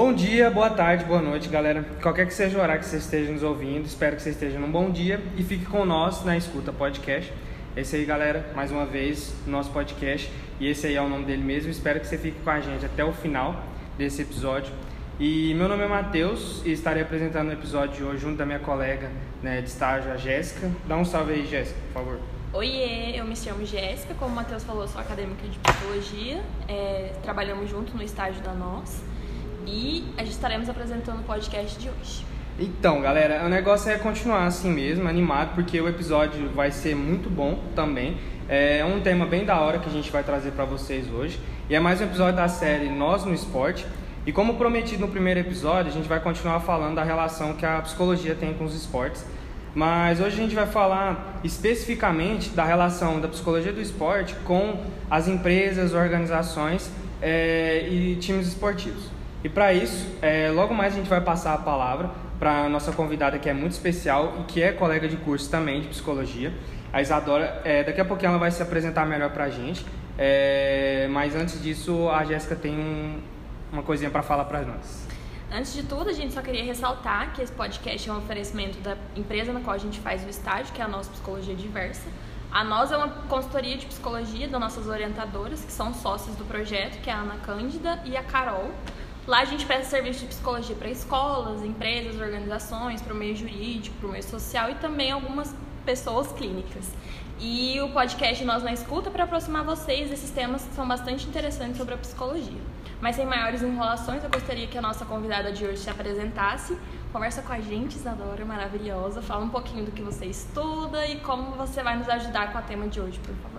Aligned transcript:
Bom 0.00 0.12
dia, 0.12 0.48
boa 0.48 0.70
tarde, 0.70 1.04
boa 1.04 1.20
noite, 1.20 1.48
galera. 1.48 1.84
Qualquer 2.00 2.24
que 2.24 2.32
seja 2.32 2.56
o 2.56 2.62
horário 2.62 2.80
que 2.80 2.88
você 2.88 2.98
esteja 2.98 3.32
nos 3.32 3.42
ouvindo, 3.42 3.84
espero 3.84 4.14
que 4.14 4.22
você 4.22 4.30
esteja 4.30 4.56
num 4.56 4.70
bom 4.70 4.92
dia 4.92 5.20
e 5.36 5.42
fique 5.42 5.66
com 5.66 5.84
nós 5.84 6.24
na 6.24 6.36
Escuta 6.36 6.72
Podcast. 6.72 7.32
Esse 7.76 7.96
aí, 7.96 8.04
galera, 8.04 8.48
mais 8.54 8.70
uma 8.70 8.86
vez, 8.86 9.34
nosso 9.44 9.72
podcast. 9.72 10.30
E 10.60 10.68
esse 10.68 10.86
aí 10.86 10.94
é 10.94 11.02
o 11.02 11.08
nome 11.08 11.24
dele 11.24 11.42
mesmo. 11.42 11.68
Espero 11.68 11.98
que 11.98 12.06
você 12.06 12.16
fique 12.16 12.38
com 12.44 12.48
a 12.48 12.60
gente 12.60 12.86
até 12.86 13.04
o 13.04 13.12
final 13.12 13.60
desse 13.98 14.22
episódio. 14.22 14.72
E 15.18 15.52
meu 15.54 15.66
nome 15.66 15.82
é 15.82 15.88
Matheus 15.88 16.62
e 16.64 16.70
estarei 16.70 17.02
apresentando 17.02 17.48
o 17.48 17.52
episódio 17.52 17.96
de 17.96 18.04
hoje 18.04 18.18
junto 18.22 18.36
da 18.36 18.46
minha 18.46 18.60
colega 18.60 19.10
né, 19.42 19.60
de 19.60 19.68
estágio, 19.68 20.12
a 20.12 20.16
Jéssica. 20.16 20.70
Dá 20.86 20.96
um 20.96 21.04
salve 21.04 21.32
aí, 21.32 21.44
Jéssica, 21.44 21.80
por 21.92 22.04
favor. 22.04 22.20
Oiê, 22.52 23.18
eu 23.18 23.24
me 23.24 23.34
chamo 23.34 23.66
Jéssica, 23.66 24.14
como 24.14 24.30
o 24.30 24.36
Matheus 24.36 24.62
falou, 24.62 24.86
sou 24.86 25.00
acadêmica 25.00 25.44
de 25.48 25.58
psicologia, 25.58 26.40
é, 26.68 27.14
trabalhamos 27.20 27.68
junto 27.68 27.96
no 27.96 28.02
estágio 28.04 28.40
da 28.42 28.54
NOS 28.54 29.02
e 29.68 30.04
estaremos 30.24 30.68
apresentando 30.68 31.20
o 31.20 31.24
podcast 31.24 31.78
de 31.78 31.88
hoje. 31.88 32.24
Então, 32.58 33.00
galera, 33.00 33.44
o 33.44 33.48
negócio 33.48 33.90
é 33.90 33.98
continuar 33.98 34.46
assim 34.46 34.70
mesmo, 34.70 35.08
animado, 35.08 35.54
porque 35.54 35.80
o 35.80 35.88
episódio 35.88 36.48
vai 36.48 36.72
ser 36.72 36.96
muito 36.96 37.30
bom 37.30 37.60
também. 37.74 38.16
É 38.48 38.84
um 38.84 39.00
tema 39.00 39.26
bem 39.26 39.44
da 39.44 39.60
hora 39.60 39.78
que 39.78 39.88
a 39.88 39.92
gente 39.92 40.10
vai 40.10 40.24
trazer 40.24 40.52
para 40.52 40.64
vocês 40.64 41.08
hoje. 41.08 41.38
E 41.68 41.74
é 41.74 41.80
mais 41.80 42.00
um 42.00 42.04
episódio 42.04 42.34
da 42.34 42.48
série 42.48 42.88
Nós 42.88 43.24
no 43.24 43.34
Esporte. 43.34 43.86
E 44.26 44.32
como 44.32 44.54
prometido 44.54 45.02
no 45.02 45.08
primeiro 45.08 45.38
episódio, 45.38 45.92
a 45.92 45.94
gente 45.94 46.08
vai 46.08 46.18
continuar 46.18 46.60
falando 46.60 46.96
da 46.96 47.04
relação 47.04 47.52
que 47.52 47.64
a 47.64 47.80
psicologia 47.82 48.34
tem 48.34 48.54
com 48.54 48.64
os 48.64 48.74
esportes. 48.74 49.24
Mas 49.74 50.18
hoje 50.18 50.34
a 50.34 50.42
gente 50.42 50.54
vai 50.54 50.66
falar 50.66 51.40
especificamente 51.44 52.50
da 52.50 52.64
relação 52.64 53.20
da 53.20 53.28
psicologia 53.28 53.72
do 53.72 53.80
esporte 53.80 54.34
com 54.44 54.82
as 55.10 55.28
empresas, 55.28 55.94
organizações 55.94 56.90
é, 57.22 57.86
e 57.88 58.16
times 58.16 58.48
esportivos. 58.48 59.17
E 59.42 59.48
para 59.48 59.72
isso, 59.72 60.06
é, 60.20 60.50
logo 60.50 60.74
mais 60.74 60.94
a 60.94 60.96
gente 60.96 61.08
vai 61.08 61.20
passar 61.20 61.54
a 61.54 61.58
palavra 61.58 62.10
para 62.38 62.64
a 62.64 62.68
nossa 62.68 62.92
convidada 62.92 63.38
que 63.38 63.48
é 63.48 63.54
muito 63.54 63.72
especial 63.72 64.34
e 64.40 64.44
que 64.44 64.62
é 64.62 64.72
colega 64.72 65.08
de 65.08 65.16
curso 65.16 65.50
também 65.50 65.80
de 65.80 65.88
psicologia, 65.88 66.52
a 66.92 67.00
Isadora. 67.00 67.60
É, 67.64 67.84
daqui 67.84 68.00
a 68.00 68.04
pouquinho 68.04 68.30
ela 68.30 68.38
vai 68.38 68.50
se 68.50 68.62
apresentar 68.62 69.06
melhor 69.06 69.30
para 69.30 69.44
a 69.44 69.50
gente, 69.50 69.84
é, 70.16 71.08
mas 71.10 71.36
antes 71.36 71.62
disso 71.62 72.08
a 72.10 72.24
Jéssica 72.24 72.56
tem 72.56 72.76
um, 72.76 73.20
uma 73.72 73.82
coisinha 73.82 74.10
para 74.10 74.22
falar 74.22 74.44
para 74.44 74.62
nós. 74.62 75.06
Antes 75.50 75.72
de 75.72 75.82
tudo, 75.84 76.10
a 76.10 76.12
gente 76.12 76.34
só 76.34 76.42
queria 76.42 76.62
ressaltar 76.62 77.32
que 77.32 77.40
esse 77.40 77.52
podcast 77.52 78.08
é 78.08 78.12
um 78.12 78.18
oferecimento 78.18 78.78
da 78.80 78.96
empresa 79.16 79.50
na 79.50 79.60
qual 79.60 79.74
a 79.74 79.78
gente 79.78 79.98
faz 80.00 80.22
o 80.24 80.28
estágio, 80.28 80.74
que 80.74 80.82
é 80.82 80.84
a 80.84 80.88
nossa 80.88 81.10
Psicologia 81.10 81.54
Diversa. 81.54 82.06
A 82.50 82.62
nós 82.62 82.92
é 82.92 82.96
uma 82.96 83.08
consultoria 83.08 83.76
de 83.76 83.86
psicologia 83.86 84.46
das 84.46 84.60
nossas 84.60 84.86
orientadoras, 84.86 85.64
que 85.64 85.72
são 85.72 85.94
sócios 85.94 86.36
do 86.36 86.44
projeto, 86.44 87.00
que 87.00 87.08
é 87.08 87.12
a 87.14 87.18
Ana 87.18 87.36
Cândida 87.36 87.98
e 88.04 88.14
a 88.16 88.22
Carol. 88.22 88.72
Lá 89.28 89.40
a 89.40 89.44
gente 89.44 89.66
presta 89.66 89.84
serviço 89.84 90.20
de 90.20 90.26
psicologia 90.28 90.74
para 90.74 90.88
escolas, 90.88 91.62
empresas, 91.62 92.18
organizações, 92.18 93.02
para 93.02 93.12
o 93.12 93.16
meio 93.16 93.36
jurídico, 93.36 93.94
para 93.98 94.08
o 94.08 94.12
meio 94.12 94.24
social 94.24 94.70
e 94.70 94.76
também 94.76 95.10
algumas 95.10 95.54
pessoas 95.84 96.32
clínicas. 96.32 96.90
E 97.38 97.78
o 97.82 97.90
podcast 97.90 98.42
Nós 98.42 98.62
na 98.62 98.72
Escuta 98.72 99.10
para 99.10 99.24
aproximar 99.24 99.64
vocês 99.64 100.08
desses 100.08 100.30
temas 100.30 100.64
que 100.64 100.74
são 100.74 100.88
bastante 100.88 101.28
interessantes 101.28 101.76
sobre 101.76 101.92
a 101.92 101.98
psicologia. 101.98 102.62
Mas 103.02 103.16
sem 103.16 103.26
maiores 103.26 103.60
enrolações, 103.60 104.24
eu 104.24 104.30
gostaria 104.30 104.66
que 104.66 104.78
a 104.78 104.82
nossa 104.82 105.04
convidada 105.04 105.52
de 105.52 105.62
hoje 105.62 105.82
se 105.82 105.90
apresentasse. 105.90 106.74
Conversa 107.12 107.42
com 107.42 107.52
a 107.52 107.60
gente, 107.60 107.96
Isadora, 107.96 108.46
maravilhosa. 108.46 109.20
Fala 109.20 109.44
um 109.44 109.50
pouquinho 109.50 109.84
do 109.84 109.90
que 109.90 110.00
você 110.00 110.24
estuda 110.24 111.06
e 111.06 111.20
como 111.20 111.50
você 111.50 111.82
vai 111.82 111.98
nos 111.98 112.08
ajudar 112.08 112.50
com 112.50 112.60
o 112.60 112.62
tema 112.62 112.88
de 112.88 112.98
hoje, 112.98 113.18
por 113.18 113.34
favor. 113.34 113.57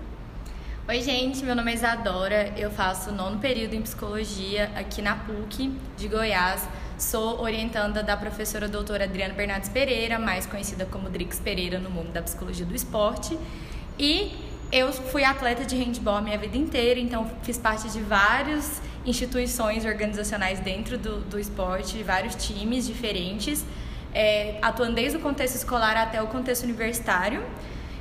Oi, 0.89 1.03
gente, 1.03 1.45
meu 1.45 1.55
nome 1.55 1.69
é 1.69 1.75
Isadora, 1.75 2.51
eu 2.57 2.71
faço 2.71 3.11
nono 3.11 3.37
período 3.37 3.75
em 3.75 3.81
psicologia 3.83 4.71
aqui 4.75 5.03
na 5.03 5.17
PUC 5.17 5.71
de 5.95 6.07
Goiás. 6.07 6.67
Sou 6.97 7.39
orientanda 7.41 8.01
da 8.01 8.17
professora 8.17 8.67
doutora 8.67 9.03
Adriana 9.03 9.35
Bernardes 9.35 9.69
Pereira, 9.69 10.17
mais 10.17 10.47
conhecida 10.47 10.87
como 10.87 11.07
Drix 11.07 11.39
Pereira 11.39 11.77
no 11.77 11.91
mundo 11.91 12.11
da 12.11 12.23
psicologia 12.23 12.65
do 12.65 12.73
esporte. 12.73 13.37
E 13.99 14.35
eu 14.71 14.91
fui 14.91 15.23
atleta 15.23 15.63
de 15.63 15.75
handball 15.75 16.15
a 16.15 16.21
minha 16.21 16.39
vida 16.39 16.57
inteira, 16.57 16.99
então 16.99 17.29
fiz 17.43 17.59
parte 17.59 17.87
de 17.91 18.01
várias 18.01 18.81
instituições 19.05 19.85
organizacionais 19.85 20.59
dentro 20.59 20.97
do, 20.97 21.19
do 21.19 21.39
esporte, 21.39 22.01
vários 22.01 22.33
times 22.33 22.87
diferentes, 22.87 23.63
é, 24.11 24.57
atuando 24.59 24.95
desde 24.95 25.19
o 25.19 25.21
contexto 25.21 25.53
escolar 25.53 25.95
até 25.95 26.19
o 26.19 26.25
contexto 26.25 26.63
universitário. 26.63 27.45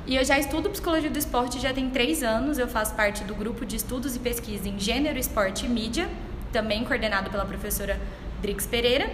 E 0.09 0.15
eu 0.15 0.25
já 0.25 0.39
estudo 0.39 0.71
psicologia 0.71 1.07
do 1.07 1.19
esporte 1.19 1.59
já 1.59 1.71
tem 1.71 1.87
três 1.91 2.23
anos. 2.23 2.57
Eu 2.57 2.67
faço 2.67 2.95
parte 2.95 3.23
do 3.23 3.35
grupo 3.35 3.63
de 3.63 3.75
estudos 3.75 4.15
e 4.15 4.19
pesquisa 4.19 4.67
em 4.67 4.79
gênero, 4.79 5.19
esporte 5.19 5.67
e 5.67 5.69
mídia, 5.69 6.09
também 6.51 6.83
coordenado 6.83 7.29
pela 7.29 7.45
professora 7.45 8.01
Drix 8.41 8.65
Pereira. 8.65 9.07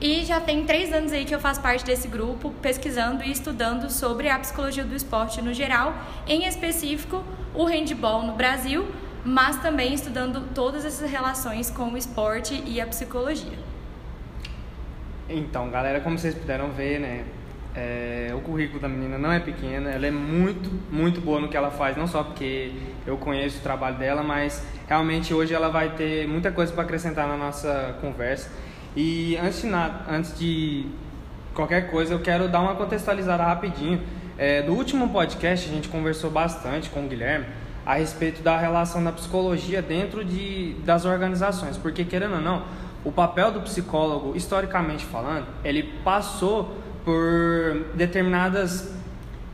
E 0.00 0.24
já 0.24 0.38
tem 0.38 0.64
três 0.64 0.92
anos 0.92 1.12
aí 1.12 1.24
que 1.24 1.34
eu 1.34 1.40
faço 1.40 1.60
parte 1.60 1.84
desse 1.84 2.06
grupo, 2.06 2.52
pesquisando 2.62 3.24
e 3.24 3.32
estudando 3.32 3.90
sobre 3.90 4.28
a 4.28 4.38
psicologia 4.38 4.84
do 4.84 4.94
esporte 4.94 5.42
no 5.42 5.52
geral, 5.52 5.92
em 6.28 6.44
específico 6.46 7.24
o 7.52 7.64
handball 7.64 8.22
no 8.22 8.34
Brasil, 8.34 8.86
mas 9.24 9.56
também 9.56 9.92
estudando 9.92 10.54
todas 10.54 10.84
essas 10.84 11.10
relações 11.10 11.70
com 11.70 11.88
o 11.90 11.98
esporte 11.98 12.62
e 12.68 12.80
a 12.80 12.86
psicologia. 12.86 13.58
Então, 15.28 15.68
galera, 15.70 16.00
como 16.00 16.16
vocês 16.16 16.36
puderam 16.36 16.70
ver, 16.70 17.00
né, 17.00 17.24
é, 17.74 18.32
o 18.34 18.40
currículo 18.40 18.80
da 18.80 18.88
menina 18.88 19.16
não 19.16 19.30
é 19.30 19.38
pequeno, 19.38 19.88
ela 19.88 20.06
é 20.06 20.10
muito, 20.10 20.70
muito 20.90 21.20
boa 21.20 21.40
no 21.40 21.48
que 21.48 21.56
ela 21.56 21.70
faz, 21.70 21.96
não 21.96 22.06
só 22.06 22.22
porque 22.22 22.72
eu 23.06 23.16
conheço 23.16 23.58
o 23.58 23.62
trabalho 23.62 23.96
dela, 23.96 24.22
mas 24.22 24.66
realmente 24.88 25.32
hoje 25.32 25.54
ela 25.54 25.68
vai 25.68 25.90
ter 25.90 26.26
muita 26.26 26.50
coisa 26.50 26.72
para 26.72 26.82
acrescentar 26.82 27.28
na 27.28 27.36
nossa 27.36 27.96
conversa. 28.00 28.50
E 28.96 29.36
antes 29.36 29.62
de, 29.62 29.68
nada, 29.68 30.04
antes 30.10 30.36
de 30.36 30.86
qualquer 31.54 31.90
coisa, 31.90 32.12
eu 32.12 32.20
quero 32.20 32.48
dar 32.48 32.60
uma 32.60 32.74
contextualizada 32.74 33.44
rapidinho. 33.44 34.00
É, 34.36 34.62
do 34.62 34.72
último 34.72 35.08
podcast, 35.10 35.68
a 35.68 35.72
gente 35.72 35.88
conversou 35.88 36.30
bastante 36.30 36.88
com 36.90 37.04
o 37.04 37.08
Guilherme 37.08 37.46
a 37.86 37.94
respeito 37.94 38.42
da 38.42 38.58
relação 38.58 39.02
da 39.02 39.12
psicologia 39.12 39.80
dentro 39.80 40.24
de, 40.24 40.74
das 40.84 41.04
organizações, 41.04 41.76
porque 41.76 42.04
querendo 42.04 42.34
ou 42.34 42.40
não, 42.40 42.64
o 43.04 43.12
papel 43.12 43.50
do 43.50 43.60
psicólogo, 43.60 44.36
historicamente 44.36 45.04
falando, 45.04 45.46
ele 45.64 45.82
passou 46.04 46.76
por 47.04 47.94
determinadas 47.94 48.92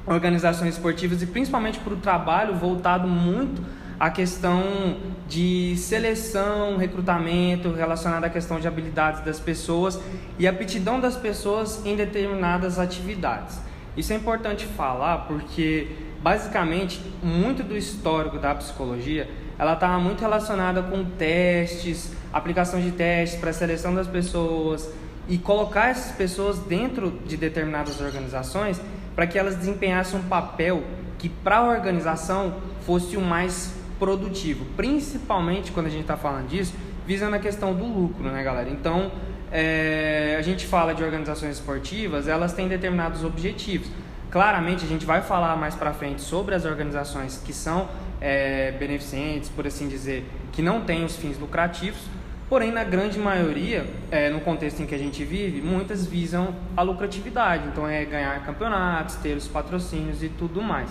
organizações 0.07 0.75
esportivas 0.75 1.21
e 1.23 1.27
principalmente 1.27 1.79
por 1.81 1.93
o 1.93 1.97
trabalho 1.97 2.55
voltado 2.55 3.09
muito 3.09 3.63
à 3.99 4.11
questão 4.11 4.97
de 5.29 5.75
seleção, 5.77 6.77
recrutamento, 6.77 7.73
relacionado 7.73 8.25
à 8.25 8.31
questão 8.31 8.61
de 8.61 8.69
habilidades 8.69 9.23
das 9.25 9.41
pessoas 9.41 9.99
e 10.39 10.47
aptidão 10.47 11.01
das 11.01 11.17
pessoas 11.17 11.85
em 11.85 11.97
determinadas 11.97 12.79
atividades. 12.79 13.59
Isso 13.97 14.13
é 14.13 14.17
importante 14.17 14.67
falar 14.67 15.27
porque 15.27 15.89
basicamente 16.23 17.01
muito 17.23 17.63
do 17.63 17.77
histórico 17.77 18.39
da 18.39 18.55
psicologia 18.55 19.29
ela 19.59 19.73
está 19.73 19.99
muito 19.99 20.21
relacionada 20.21 20.83
com 20.83 21.05
testes, 21.05 22.13
aplicação 22.33 22.81
de 22.81 22.91
testes 22.91 23.41
para 23.41 23.53
seleção 23.53 23.95
das 23.95 24.07
pessoas, 24.07 24.91
e 25.29 25.39
colocar 25.39 25.89
essas 25.89 26.13
pessoas 26.13 26.59
dentro 26.59 27.11
de 27.27 27.37
determinadas 27.37 28.01
organizações 28.01 28.81
para 29.15 29.27
que 29.27 29.39
elas 29.39 29.57
desempenhassem 29.57 30.21
um 30.21 30.23
papel 30.23 30.83
que 31.19 31.29
para 31.29 31.59
a 31.59 31.63
organização 31.65 32.55
fosse 32.83 33.17
o 33.17 33.21
mais 33.21 33.75
produtivo, 33.99 34.67
principalmente 34.77 35.73
quando 35.73 35.87
a 35.87 35.91
gente 35.91 36.03
está 36.03 36.17
falando 36.17 36.49
disso, 36.49 36.75
visando 37.07 37.35
a 37.37 37.39
questão 37.39 37.75
do 37.75 37.85
lucro, 37.85 38.25
né, 38.25 38.43
galera? 38.43 38.69
Então, 38.69 39.11
é, 39.51 40.37
a 40.39 40.43
gente 40.43 40.67
fala 40.67 40.95
de 40.95 41.03
organizações 41.03 41.57
esportivas, 41.57 42.29
elas 42.29 42.53
têm 42.53 42.69
determinados 42.69 43.25
objetivos. 43.25 43.89
Claramente, 44.31 44.85
a 44.85 44.89
gente 44.89 45.07
vai 45.07 45.23
falar 45.23 45.57
mais 45.57 45.75
para 45.75 45.93
frente 45.93 46.21
sobre 46.21 46.55
as 46.55 46.65
organizações 46.65 47.41
que 47.45 47.53
são 47.53 47.89
é, 48.21 48.73
beneficentes, 48.73 49.49
por 49.49 49.67
assim 49.67 49.89
dizer, 49.89 50.27
que 50.53 50.61
não 50.61 50.83
têm 50.83 51.05
os 51.05 51.17
fins 51.17 51.39
lucrativos, 51.39 52.01
Porém, 52.49 52.71
na 52.71 52.85
grande 52.85 53.19
maioria, 53.19 53.85
é, 54.11 54.31
no 54.31 54.41
contexto 54.41 54.81
em 54.81 54.87
que 54.87 54.95
a 54.95 54.99
gente 54.99 55.25
vive, 55.25 55.61
muitas 55.61 56.07
visam 56.07 56.55
a 56.77 56.83
lucratividade. 56.83 57.67
Então, 57.67 57.89
é 57.89 58.05
ganhar 58.05 58.45
campeonatos, 58.45 59.17
ter 59.17 59.37
os 59.37 59.49
patrocínios 59.49 60.23
e 60.23 60.29
tudo 60.29 60.63
mais. 60.63 60.89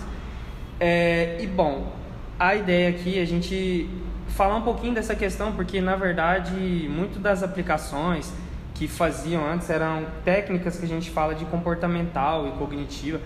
É, 0.78 1.38
e 1.40 1.46
bom, 1.46 1.92
a 2.38 2.54
ideia 2.54 2.90
aqui 2.90 3.18
é 3.18 3.22
a 3.22 3.26
gente 3.26 3.88
falar 4.28 4.56
um 4.56 4.62
pouquinho 4.62 4.92
dessa 4.92 5.14
questão, 5.14 5.52
porque 5.52 5.80
na 5.80 5.96
verdade, 5.96 6.52
muito 6.90 7.18
das 7.18 7.42
aplicações 7.42 8.30
que 8.74 8.86
faziam 8.86 9.42
antes 9.50 9.70
eram 9.70 10.04
técnicas 10.22 10.78
que 10.78 10.84
a 10.84 10.88
gente 10.88 11.10
fala 11.10 11.34
de 11.34 11.46
comportamental 11.46 12.46
e 12.46 12.50
cognitiva 12.58 13.18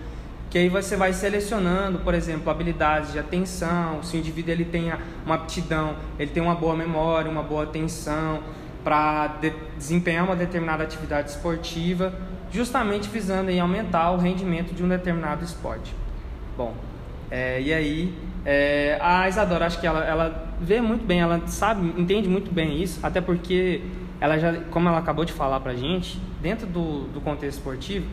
que 0.51 0.57
aí 0.57 0.67
você 0.67 0.97
vai 0.97 1.13
selecionando, 1.13 1.99
por 1.99 2.13
exemplo, 2.13 2.51
habilidades 2.51 3.13
de 3.13 3.19
atenção, 3.19 4.03
se 4.03 4.17
o 4.17 4.19
indivíduo 4.19 4.51
ele 4.51 4.65
tenha 4.65 4.99
uma 5.25 5.35
aptidão, 5.35 5.95
ele 6.19 6.29
tem 6.29 6.43
uma 6.43 6.53
boa 6.53 6.75
memória, 6.75 7.31
uma 7.31 7.41
boa 7.41 7.63
atenção 7.63 8.43
para 8.83 9.27
de 9.39 9.53
desempenhar 9.77 10.25
uma 10.25 10.35
determinada 10.35 10.83
atividade 10.83 11.29
esportiva, 11.29 12.13
justamente 12.51 13.07
visando 13.07 13.49
em 13.49 13.61
aumentar 13.61 14.11
o 14.11 14.17
rendimento 14.17 14.73
de 14.73 14.83
um 14.83 14.89
determinado 14.89 15.45
esporte. 15.45 15.95
Bom, 16.57 16.75
é, 17.29 17.61
e 17.61 17.73
aí 17.73 18.13
é, 18.43 18.97
a 18.99 19.29
Isadora 19.29 19.67
acho 19.67 19.79
que 19.79 19.87
ela, 19.87 20.03
ela 20.03 20.53
vê 20.59 20.81
muito 20.81 21.05
bem, 21.05 21.21
ela 21.21 21.41
sabe, 21.47 21.93
entende 21.97 22.27
muito 22.27 22.51
bem 22.51 22.83
isso, 22.83 22.99
até 23.01 23.21
porque 23.21 23.81
ela 24.19 24.37
já, 24.37 24.53
como 24.69 24.89
ela 24.89 24.97
acabou 24.97 25.23
de 25.23 25.31
falar 25.31 25.61
pra 25.61 25.73
gente, 25.73 26.19
dentro 26.41 26.67
do, 26.67 27.07
do 27.07 27.21
contexto 27.21 27.59
esportivo, 27.59 28.05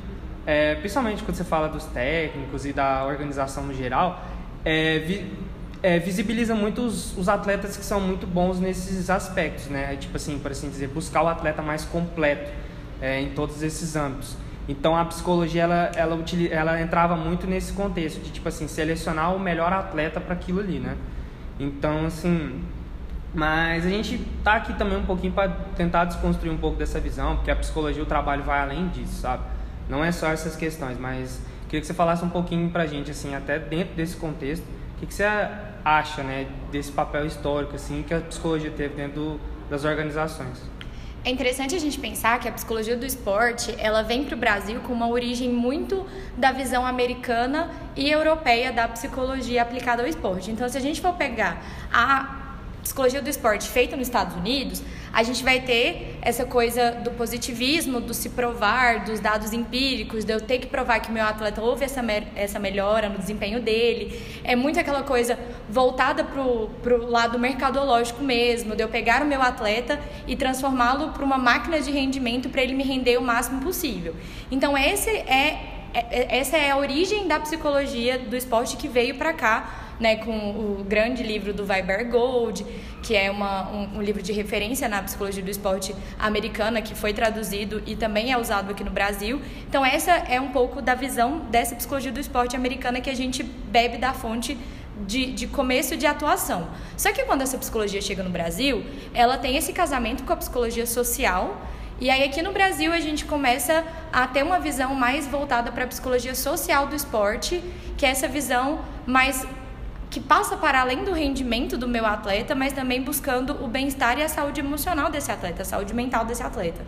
é, 0.49 0.77
principalmente 0.77 1.23
quando 1.23 1.37
você 1.37 1.45
fala 1.45 1.69
dos 1.69 1.85
técnicos 1.85 2.65
e 2.65 2.73
da 2.73 3.05
organização 3.05 3.65
no 3.65 3.75
geral, 3.75 4.25
é, 4.65 4.99
vi, 5.01 5.31
é, 5.83 5.99
visibiliza 5.99 6.55
muito 6.55 6.81
os, 6.81 7.15
os, 7.19 7.29
atletas 7.29 7.77
que 7.77 7.85
são 7.85 8.01
muito 8.01 8.27
bons 8.27 8.59
nesses 8.59 9.11
aspectos, 9.11 9.67
né? 9.67 9.95
Tipo 9.97 10.17
assim, 10.17 10.39
por 10.39 10.51
assim 10.51 10.71
dizer, 10.71 10.89
buscar 10.89 11.23
o 11.23 11.29
atleta 11.29 11.61
mais 11.61 11.85
completo 11.85 12.51
é, 12.99 13.21
em 13.21 13.29
todos 13.35 13.63
esses 13.63 13.95
âmbitos. 13.95 14.39
Então 14.67 14.97
a 14.97 15.05
psicologia 15.05 15.65
ela, 15.65 15.91
ela, 15.95 16.15
utiliza, 16.15 16.55
ela 16.55 16.81
entrava 16.81 17.15
muito 17.15 17.47
nesse 17.47 17.75
contexto 17.75 18.19
de 18.23 18.31
tipo 18.31 18.49
assim 18.49 18.67
selecionar 18.67 19.37
o 19.37 19.39
melhor 19.39 19.71
atleta 19.71 20.19
para 20.19 20.33
aquilo 20.33 20.61
ali, 20.61 20.79
né? 20.79 20.97
Então 21.61 22.07
assim, 22.07 22.65
mas 23.35 23.85
a 23.85 23.91
gente 23.91 24.17
tá 24.43 24.55
aqui 24.55 24.73
também 24.73 24.97
um 24.97 25.05
pouquinho 25.05 25.35
para 25.35 25.51
tentar 25.77 26.07
desconstruir 26.07 26.51
um 26.51 26.59
pouco 26.59 26.79
dessa 26.79 26.99
visão, 26.99 27.37
porque 27.37 27.51
a 27.51 27.57
psicologia 27.57 28.03
o 28.03 28.07
trabalho 28.07 28.45
vai 28.45 28.61
além 28.61 28.89
disso, 28.89 29.21
sabe? 29.21 29.58
Não 29.89 30.05
é 30.05 30.13
só 30.13 30.29
essas 30.29 30.57
questões, 30.57 30.99
mas 30.99 31.41
queria 31.65 31.81
que 31.81 31.87
você 31.87 31.95
falasse 31.95 32.25
um 32.25 32.29
pouquinho 32.29 32.71
pra 32.71 32.87
gente 32.87 33.11
assim, 33.11 33.35
até 33.35 33.59
dentro 33.59 33.95
desse 33.95 34.17
contexto, 34.17 34.65
o 34.65 35.01
que, 35.01 35.07
que 35.07 35.15
você 35.15 35.25
acha, 35.85 36.23
né, 36.23 36.49
desse 36.71 36.93
papel 36.93 37.25
histórico 37.27 37.75
assim 37.75 38.05
que 38.07 38.13
a 38.13 38.21
psicologia 38.21 38.71
teve 38.71 38.95
dentro 38.95 39.41
das 39.71 39.85
organizações? 39.85 40.61
É 41.25 41.31
interessante 41.31 41.75
a 41.75 41.79
gente 41.79 41.99
pensar 41.99 42.39
que 42.39 42.49
a 42.49 42.53
psicologia 42.53 42.97
do 42.97 43.05
esporte 43.05 43.75
ela 43.79 44.03
vem 44.03 44.25
para 44.25 44.35
o 44.35 44.39
Brasil 44.39 44.81
com 44.81 44.93
uma 44.93 45.09
origem 45.09 45.51
muito 45.51 46.07
da 46.37 46.53
visão 46.53 46.87
americana 46.87 47.71
e 47.97 48.09
europeia 48.09 48.73
da 48.73 48.87
psicologia 48.89 49.63
aplicada 49.63 50.03
ao 50.03 50.09
esporte. 50.09 50.51
Então, 50.51 50.69
se 50.69 50.79
a 50.79 50.81
gente 50.81 51.01
for 51.01 51.15
pegar 51.15 51.63
a 51.93 52.48
psicologia 52.89 53.21
do 53.21 53.29
esporte 53.29 53.69
feita 53.69 53.95
nos 53.97 54.07
Estados 54.07 54.35
Unidos, 54.35 54.83
a 55.13 55.23
gente 55.23 55.45
vai 55.45 55.61
ter 55.61 56.19
essa 56.23 56.47
coisa 56.47 56.93
do 56.93 57.11
positivismo, 57.11 58.01
do 58.01 58.15
se 58.15 58.31
provar, 58.31 59.05
dos 59.05 59.21
dados 59.21 59.53
empíricos, 59.53 60.25
de 60.25 60.33
eu 60.33 60.41
ter 60.41 60.59
que 60.59 60.67
provar 60.67 60.99
que 61.01 61.13
meu 61.13 61.23
atleta 61.23 61.61
houve 61.61 61.85
essa, 61.85 62.03
me 62.03 62.27
essa 62.35 62.59
melhora 62.59 63.11
no 63.11 63.19
desempenho 63.19 63.61
dele. 63.61 64.19
É 64.43 64.57
muito 64.57 64.81
aquela 64.81 65.03
coisa 65.03 65.39
voltada 65.69 66.25
para 66.25 66.43
o 66.43 67.11
lado 67.11 67.39
mercadológico 67.39 68.23
mesmo, 68.23 68.75
de 68.75 68.83
eu 68.83 68.89
pegar 68.89 69.23
o 69.23 69.27
meu 69.27 69.43
atleta 69.43 70.01
e 70.27 70.35
transformá-lo 70.35 71.11
para 71.11 71.25
uma 71.25 71.37
máquina 71.37 71.81
de 71.81 71.91
rendimento 71.91 72.49
para 72.49 72.63
ele 72.63 72.73
me 72.73 72.85
render 72.85 73.19
o 73.19 73.23
máximo 73.23 73.61
possível. 73.61 74.17
Então, 74.51 74.79
esse 74.79 75.11
é, 75.11 75.91
é, 75.93 76.07
é 76.11 76.39
essa 76.39 76.57
é 76.57 76.71
a 76.71 76.79
origem 76.79 77.29
da 77.29 77.39
psicologia 77.39 78.19
do 78.19 78.35
esporte 78.35 78.79
que 78.79 78.89
veio 78.89 79.17
para 79.17 79.35
cá 79.35 79.88
né, 80.01 80.17
com 80.17 80.31
o 80.31 80.85
grande 80.87 81.23
livro 81.23 81.53
do 81.53 81.65
Weber 81.65 82.09
Gold, 82.09 82.65
que 83.03 83.17
é 83.17 83.31
uma, 83.31 83.71
um, 83.71 83.99
um, 83.99 84.03
livro 84.03 84.23
de 84.23 84.33
referência 84.33 84.89
na 84.89 85.03
psicologia 85.03 85.43
do 85.43 85.51
esporte 85.51 85.95
americana, 86.19 86.81
que 86.81 86.95
foi 86.95 87.13
traduzido 87.13 87.83
e 87.87 87.97
também 87.97 88.33
é 88.33 88.39
usado 88.39 88.71
aqui 88.71 88.85
no 88.85 88.91
Brasil. 88.91 89.41
Então, 89.69 89.85
essa 89.85 90.13
é 90.13 90.41
um 90.41 90.49
pouco 90.49 90.81
da 90.81 90.95
visão 90.95 91.41
dessa 91.51 91.75
psicologia 91.75 92.13
do 92.13 92.21
esporte 92.21 92.57
americana 92.57 93.01
que 93.01 93.11
a 93.11 93.17
gente 93.17 93.43
bebe 93.43 93.99
da 93.99 94.13
fonte 94.13 94.57
de, 95.07 95.33
de 95.33 95.47
começo 95.47 95.97
de 95.97 96.07
atuação. 96.07 96.69
Só 96.97 97.13
que 97.13 97.25
quando 97.25 97.43
essa 97.43 97.57
psicologia 97.59 98.01
chega 98.01 98.23
no 98.23 98.31
Brasil, 98.31 98.85
ela 99.15 99.39
tem 99.39 99.57
esse 99.57 99.73
casamento 99.73 100.25
com 100.25 100.33
a 100.33 100.37
psicologia 100.37 100.87
social. 100.87 101.61
E 102.01 102.11
aí 102.11 102.23
aqui 102.23 102.43
no 102.43 102.53
Brasil 102.53 102.93
a 102.93 103.01
gente 103.01 103.25
começa 103.25 103.85
a 104.13 104.27
ter 104.27 104.43
uma 104.43 104.59
visão 104.59 104.95
mais 104.95 105.27
voltada 105.27 105.73
para 105.73 105.85
a 105.85 105.87
psicologia 105.87 106.35
social 106.35 106.87
do 106.87 106.95
esporte, 106.95 107.63
que 107.97 108.07
é 108.07 108.11
essa 108.11 108.29
visão 108.29 108.85
mais 109.07 109.47
que 110.19 110.21
passa 110.21 110.57
para 110.57 110.81
além 110.81 111.05
do 111.05 111.13
rendimento 111.13 111.79
do 111.79 111.87
meu 111.87 112.05
atleta, 112.05 112.53
mas 112.53 112.73
também 112.73 113.01
buscando 113.01 113.53
o 113.65 113.69
bem-estar 113.69 114.19
e 114.19 114.23
a 114.23 114.29
saúde 114.29 114.59
emocional 114.59 115.13
desse 115.13 115.31
atleta, 115.31 115.63
a 115.63 115.65
saúde 115.65 115.95
mental 115.95 116.25
desse 116.25 116.43
atleta. 116.43 116.85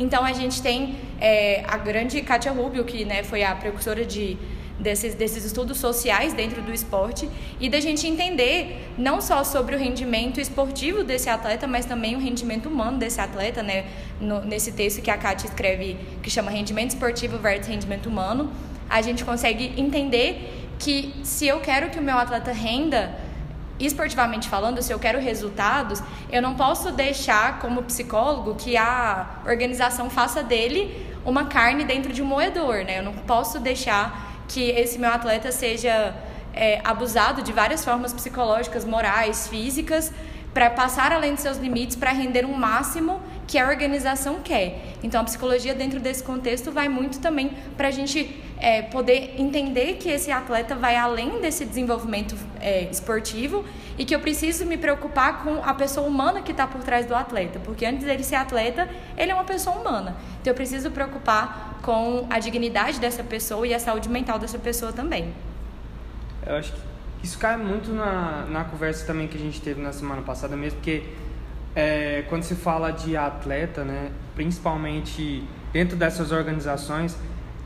Então 0.00 0.24
a 0.24 0.32
gente 0.32 0.60
tem 0.60 0.96
é, 1.20 1.62
a 1.68 1.76
grande 1.76 2.20
Katia 2.22 2.50
Rubio, 2.50 2.84
que 2.84 3.04
né, 3.04 3.22
foi 3.22 3.44
a 3.44 3.54
precursora 3.54 4.04
de, 4.04 4.36
desses, 4.80 5.14
desses 5.14 5.44
estudos 5.44 5.78
sociais 5.78 6.32
dentro 6.32 6.60
do 6.60 6.74
esporte, 6.74 7.28
e 7.60 7.70
da 7.70 7.78
gente 7.78 8.04
entender 8.04 8.92
não 8.98 9.20
só 9.20 9.44
sobre 9.44 9.76
o 9.76 9.78
rendimento 9.78 10.40
esportivo 10.40 11.04
desse 11.04 11.28
atleta, 11.28 11.68
mas 11.68 11.84
também 11.86 12.16
o 12.16 12.18
rendimento 12.18 12.68
humano 12.68 12.98
desse 12.98 13.20
atleta, 13.20 13.62
né? 13.62 13.84
No, 14.20 14.40
nesse 14.44 14.72
texto 14.72 15.00
que 15.00 15.10
a 15.10 15.16
Katia 15.16 15.48
escreve, 15.48 15.96
que 16.20 16.28
chama 16.28 16.50
Rendimento 16.50 16.90
Esportivo 16.90 17.38
versus 17.38 17.68
Rendimento 17.68 18.08
Humano, 18.08 18.50
a 18.90 19.00
gente 19.00 19.24
consegue 19.24 19.72
entender 19.76 20.62
que 20.82 21.14
se 21.22 21.46
eu 21.46 21.60
quero 21.60 21.90
que 21.90 21.98
o 21.98 22.02
meu 22.02 22.18
atleta 22.18 22.50
renda 22.50 23.14
esportivamente 23.78 24.48
falando, 24.48 24.82
se 24.82 24.92
eu 24.92 24.98
quero 24.98 25.20
resultados, 25.20 26.02
eu 26.30 26.42
não 26.42 26.54
posso 26.54 26.90
deixar 26.90 27.60
como 27.60 27.82
psicólogo 27.84 28.56
que 28.56 28.76
a 28.76 29.40
organização 29.46 30.10
faça 30.10 30.42
dele 30.42 31.06
uma 31.24 31.46
carne 31.46 31.84
dentro 31.84 32.12
de 32.12 32.20
um 32.20 32.26
moedor, 32.26 32.84
né? 32.84 32.98
Eu 32.98 33.02
não 33.04 33.12
posso 33.12 33.60
deixar 33.60 34.44
que 34.48 34.70
esse 34.70 34.98
meu 34.98 35.10
atleta 35.10 35.52
seja 35.52 36.14
é, 36.52 36.80
abusado 36.82 37.42
de 37.42 37.52
várias 37.52 37.84
formas 37.84 38.12
psicológicas, 38.12 38.84
morais, 38.84 39.46
físicas, 39.46 40.12
para 40.52 40.68
passar 40.68 41.12
além 41.12 41.32
dos 41.34 41.42
seus 41.42 41.58
limites, 41.58 41.96
para 41.96 42.10
render 42.10 42.44
um 42.44 42.54
máximo 42.54 43.20
que 43.46 43.58
a 43.58 43.68
organização 43.68 44.40
quer. 44.42 44.94
Então, 45.02 45.20
a 45.20 45.24
psicologia 45.24 45.74
dentro 45.74 46.00
desse 46.00 46.22
contexto 46.22 46.70
vai 46.70 46.88
muito 46.88 47.20
também 47.20 47.50
para 47.76 47.88
a 47.88 47.90
gente 47.90 48.40
é, 48.58 48.82
poder 48.82 49.34
entender 49.38 49.94
que 49.94 50.08
esse 50.08 50.30
atleta 50.30 50.74
vai 50.74 50.96
além 50.96 51.40
desse 51.40 51.64
desenvolvimento 51.64 52.36
é, 52.60 52.82
esportivo 52.84 53.64
e 53.98 54.04
que 54.04 54.14
eu 54.14 54.20
preciso 54.20 54.64
me 54.64 54.78
preocupar 54.78 55.42
com 55.42 55.62
a 55.64 55.74
pessoa 55.74 56.06
humana 56.06 56.40
que 56.40 56.52
está 56.52 56.66
por 56.66 56.82
trás 56.82 57.04
do 57.04 57.14
atleta, 57.14 57.60
porque 57.60 57.84
antes 57.84 58.04
dele 58.04 58.22
ser 58.22 58.36
atleta, 58.36 58.88
ele 59.16 59.32
é 59.32 59.34
uma 59.34 59.44
pessoa 59.44 59.76
humana. 59.76 60.16
Então, 60.40 60.52
eu 60.52 60.54
preciso 60.54 60.90
preocupar 60.90 61.78
com 61.82 62.26
a 62.30 62.38
dignidade 62.38 63.00
dessa 63.00 63.24
pessoa 63.24 63.66
e 63.66 63.74
a 63.74 63.80
saúde 63.80 64.08
mental 64.08 64.38
dessa 64.38 64.58
pessoa 64.58 64.92
também. 64.92 65.34
Eu 66.46 66.56
acho 66.56 66.72
que 66.72 66.80
isso 67.22 67.38
cai 67.38 67.56
muito 67.56 67.92
na, 67.92 68.46
na 68.48 68.64
conversa 68.64 69.06
também 69.06 69.28
que 69.28 69.36
a 69.36 69.40
gente 69.40 69.60
teve 69.60 69.80
na 69.80 69.92
semana 69.92 70.22
passada 70.22 70.56
mesmo, 70.56 70.78
porque 70.78 71.04
é, 71.74 72.24
quando 72.28 72.42
se 72.42 72.54
fala 72.54 72.90
de 72.90 73.16
atleta, 73.16 73.84
né, 73.84 74.10
principalmente 74.34 75.42
dentro 75.72 75.96
dessas 75.96 76.32
organizações, 76.32 77.16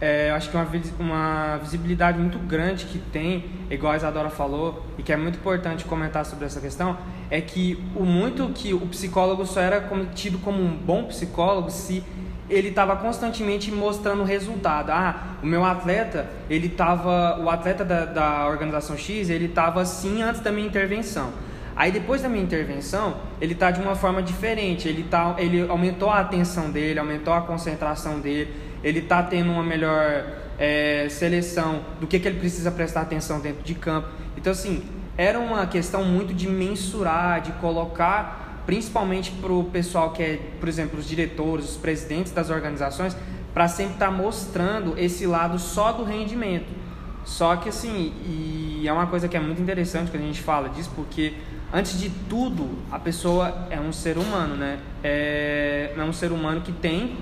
é, 0.00 0.30
acho 0.30 0.50
que 0.50 0.56
uma, 0.56 0.68
uma 0.98 1.56
visibilidade 1.58 2.18
muito 2.18 2.38
grande 2.38 2.84
que 2.84 2.98
tem, 2.98 3.46
igual 3.70 3.94
a 3.94 3.96
Isadora 3.96 4.28
falou, 4.28 4.84
e 4.98 5.02
que 5.02 5.12
é 5.12 5.16
muito 5.16 5.38
importante 5.38 5.84
comentar 5.84 6.24
sobre 6.26 6.44
essa 6.44 6.60
questão, 6.60 6.98
é 7.30 7.40
que 7.40 7.82
o 7.94 8.04
muito 8.04 8.48
que 8.50 8.74
o 8.74 8.80
psicólogo 8.80 9.46
só 9.46 9.60
era 9.60 9.88
tido 10.14 10.38
como 10.38 10.62
um 10.62 10.76
bom 10.76 11.04
psicólogo 11.04 11.70
se 11.70 12.04
ele 12.48 12.68
estava 12.68 12.94
constantemente 12.96 13.72
mostrando 13.72 14.22
resultado. 14.22 14.90
Ah, 14.90 15.36
o 15.42 15.46
meu 15.46 15.64
atleta, 15.64 16.28
ele 16.48 16.68
estava, 16.68 17.40
o 17.40 17.50
atleta 17.50 17.84
da, 17.84 18.04
da 18.04 18.46
organização 18.46 18.96
X, 18.96 19.30
ele 19.30 19.46
estava 19.46 19.80
assim 19.80 20.22
antes 20.22 20.40
da 20.40 20.52
minha 20.52 20.66
intervenção. 20.66 21.32
Aí 21.76 21.92
depois 21.92 22.22
da 22.22 22.28
minha 22.28 22.42
intervenção, 22.42 23.18
ele 23.38 23.52
está 23.52 23.70
de 23.70 23.82
uma 23.82 23.94
forma 23.94 24.22
diferente. 24.22 24.88
Ele, 24.88 25.02
tá, 25.02 25.36
ele 25.38 25.68
aumentou 25.68 26.08
a 26.08 26.20
atenção 26.20 26.70
dele, 26.70 26.98
aumentou 26.98 27.34
a 27.34 27.42
concentração 27.42 28.18
dele, 28.18 28.50
ele 28.82 29.00
está 29.00 29.22
tendo 29.22 29.52
uma 29.52 29.62
melhor 29.62 30.24
é, 30.58 31.06
seleção 31.10 31.82
do 32.00 32.06
que, 32.06 32.18
que 32.18 32.26
ele 32.26 32.38
precisa 32.38 32.70
prestar 32.70 33.02
atenção 33.02 33.40
dentro 33.40 33.62
de 33.62 33.74
campo. 33.74 34.08
Então, 34.38 34.52
assim, 34.52 34.82
era 35.18 35.38
uma 35.38 35.66
questão 35.66 36.02
muito 36.02 36.32
de 36.32 36.48
mensurar, 36.48 37.42
de 37.42 37.52
colocar, 37.52 38.62
principalmente 38.64 39.30
para 39.32 39.52
o 39.52 39.64
pessoal 39.64 40.12
que 40.12 40.22
é, 40.22 40.40
por 40.58 40.70
exemplo, 40.70 40.98
os 40.98 41.06
diretores, 41.06 41.72
os 41.72 41.76
presidentes 41.76 42.32
das 42.32 42.48
organizações, 42.48 43.14
para 43.52 43.68
sempre 43.68 43.94
estar 43.94 44.06
tá 44.06 44.12
mostrando 44.12 44.98
esse 44.98 45.26
lado 45.26 45.58
só 45.58 45.92
do 45.92 46.04
rendimento. 46.04 46.86
Só 47.24 47.56
que, 47.56 47.68
assim, 47.68 48.14
e 48.24 48.86
é 48.86 48.92
uma 48.92 49.08
coisa 49.08 49.28
que 49.28 49.36
é 49.36 49.40
muito 49.40 49.60
interessante 49.60 50.10
que 50.10 50.16
a 50.16 50.20
gente 50.20 50.40
fala 50.40 50.68
disso, 50.68 50.90
porque 50.94 51.34
antes 51.72 51.98
de 51.98 52.10
tudo, 52.28 52.68
a 52.90 52.98
pessoa 52.98 53.66
é 53.70 53.78
um 53.78 53.92
ser 53.92 54.18
humano, 54.18 54.56
né? 54.56 54.78
É, 55.02 55.92
é 55.96 56.02
um 56.02 56.12
ser 56.12 56.32
humano 56.32 56.60
que 56.60 56.72
tem 56.72 57.16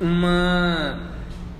uma 0.00 1.12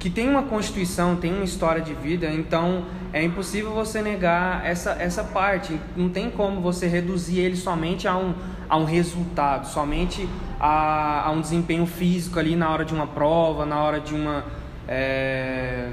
que 0.02 0.10
tem 0.10 0.28
uma 0.28 0.42
constituição, 0.42 1.14
tem 1.14 1.32
uma 1.32 1.44
história 1.44 1.80
de 1.80 1.94
vida, 1.94 2.28
então 2.28 2.86
é 3.12 3.22
impossível 3.22 3.70
você 3.70 4.02
negar 4.02 4.66
essa, 4.66 4.96
essa 4.98 5.22
parte. 5.22 5.78
Não 5.96 6.08
tem 6.08 6.28
como 6.28 6.60
você 6.60 6.88
reduzir 6.88 7.38
ele 7.38 7.54
somente 7.54 8.08
a 8.08 8.16
um, 8.16 8.34
a 8.68 8.76
um 8.76 8.84
resultado, 8.84 9.68
somente 9.68 10.28
a, 10.58 11.28
a 11.28 11.30
um 11.30 11.40
desempenho 11.40 11.86
físico 11.86 12.36
ali 12.40 12.56
na 12.56 12.68
hora 12.70 12.84
de 12.84 12.92
uma 12.92 13.06
prova, 13.06 13.64
na 13.64 13.80
hora 13.80 14.00
de 14.00 14.12
uma. 14.12 14.44
É, 14.88 15.92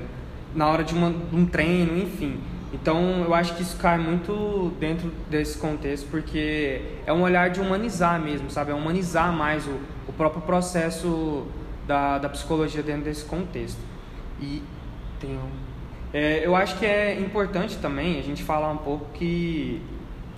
na 0.55 0.67
hora 0.67 0.83
de, 0.83 0.95
uma, 0.95 1.11
de 1.11 1.35
um 1.35 1.45
treino, 1.45 1.95
enfim. 1.95 2.39
Então 2.71 3.23
eu 3.23 3.33
acho 3.33 3.55
que 3.55 3.63
isso 3.63 3.77
cai 3.77 3.97
muito 3.97 4.71
dentro 4.79 5.11
desse 5.29 5.57
contexto, 5.57 6.07
porque 6.09 6.81
é 7.05 7.11
um 7.11 7.21
olhar 7.21 7.49
de 7.49 7.59
humanizar 7.59 8.19
mesmo, 8.19 8.49
sabe? 8.49 8.71
É 8.71 8.73
humanizar 8.73 9.33
mais 9.33 9.65
o, 9.65 9.79
o 10.07 10.13
próprio 10.13 10.41
processo 10.43 11.47
da, 11.87 12.19
da 12.19 12.29
psicologia 12.29 12.83
dentro 12.83 13.03
desse 13.03 13.25
contexto. 13.25 13.79
E 14.39 14.61
tem 15.19 15.31
um, 15.31 15.49
é, 16.13 16.45
eu 16.45 16.55
acho 16.55 16.77
que 16.77 16.85
é 16.85 17.19
importante 17.19 17.77
também 17.77 18.19
a 18.19 18.23
gente 18.23 18.43
falar 18.43 18.71
um 18.71 18.77
pouco 18.77 19.05
que 19.13 19.81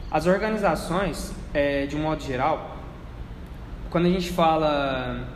as 0.10 0.26
organizações, 0.26 1.34
é, 1.54 1.86
de 1.86 1.96
um 1.96 2.02
modo 2.02 2.22
geral, 2.22 2.78
quando 3.90 4.06
a 4.06 4.10
gente 4.10 4.32
fala 4.32 5.28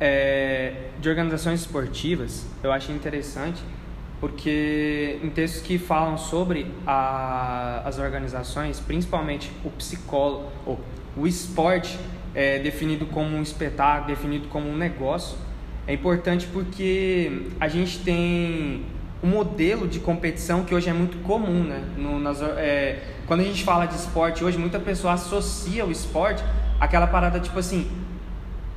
é, 0.00 0.88
de 0.98 1.08
organizações 1.08 1.60
esportivas, 1.60 2.46
eu 2.62 2.72
acho 2.72 2.92
interessante 2.92 3.62
porque 4.20 5.18
em 5.22 5.30
textos 5.30 5.62
que 5.62 5.78
falam 5.78 6.18
sobre 6.18 6.66
a, 6.86 7.82
as 7.84 7.98
organizações, 7.98 8.80
principalmente 8.80 9.50
o 9.64 9.70
psicólogo, 9.70 10.50
ou 10.66 10.80
o 11.16 11.26
esporte 11.26 11.98
é 12.34 12.58
definido 12.58 13.06
como 13.06 13.36
um 13.36 13.42
espetáculo, 13.42 14.08
definido 14.08 14.48
como 14.48 14.68
um 14.68 14.76
negócio, 14.76 15.36
é 15.86 15.94
importante 15.94 16.46
porque 16.46 17.46
a 17.58 17.68
gente 17.68 18.00
tem 18.00 18.84
um 19.22 19.28
modelo 19.28 19.88
de 19.88 19.98
competição 19.98 20.64
que 20.64 20.74
hoje 20.74 20.88
é 20.88 20.92
muito 20.92 21.18
comum, 21.22 21.64
né? 21.64 21.82
No, 21.96 22.18
nas, 22.20 22.40
é, 22.42 23.02
quando 23.26 23.40
a 23.40 23.44
gente 23.44 23.64
fala 23.64 23.86
de 23.86 23.94
esporte 23.94 24.44
hoje, 24.44 24.58
muita 24.58 24.78
pessoa 24.78 25.14
associa 25.14 25.84
o 25.84 25.90
esporte 25.90 26.44
àquela 26.78 27.06
parada 27.06 27.40
tipo 27.40 27.58
assim, 27.58 27.90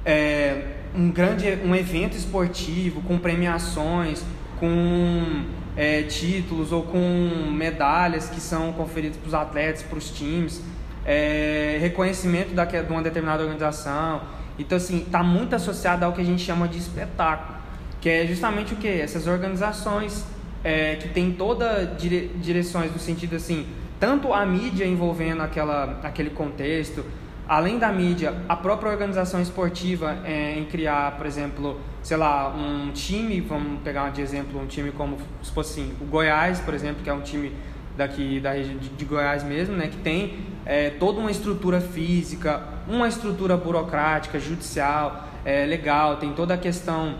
é, 0.06 0.64
um 0.96 1.12
grande, 1.12 1.46
um 1.64 1.76
evento 1.76 2.16
esportivo 2.16 3.02
com 3.02 3.18
premiações, 3.18 4.24
com 4.62 5.44
é, 5.76 6.04
títulos 6.04 6.72
ou 6.72 6.84
com 6.84 7.50
medalhas 7.52 8.30
que 8.30 8.40
são 8.40 8.72
conferidas 8.72 9.18
para 9.18 9.28
os 9.28 9.34
atletas, 9.34 9.82
para 9.82 9.98
os 9.98 10.12
times, 10.12 10.62
é, 11.04 11.80
reconhecimento 11.82 12.54
da, 12.54 12.64
de 12.64 12.92
uma 12.92 13.02
determinada 13.02 13.42
organização. 13.42 14.22
Então, 14.60 14.78
assim, 14.78 15.00
está 15.00 15.24
muito 15.24 15.56
associado 15.56 16.06
ao 16.06 16.14
que 16.14 16.22
a 16.22 16.24
gente 16.24 16.44
chama 16.44 16.68
de 16.68 16.78
espetáculo, 16.78 17.58
que 18.00 18.08
é 18.08 18.28
justamente 18.28 18.76
o 18.76 18.78
que? 18.78 18.88
Essas 18.88 19.26
organizações 19.26 20.24
é, 20.64 20.96
que 20.96 21.10
tem 21.10 21.32
toda 21.32 21.84
dire, 21.98 22.32
direções 22.36 22.92
no 22.92 23.00
sentido 23.00 23.36
assim, 23.36 23.66
tanto 24.00 24.32
a 24.32 24.46
mídia 24.46 24.86
envolvendo 24.86 25.42
aquela, 25.42 26.00
aquele 26.04 26.30
contexto, 26.30 27.04
além 27.52 27.78
da 27.78 27.92
mídia, 27.92 28.34
a 28.48 28.56
própria 28.56 28.90
organização 28.90 29.42
esportiva 29.42 30.20
é, 30.24 30.58
em 30.58 30.64
criar, 30.64 31.18
por 31.18 31.26
exemplo, 31.26 31.82
sei 32.02 32.16
lá, 32.16 32.48
um 32.48 32.94
time, 32.94 33.42
vamos 33.42 33.82
pegar 33.82 34.10
de 34.10 34.22
exemplo 34.22 34.58
um 34.58 34.66
time 34.66 34.90
como 34.90 35.18
se 35.44 35.52
fosse 35.52 35.82
assim, 35.82 35.94
o 36.00 36.06
Goiás, 36.06 36.62
por 36.62 36.74
exemplo, 36.74 37.04
que 37.04 37.10
é 37.10 37.14
um 37.14 37.20
time 37.20 37.52
daqui 37.98 38.40
da 38.40 38.54
região 38.54 38.78
de, 38.78 39.04
Goiás 39.04 39.44
mesmo, 39.44 39.76
né, 39.76 39.90
que 39.90 39.98
tem 39.98 40.40
é, 40.66 40.92
toda 40.92 41.20
uma 41.20 41.30
estrutura 41.30 41.82
física, 41.82 42.64
uma 42.88 43.10
estrutura 43.10 43.58
burocrática, 43.58 44.40
judicial, 44.40 45.28
é, 45.44 45.66
legal, 45.66 46.16
tem 46.16 46.32
toda 46.32 46.54
a 46.54 46.58
questão 46.58 47.16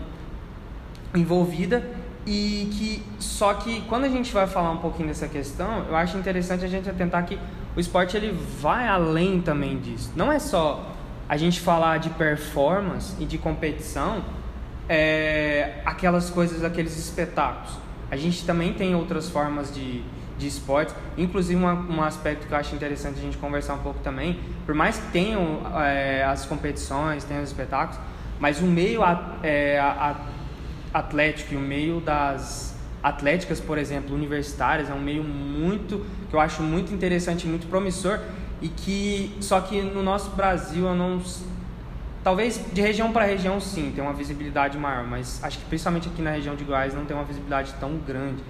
envolvida 1.14 1.84
e 2.24 2.70
que 2.72 3.02
só 3.18 3.52
que 3.52 3.82
quando 3.82 4.04
a 4.04 4.08
gente 4.08 4.32
vai 4.32 4.46
falar 4.46 4.70
um 4.70 4.78
pouquinho 4.78 5.08
dessa 5.08 5.28
questão, 5.28 5.84
eu 5.86 5.94
acho 5.94 6.16
interessante 6.16 6.64
a 6.64 6.68
gente 6.68 6.88
atentar 6.88 7.26
que 7.26 7.38
o 7.76 7.80
esporte 7.80 8.16
ele 8.16 8.32
vai 8.60 8.86
além 8.86 9.40
também 9.40 9.78
disso. 9.78 10.12
Não 10.14 10.30
é 10.30 10.38
só 10.38 10.92
a 11.28 11.36
gente 11.36 11.60
falar 11.60 11.98
de 11.98 12.10
performance 12.10 13.14
e 13.18 13.24
de 13.24 13.38
competição, 13.38 14.22
é, 14.88 15.80
aquelas 15.84 16.28
coisas, 16.28 16.62
aqueles 16.62 16.98
espetáculos. 16.98 17.78
A 18.10 18.16
gente 18.16 18.44
também 18.44 18.74
tem 18.74 18.94
outras 18.94 19.30
formas 19.30 19.72
de, 19.74 20.02
de 20.36 20.46
esportes, 20.46 20.94
inclusive 21.16 21.58
uma, 21.58 21.72
um 21.72 22.02
aspecto 22.02 22.46
que 22.46 22.52
eu 22.52 22.58
acho 22.58 22.74
interessante 22.74 23.18
a 23.18 23.22
gente 23.22 23.38
conversar 23.38 23.74
um 23.74 23.78
pouco 23.78 24.00
também, 24.00 24.38
por 24.66 24.74
mais 24.74 24.98
que 24.98 25.10
tenham 25.10 25.60
é, 25.80 26.22
as 26.24 26.44
competições, 26.44 27.24
tenham 27.24 27.42
os 27.42 27.48
espetáculos, 27.48 27.98
mas 28.38 28.60
o 28.60 28.66
meio 28.66 29.02
a, 29.02 29.38
é, 29.42 29.78
a, 29.78 30.16
atlético 30.92 31.54
e 31.54 31.56
o 31.56 31.60
meio 31.60 32.00
das 32.00 32.76
atléticas, 33.02 33.60
por 33.60 33.78
exemplo, 33.78 34.14
universitárias, 34.14 34.90
é 34.90 34.92
um 34.92 35.00
meio 35.00 35.24
muito 35.24 36.04
que 36.32 36.36
eu 36.36 36.40
acho 36.40 36.62
muito 36.62 36.94
interessante, 36.94 37.46
muito 37.46 37.66
promissor 37.66 38.18
e 38.62 38.68
que 38.68 39.36
só 39.38 39.60
que 39.60 39.82
no 39.82 40.02
nosso 40.02 40.30
Brasil 40.30 40.86
eu 40.86 40.94
não 40.94 41.20
talvez 42.24 42.58
de 42.72 42.80
região 42.80 43.12
para 43.12 43.26
região 43.26 43.60
sim 43.60 43.92
tem 43.94 44.02
uma 44.02 44.14
visibilidade 44.14 44.78
maior, 44.78 45.04
mas 45.04 45.38
acho 45.44 45.58
que 45.58 45.66
principalmente 45.66 46.08
aqui 46.08 46.22
na 46.22 46.30
região 46.30 46.56
de 46.56 46.64
Goiás 46.64 46.94
não 46.94 47.04
tem 47.04 47.14
uma 47.14 47.24
visibilidade 47.24 47.74
tão 47.78 47.98
grande 47.98 48.42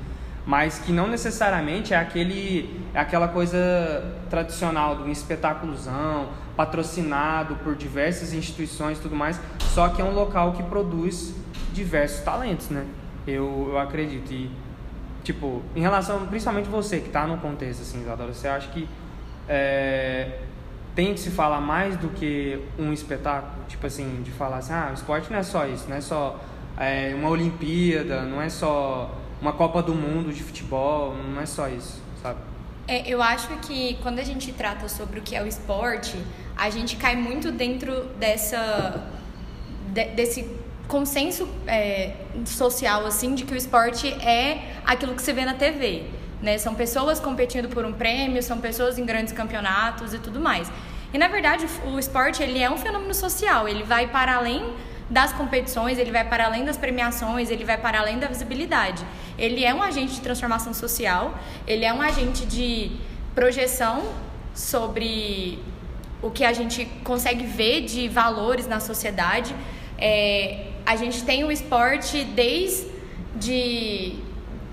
mas 0.46 0.78
que 0.78 0.92
não 0.92 1.08
necessariamente 1.08 1.92
é 1.92 1.96
aquele 1.96 2.80
é 2.94 3.00
aquela 3.00 3.26
coisa 3.26 3.58
tradicional 4.30 4.96
um 4.98 5.10
espetáculozão 5.10 6.28
patrocinado 6.56 7.56
por 7.56 7.74
diversas 7.74 8.32
instituições 8.32 8.98
e 8.98 9.00
tudo 9.00 9.16
mais, 9.16 9.40
só 9.74 9.88
que 9.88 10.00
é 10.00 10.04
um 10.04 10.14
local 10.14 10.52
que 10.52 10.62
produz 10.62 11.34
diversos 11.72 12.20
talentos, 12.20 12.68
né? 12.68 12.86
Eu, 13.26 13.70
eu 13.70 13.78
acredito. 13.78 14.30
E, 14.32 14.50
tipo, 15.22 15.62
em 15.74 15.80
relação, 15.80 16.26
principalmente 16.26 16.68
você 16.68 16.98
que 17.00 17.06
está 17.06 17.26
no 17.26 17.38
contexto, 17.38 17.82
assim, 17.82 18.00
Isadora, 18.00 18.32
você 18.32 18.48
acha 18.48 18.68
que 18.68 18.88
é, 19.48 20.40
tem 20.94 21.14
que 21.14 21.20
se 21.20 21.30
falar 21.30 21.60
mais 21.60 21.96
do 21.96 22.08
que 22.08 22.60
um 22.78 22.92
espetáculo? 22.92 23.64
Tipo 23.68 23.86
assim, 23.86 24.22
de 24.22 24.30
falar 24.30 24.58
assim, 24.58 24.72
ah, 24.72 24.88
o 24.90 24.94
esporte 24.94 25.30
não 25.30 25.38
é 25.38 25.42
só 25.42 25.66
isso, 25.66 25.88
não 25.88 25.96
é 25.96 26.00
só 26.00 26.40
é, 26.78 27.14
uma 27.14 27.28
Olimpíada, 27.28 28.22
não 28.22 28.40
é 28.40 28.48
só 28.48 29.18
uma 29.40 29.52
Copa 29.52 29.82
do 29.82 29.94
Mundo 29.94 30.32
de 30.32 30.42
futebol, 30.42 31.14
não 31.16 31.40
é 31.40 31.46
só 31.46 31.68
isso, 31.68 32.00
sabe? 32.22 32.38
É, 32.86 33.08
eu 33.08 33.22
acho 33.22 33.48
que 33.58 33.96
quando 34.02 34.18
a 34.18 34.24
gente 34.24 34.52
trata 34.52 34.88
sobre 34.88 35.20
o 35.20 35.22
que 35.22 35.36
é 35.36 35.42
o 35.42 35.46
esporte, 35.46 36.16
a 36.56 36.68
gente 36.68 36.96
cai 36.96 37.14
muito 37.16 37.50
dentro 37.52 38.06
dessa 38.18 39.08
de, 39.92 40.04
desse 40.06 40.61
consenso 40.88 41.48
é, 41.66 42.12
social 42.44 43.06
assim 43.06 43.34
de 43.34 43.44
que 43.44 43.54
o 43.54 43.56
esporte 43.56 44.08
é 44.08 44.76
aquilo 44.84 45.14
que 45.14 45.22
se 45.22 45.32
vê 45.32 45.44
na 45.44 45.54
TV, 45.54 46.04
né? 46.40 46.58
São 46.58 46.74
pessoas 46.74 47.18
competindo 47.20 47.68
por 47.68 47.84
um 47.84 47.92
prêmio, 47.92 48.42
são 48.42 48.58
pessoas 48.58 48.98
em 48.98 49.04
grandes 49.04 49.32
campeonatos 49.32 50.12
e 50.12 50.18
tudo 50.18 50.40
mais. 50.40 50.70
E 51.12 51.18
na 51.18 51.28
verdade 51.28 51.66
o 51.86 51.98
esporte 51.98 52.42
ele 52.42 52.58
é 52.58 52.70
um 52.70 52.76
fenômeno 52.76 53.14
social, 53.14 53.68
ele 53.68 53.82
vai 53.82 54.08
para 54.08 54.36
além 54.36 54.74
das 55.08 55.32
competições, 55.32 55.98
ele 55.98 56.10
vai 56.10 56.26
para 56.26 56.46
além 56.46 56.64
das 56.64 56.78
premiações, 56.78 57.50
ele 57.50 57.64
vai 57.64 57.76
para 57.76 58.00
além 58.00 58.18
da 58.18 58.26
visibilidade. 58.26 59.04
Ele 59.38 59.62
é 59.64 59.74
um 59.74 59.82
agente 59.82 60.14
de 60.14 60.20
transformação 60.20 60.72
social, 60.72 61.38
ele 61.66 61.84
é 61.84 61.92
um 61.92 62.00
agente 62.00 62.46
de 62.46 62.92
projeção 63.34 64.02
sobre 64.54 65.58
o 66.22 66.30
que 66.30 66.44
a 66.44 66.52
gente 66.52 66.86
consegue 67.04 67.44
ver 67.44 67.82
de 67.82 68.08
valores 68.08 68.66
na 68.66 68.80
sociedade. 68.80 69.54
É, 69.98 70.71
a 70.84 70.96
gente 70.96 71.24
tem 71.24 71.44
o 71.44 71.52
esporte 71.52 72.24
desde 72.24 74.16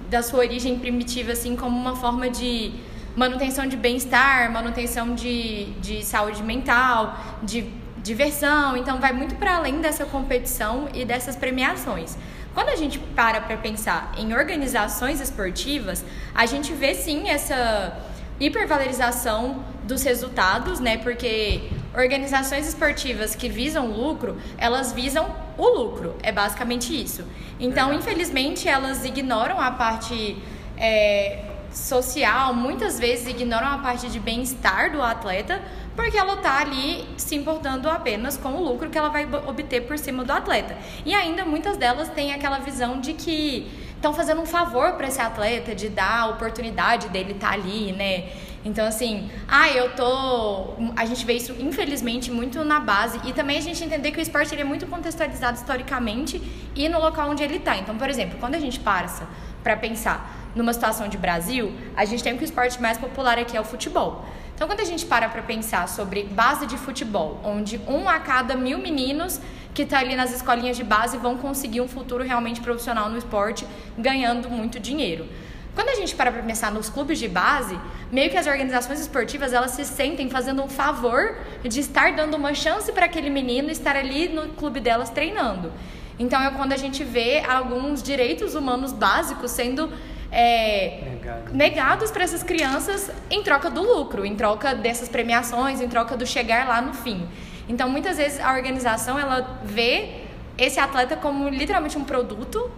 da 0.09 0.23
sua 0.23 0.39
origem 0.39 0.79
primitiva, 0.79 1.31
assim, 1.33 1.55
como 1.55 1.77
uma 1.77 1.95
forma 1.95 2.29
de 2.29 2.73
manutenção 3.15 3.67
de 3.67 3.77
bem-estar, 3.77 4.51
manutenção 4.51 5.13
de, 5.13 5.65
de 5.81 6.03
saúde 6.03 6.41
mental, 6.41 7.17
de 7.43 7.69
diversão. 7.97 8.75
Então, 8.75 8.99
vai 8.99 9.13
muito 9.13 9.35
para 9.35 9.57
além 9.57 9.79
dessa 9.81 10.05
competição 10.05 10.87
e 10.93 11.05
dessas 11.05 11.35
premiações. 11.35 12.17
Quando 12.53 12.69
a 12.69 12.75
gente 12.75 12.97
para 12.97 13.41
para 13.41 13.57
pensar 13.57 14.11
em 14.17 14.33
organizações 14.33 15.21
esportivas, 15.21 16.03
a 16.33 16.45
gente 16.45 16.73
vê 16.73 16.95
sim 16.95 17.29
essa 17.29 17.95
hipervalorização 18.39 19.63
dos 19.83 20.01
resultados, 20.03 20.79
né? 20.79 20.97
Porque 20.97 21.69
organizações 21.99 22.67
esportivas 22.67 23.35
que 23.35 23.49
visam 23.49 23.87
lucro, 23.87 24.37
elas 24.57 24.91
visam 24.91 25.35
o 25.57 25.67
lucro. 25.67 26.15
É 26.23 26.31
basicamente 26.31 26.89
isso. 26.99 27.23
Então, 27.59 27.93
infelizmente, 27.93 28.67
elas 28.67 29.03
ignoram 29.05 29.59
a 29.59 29.71
parte 29.71 30.37
é, 30.77 31.43
social, 31.71 32.53
muitas 32.53 32.99
vezes 32.99 33.27
ignoram 33.27 33.67
a 33.67 33.77
parte 33.77 34.09
de 34.09 34.19
bem-estar 34.19 34.91
do 34.91 35.01
atleta, 35.01 35.61
porque 35.95 36.17
ela 36.17 36.35
está 36.35 36.59
ali 36.59 37.05
se 37.17 37.35
importando 37.35 37.89
apenas 37.89 38.37
com 38.37 38.53
o 38.53 38.63
lucro 38.63 38.89
que 38.89 38.97
ela 38.97 39.09
vai 39.09 39.27
obter 39.45 39.81
por 39.81 39.97
cima 39.97 40.23
do 40.23 40.31
atleta. 40.31 40.77
E 41.05 41.13
ainda 41.13 41.43
muitas 41.45 41.77
delas 41.77 42.09
têm 42.09 42.33
aquela 42.33 42.59
visão 42.59 42.99
de 43.01 43.13
que 43.13 43.69
estão 43.95 44.13
fazendo 44.13 44.41
um 44.41 44.45
favor 44.45 44.93
para 44.93 45.07
esse 45.07 45.19
atleta, 45.19 45.75
de 45.75 45.89
dar 45.89 46.21
a 46.21 46.27
oportunidade 46.27 47.09
dele 47.09 47.33
estar 47.33 47.49
tá 47.49 47.53
ali, 47.53 47.91
né? 47.91 48.29
Então, 48.63 48.85
assim, 48.85 49.29
ah, 49.47 49.69
eu 49.69 49.95
tô. 49.95 50.73
A 50.95 51.05
gente 51.05 51.25
vê 51.25 51.33
isso, 51.33 51.55
infelizmente, 51.59 52.29
muito 52.29 52.63
na 52.63 52.79
base. 52.79 53.19
E 53.25 53.31
também 53.31 53.57
a 53.57 53.61
gente 53.61 53.83
entender 53.83 54.11
que 54.11 54.19
o 54.19 54.21
esporte 54.21 54.53
ele 54.53 54.61
é 54.61 54.65
muito 54.65 54.85
contextualizado 54.87 55.57
historicamente 55.57 56.41
e 56.75 56.89
no 56.89 56.99
local 56.99 57.29
onde 57.29 57.43
ele 57.43 57.57
está. 57.57 57.77
Então, 57.77 57.97
por 57.97 58.09
exemplo, 58.09 58.37
quando 58.39 58.55
a 58.55 58.59
gente 58.59 58.79
passa 58.79 59.27
para 59.63 59.77
pensar 59.77 60.51
numa 60.55 60.73
situação 60.73 61.07
de 61.07 61.17
Brasil, 61.17 61.71
a 61.95 62.03
gente 62.05 62.23
tem 62.23 62.35
que 62.35 62.43
o 62.43 62.45
esporte 62.45 62.81
mais 62.81 62.97
popular 62.97 63.37
aqui 63.37 63.55
é 63.55 63.61
o 63.61 63.63
futebol. 63.63 64.25
Então, 64.53 64.67
quando 64.67 64.81
a 64.81 64.85
gente 64.85 65.05
para 65.05 65.29
para 65.29 65.41
pensar 65.41 65.87
sobre 65.87 66.23
base 66.23 66.67
de 66.67 66.77
futebol, 66.77 67.39
onde 67.45 67.79
um 67.87 68.09
a 68.09 68.19
cada 68.19 68.57
mil 68.57 68.77
meninos 68.77 69.39
que 69.73 69.83
estão 69.83 69.97
tá 69.97 70.05
ali 70.05 70.17
nas 70.17 70.33
escolinhas 70.33 70.75
de 70.75 70.83
base 70.83 71.17
vão 71.17 71.37
conseguir 71.37 71.79
um 71.79 71.87
futuro 71.87 72.25
realmente 72.25 72.59
profissional 72.59 73.09
no 73.09 73.17
esporte, 73.17 73.65
ganhando 73.97 74.49
muito 74.49 74.77
dinheiro. 74.77 75.29
Quando 75.75 75.89
a 75.89 75.95
gente 75.95 76.15
para 76.15 76.31
para 76.31 76.43
pensar 76.43 76.71
nos 76.71 76.89
clubes 76.89 77.19
de 77.19 77.27
base, 77.27 77.79
meio 78.11 78.29
que 78.29 78.37
as 78.37 78.47
organizações 78.47 78.99
esportivas 78.99 79.53
elas 79.53 79.71
se 79.71 79.85
sentem 79.85 80.29
fazendo 80.29 80.61
um 80.63 80.67
favor 80.67 81.35
de 81.63 81.79
estar 81.79 82.13
dando 82.13 82.35
uma 82.35 82.53
chance 82.53 82.91
para 82.91 83.05
aquele 83.05 83.29
menino 83.29 83.69
estar 83.69 83.95
ali 83.95 84.27
no 84.27 84.49
clube 84.49 84.79
delas 84.79 85.09
treinando. 85.09 85.71
Então 86.17 86.41
é 86.41 86.51
quando 86.51 86.73
a 86.73 86.77
gente 86.77 87.03
vê 87.03 87.39
alguns 87.47 88.03
direitos 88.03 88.55
humanos 88.55 88.91
básicos 88.91 89.51
sendo 89.51 89.89
é, 90.31 91.01
Negado. 91.03 91.53
negados 91.53 92.11
para 92.11 92.23
essas 92.23 92.43
crianças 92.43 93.09
em 93.29 93.41
troca 93.41 93.69
do 93.69 93.81
lucro, 93.81 94.25
em 94.25 94.35
troca 94.35 94.75
dessas 94.75 95.09
premiações, 95.09 95.81
em 95.81 95.87
troca 95.87 96.15
do 96.17 96.25
chegar 96.25 96.67
lá 96.67 96.81
no 96.81 96.93
fim. 96.93 97.27
Então, 97.67 97.89
muitas 97.89 98.17
vezes 98.17 98.39
a 98.39 98.53
organização 98.53 99.17
ela 99.17 99.59
vê 99.63 100.23
esse 100.57 100.79
atleta 100.79 101.15
como 101.15 101.47
literalmente 101.47 101.97
um 101.97 102.03
produto 102.03 102.69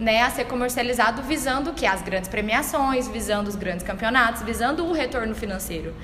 né, 0.00 0.22
a 0.22 0.30
ser 0.30 0.46
comercializado 0.46 1.20
visando 1.22 1.74
que 1.74 1.84
as 1.84 2.00
grandes 2.00 2.28
premiações, 2.28 3.06
visando 3.06 3.48
os 3.48 3.54
grandes 3.54 3.84
campeonatos, 3.84 4.40
visando 4.42 4.86
o 4.86 4.92
retorno 4.92 5.34
financeiro. 5.34 5.94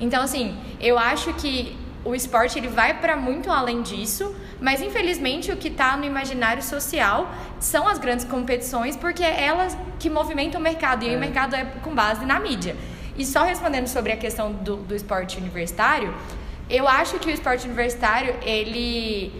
Então, 0.00 0.22
assim, 0.22 0.56
eu 0.80 0.98
acho 0.98 1.34
que 1.34 1.76
o 2.02 2.14
esporte 2.14 2.58
ele 2.58 2.66
vai 2.66 2.98
para 2.98 3.14
muito 3.14 3.50
além 3.50 3.82
disso, 3.82 4.34
mas 4.58 4.80
infelizmente 4.80 5.52
o 5.52 5.56
que 5.56 5.68
está 5.68 5.96
no 5.98 6.04
imaginário 6.04 6.62
social 6.62 7.30
são 7.60 7.86
as 7.86 7.98
grandes 7.98 8.24
competições, 8.24 8.96
porque 8.96 9.22
é 9.22 9.44
elas 9.44 9.76
que 9.98 10.08
movimentam 10.08 10.58
o 10.58 10.64
mercado, 10.64 11.04
e 11.04 11.08
aí 11.08 11.14
o 11.14 11.18
é. 11.18 11.20
mercado 11.20 11.54
é 11.54 11.64
com 11.84 11.94
base 11.94 12.24
na 12.24 12.40
mídia. 12.40 12.74
E 13.16 13.24
só 13.26 13.44
respondendo 13.44 13.86
sobre 13.86 14.12
a 14.12 14.16
questão 14.16 14.50
do, 14.50 14.76
do 14.76 14.96
esporte 14.96 15.36
universitário, 15.36 16.12
eu 16.70 16.88
acho 16.88 17.18
que 17.18 17.28
o 17.28 17.30
esporte 17.30 17.66
universitário, 17.66 18.34
ele 18.42 19.30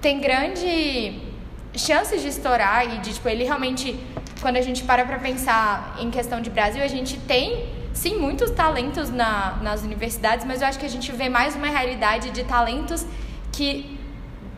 tem 0.00 0.20
grande 0.20 1.29
chances 1.74 2.22
de 2.22 2.28
estourar 2.28 2.94
e 2.94 2.98
de, 2.98 3.14
tipo, 3.14 3.28
ele 3.28 3.44
realmente, 3.44 3.98
quando 4.40 4.56
a 4.56 4.60
gente 4.60 4.82
para 4.84 5.04
pra 5.04 5.18
pensar 5.18 5.96
em 6.00 6.10
questão 6.10 6.40
de 6.40 6.50
Brasil, 6.50 6.82
a 6.82 6.88
gente 6.88 7.16
tem, 7.18 7.68
sim, 7.92 8.16
muitos 8.16 8.50
talentos 8.50 9.10
na, 9.10 9.58
nas 9.62 9.82
universidades, 9.82 10.44
mas 10.44 10.60
eu 10.62 10.68
acho 10.68 10.78
que 10.78 10.86
a 10.86 10.90
gente 10.90 11.10
vê 11.12 11.28
mais 11.28 11.54
uma 11.54 11.68
realidade 11.68 12.30
de 12.30 12.44
talentos 12.44 13.06
que 13.52 13.98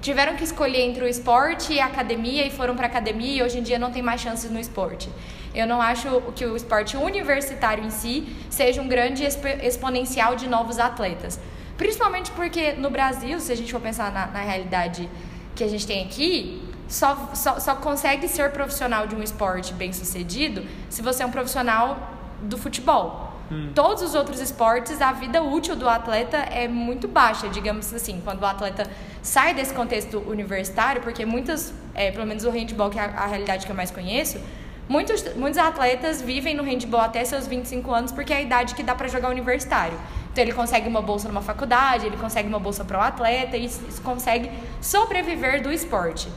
tiveram 0.00 0.34
que 0.34 0.42
escolher 0.42 0.80
entre 0.80 1.04
o 1.04 1.08
esporte 1.08 1.72
e 1.74 1.80
a 1.80 1.86
academia 1.86 2.44
e 2.44 2.50
foram 2.50 2.74
para 2.74 2.86
academia 2.86 3.34
e 3.36 3.42
hoje 3.42 3.58
em 3.58 3.62
dia 3.62 3.78
não 3.78 3.92
tem 3.92 4.02
mais 4.02 4.20
chances 4.20 4.50
no 4.50 4.58
esporte. 4.58 5.08
Eu 5.54 5.66
não 5.66 5.80
acho 5.80 6.20
que 6.34 6.44
o 6.44 6.56
esporte 6.56 6.96
universitário 6.96 7.84
em 7.84 7.90
si 7.90 8.26
seja 8.50 8.82
um 8.82 8.88
grande 8.88 9.22
exp 9.22 9.44
exponencial 9.62 10.34
de 10.34 10.48
novos 10.48 10.78
atletas. 10.78 11.38
Principalmente 11.76 12.30
porque 12.32 12.72
no 12.72 12.90
Brasil, 12.90 13.38
se 13.38 13.52
a 13.52 13.56
gente 13.56 13.70
for 13.70 13.80
pensar 13.80 14.12
na, 14.12 14.26
na 14.26 14.40
realidade 14.40 15.08
que 15.54 15.62
a 15.62 15.68
gente 15.68 15.86
tem 15.86 16.04
aqui, 16.04 16.71
só, 16.92 17.30
só, 17.34 17.58
só 17.58 17.74
consegue 17.74 18.28
ser 18.28 18.50
profissional 18.50 19.06
de 19.06 19.16
um 19.16 19.22
esporte 19.22 19.72
bem 19.72 19.94
sucedido 19.94 20.62
se 20.90 21.00
você 21.00 21.22
é 21.22 21.26
um 21.26 21.30
profissional 21.30 21.96
do 22.42 22.58
futebol. 22.58 23.32
Hum. 23.50 23.72
Todos 23.74 24.02
os 24.02 24.14
outros 24.14 24.40
esportes, 24.40 25.00
a 25.00 25.10
vida 25.10 25.42
útil 25.42 25.74
do 25.74 25.88
atleta 25.88 26.36
é 26.36 26.68
muito 26.68 27.08
baixa, 27.08 27.48
digamos 27.48 27.92
assim, 27.94 28.20
quando 28.22 28.42
o 28.42 28.46
atleta 28.46 28.90
sai 29.22 29.54
desse 29.54 29.72
contexto 29.72 30.18
universitário, 30.18 31.00
porque 31.00 31.24
muitas, 31.24 31.72
é, 31.94 32.10
pelo 32.10 32.26
menos 32.26 32.44
o 32.44 32.50
handball, 32.50 32.90
que 32.90 32.98
é 32.98 33.02
a, 33.02 33.22
a 33.22 33.26
realidade 33.26 33.64
que 33.64 33.72
eu 33.72 33.76
mais 33.76 33.90
conheço, 33.90 34.38
muitos, 34.86 35.24
muitos 35.34 35.58
atletas 35.58 36.20
vivem 36.20 36.54
no 36.54 36.62
handball 36.62 37.00
até 37.00 37.24
seus 37.24 37.46
25 37.46 37.90
anos 37.90 38.12
porque 38.12 38.34
é 38.34 38.36
a 38.36 38.42
idade 38.42 38.74
que 38.74 38.82
dá 38.82 38.94
para 38.94 39.08
jogar 39.08 39.30
universitário. 39.30 39.98
Então 40.30 40.44
ele 40.44 40.52
consegue 40.52 40.86
uma 40.86 41.00
bolsa 41.00 41.26
numa 41.26 41.42
faculdade, 41.42 42.04
ele 42.04 42.18
consegue 42.18 42.48
uma 42.48 42.60
bolsa 42.60 42.84
para 42.84 42.98
o 42.98 43.00
atleta 43.00 43.56
e 43.56 43.70
consegue 44.04 44.50
sobreviver 44.82 45.62
do 45.62 45.72
esporte. 45.72 46.28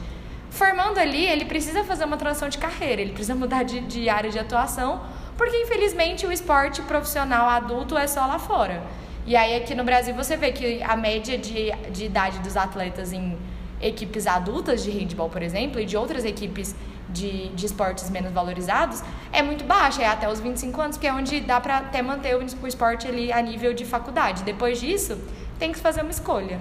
Formando 0.56 0.98
ali, 0.98 1.26
ele 1.26 1.44
precisa 1.44 1.84
fazer 1.84 2.06
uma 2.06 2.16
transição 2.16 2.48
de 2.48 2.56
carreira, 2.56 3.02
ele 3.02 3.12
precisa 3.12 3.34
mudar 3.34 3.62
de, 3.62 3.78
de 3.80 4.08
área 4.08 4.30
de 4.30 4.38
atuação, 4.38 5.02
porque 5.36 5.54
infelizmente 5.54 6.26
o 6.26 6.32
esporte 6.32 6.80
profissional 6.80 7.46
adulto 7.46 7.94
é 7.96 8.06
só 8.06 8.24
lá 8.24 8.38
fora. 8.38 8.82
E 9.26 9.36
aí 9.36 9.54
aqui 9.54 9.74
no 9.74 9.84
Brasil 9.84 10.14
você 10.14 10.34
vê 10.34 10.52
que 10.52 10.82
a 10.82 10.96
média 10.96 11.36
de, 11.36 11.70
de 11.90 12.06
idade 12.06 12.38
dos 12.38 12.56
atletas 12.56 13.12
em 13.12 13.36
equipes 13.82 14.26
adultas 14.26 14.82
de 14.82 14.90
handball, 14.90 15.28
por 15.28 15.42
exemplo, 15.42 15.78
e 15.78 15.84
de 15.84 15.94
outras 15.94 16.24
equipes 16.24 16.74
de, 17.10 17.50
de 17.50 17.66
esportes 17.66 18.08
menos 18.08 18.32
valorizados, 18.32 19.02
é 19.30 19.42
muito 19.42 19.62
baixa, 19.62 20.00
é 20.00 20.06
até 20.06 20.26
os 20.26 20.40
25 20.40 20.80
anos, 20.80 20.96
que 20.96 21.06
é 21.06 21.12
onde 21.12 21.38
dá 21.38 21.60
para 21.60 21.76
até 21.76 22.00
manter 22.00 22.34
o, 22.34 22.66
esporte 22.66 23.06
ali 23.06 23.30
a 23.30 23.42
nível 23.42 23.74
de 23.74 23.84
faculdade. 23.84 24.42
Depois 24.42 24.80
disso, 24.80 25.18
tem 25.58 25.70
que 25.70 25.78
fazer 25.78 26.00
uma 26.00 26.10
escolha. 26.10 26.58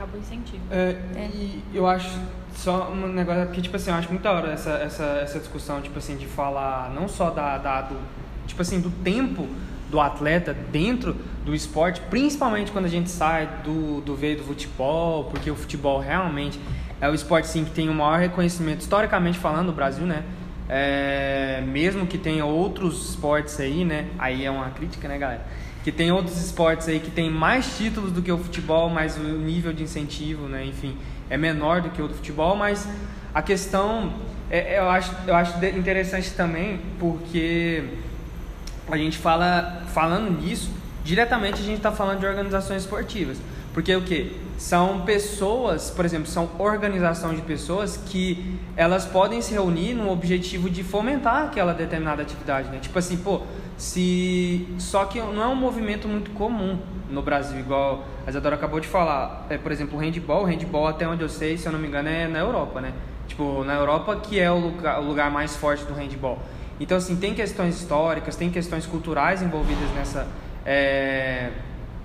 Acaba 0.00 0.16
o 0.16 0.20
incentivo. 0.20 0.62
É, 0.70 0.96
é. 1.14 1.30
E 1.34 1.62
eu 1.74 1.86
acho 1.86 2.18
só 2.54 2.90
um 2.90 3.06
negócio, 3.08 3.44
porque, 3.44 3.60
tipo 3.60 3.76
assim, 3.76 3.90
eu 3.90 3.96
acho 3.96 4.08
muito 4.08 4.22
da 4.22 4.32
hora 4.32 4.50
essa, 4.50 4.70
essa, 4.70 5.04
essa 5.22 5.38
discussão, 5.38 5.82
tipo 5.82 5.98
assim, 5.98 6.16
de 6.16 6.26
falar 6.26 6.90
não 6.94 7.06
só 7.06 7.28
da, 7.28 7.58
da 7.58 7.82
do, 7.82 7.96
tipo 8.46 8.62
assim, 8.62 8.80
do 8.80 8.90
tempo 8.90 9.46
do 9.90 10.00
atleta 10.00 10.54
dentro 10.54 11.14
do 11.44 11.54
esporte, 11.54 12.00
principalmente 12.08 12.72
quando 12.72 12.86
a 12.86 12.88
gente 12.88 13.10
sai 13.10 13.46
do, 13.62 14.00
do 14.00 14.16
veio 14.16 14.38
do 14.38 14.44
futebol, 14.44 15.24
porque 15.24 15.50
o 15.50 15.56
futebol 15.56 16.00
realmente 16.00 16.58
é 16.98 17.08
o 17.08 17.14
esporte, 17.14 17.48
sim, 17.48 17.64
que 17.64 17.70
tem 17.70 17.90
o 17.90 17.94
maior 17.94 18.18
reconhecimento, 18.18 18.80
historicamente 18.80 19.38
falando, 19.38 19.66
no 19.66 19.72
Brasil, 19.72 20.06
né? 20.06 20.24
É, 20.66 21.62
mesmo 21.66 22.06
que 22.06 22.16
tenha 22.16 22.46
outros 22.46 23.10
esportes 23.10 23.60
aí, 23.60 23.84
né? 23.84 24.06
Aí 24.18 24.46
é 24.46 24.50
uma 24.50 24.70
crítica, 24.70 25.06
né, 25.08 25.18
galera? 25.18 25.44
Que 25.82 25.90
tem 25.90 26.12
outros 26.12 26.36
esportes 26.42 26.88
aí 26.88 27.00
que 27.00 27.10
tem 27.10 27.30
mais 27.30 27.76
títulos 27.76 28.12
do 28.12 28.20
que 28.20 28.30
o 28.30 28.38
futebol, 28.38 28.90
mas 28.90 29.16
o 29.16 29.20
nível 29.20 29.72
de 29.72 29.82
incentivo, 29.82 30.46
né? 30.46 30.64
Enfim, 30.64 30.96
é 31.28 31.36
menor 31.36 31.80
do 31.80 31.90
que 31.90 32.02
o 32.02 32.08
do 32.08 32.14
futebol, 32.14 32.54
mas 32.54 32.86
a 33.32 33.40
questão 33.40 34.12
é, 34.50 34.80
eu, 34.80 34.90
acho, 34.90 35.14
eu 35.28 35.34
acho 35.36 35.64
interessante 35.64 36.32
também 36.32 36.80
porque 36.98 37.84
a 38.90 38.96
gente 38.96 39.16
fala, 39.16 39.84
falando 39.94 40.40
nisso, 40.40 40.70
diretamente 41.04 41.60
a 41.60 41.64
gente 41.64 41.76
está 41.76 41.92
falando 41.92 42.18
de 42.18 42.26
organizações 42.26 42.82
esportivas. 42.82 43.38
Porque 43.72 43.94
o 43.94 44.02
que? 44.02 44.36
São 44.58 45.02
pessoas, 45.02 45.90
por 45.90 46.04
exemplo, 46.04 46.26
são 46.26 46.50
organização 46.58 47.32
de 47.32 47.40
pessoas 47.42 47.96
que 47.96 48.58
elas 48.76 49.06
podem 49.06 49.40
se 49.40 49.52
reunir 49.52 49.94
no 49.94 50.10
objetivo 50.10 50.68
de 50.68 50.82
fomentar 50.82 51.44
aquela 51.44 51.72
determinada 51.72 52.20
atividade, 52.20 52.68
né? 52.68 52.78
Tipo 52.80 52.98
assim, 52.98 53.16
pô, 53.16 53.42
se 53.80 54.68
só 54.78 55.06
que 55.06 55.18
não 55.18 55.42
é 55.42 55.46
um 55.46 55.54
movimento 55.54 56.06
muito 56.06 56.32
comum 56.32 56.78
no 57.08 57.22
Brasil, 57.22 57.58
igual 57.58 58.04
a 58.26 58.30
Isadora 58.30 58.54
acabou 58.54 58.78
de 58.78 58.86
falar. 58.86 59.46
É, 59.48 59.56
por 59.56 59.72
exemplo, 59.72 59.96
o 59.96 60.00
handball, 60.00 60.42
o 60.42 60.44
handball 60.44 60.86
até 60.86 61.08
onde 61.08 61.22
eu 61.22 61.30
sei, 61.30 61.56
se 61.56 61.66
eu 61.66 61.72
não 61.72 61.78
me 61.78 61.88
engano, 61.88 62.10
é 62.10 62.28
na 62.28 62.40
Europa, 62.40 62.82
né? 62.82 62.92
Tipo, 63.26 63.64
na 63.64 63.74
Europa 63.74 64.14
que 64.16 64.38
é 64.38 64.50
o 64.50 64.58
lugar, 64.58 65.00
o 65.00 65.04
lugar 65.04 65.30
mais 65.30 65.56
forte 65.56 65.82
do 65.86 65.94
handball. 65.94 66.38
Então, 66.78 66.98
assim, 66.98 67.16
tem 67.16 67.32
questões 67.32 67.80
históricas, 67.80 68.36
tem 68.36 68.50
questões 68.50 68.84
culturais 68.84 69.40
envolvidas 69.40 69.90
nessa 69.92 70.28
é, 70.66 71.50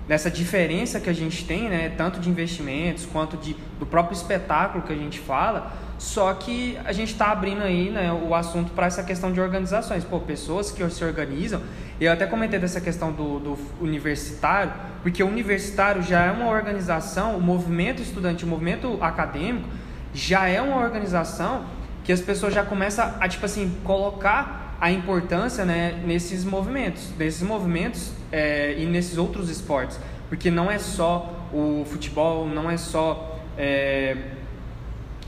nessa 0.08 0.30
diferença 0.30 0.98
que 0.98 1.10
a 1.10 1.12
gente 1.12 1.44
tem, 1.44 1.68
né? 1.68 1.90
Tanto 1.90 2.18
de 2.18 2.30
investimentos 2.30 3.04
quanto 3.04 3.36
de, 3.36 3.54
do 3.78 3.84
próprio 3.84 4.16
espetáculo 4.16 4.82
que 4.82 4.94
a 4.94 4.96
gente 4.96 5.18
fala 5.18 5.72
só 5.98 6.32
que 6.34 6.78
a 6.84 6.92
gente 6.92 7.12
está 7.12 7.32
abrindo 7.32 7.62
aí 7.62 7.90
né, 7.90 8.12
o 8.12 8.34
assunto 8.34 8.72
para 8.72 8.86
essa 8.86 9.02
questão 9.02 9.32
de 9.32 9.40
organizações. 9.40 10.04
Pô, 10.04 10.20
pessoas 10.20 10.70
que 10.70 10.88
se 10.90 11.04
organizam. 11.04 11.62
Eu 11.98 12.12
até 12.12 12.26
comentei 12.26 12.58
dessa 12.58 12.80
questão 12.80 13.10
do, 13.10 13.38
do 13.38 13.58
universitário, 13.80 14.72
porque 15.02 15.22
o 15.22 15.26
universitário 15.26 16.02
já 16.02 16.24
é 16.24 16.30
uma 16.30 16.48
organização, 16.48 17.36
o 17.36 17.40
movimento 17.40 18.02
estudantil, 18.02 18.46
o 18.46 18.50
movimento 18.50 18.98
acadêmico, 19.00 19.66
já 20.12 20.46
é 20.46 20.60
uma 20.60 20.76
organização 20.76 21.64
que 22.04 22.12
as 22.12 22.20
pessoas 22.20 22.52
já 22.52 22.62
começam 22.62 23.14
a, 23.18 23.28
tipo 23.28 23.46
assim, 23.46 23.74
colocar 23.82 24.76
a 24.78 24.90
importância 24.92 25.64
né, 25.64 26.00
nesses 26.04 26.44
movimentos, 26.44 27.10
nesses 27.18 27.42
movimentos 27.42 28.12
é, 28.30 28.74
e 28.78 28.84
nesses 28.84 29.16
outros 29.16 29.48
esportes. 29.48 29.98
Porque 30.28 30.50
não 30.50 30.70
é 30.70 30.78
só 30.78 31.48
o 31.52 31.84
futebol, 31.86 32.46
não 32.46 32.70
é 32.70 32.76
só. 32.76 33.40
É, 33.56 34.16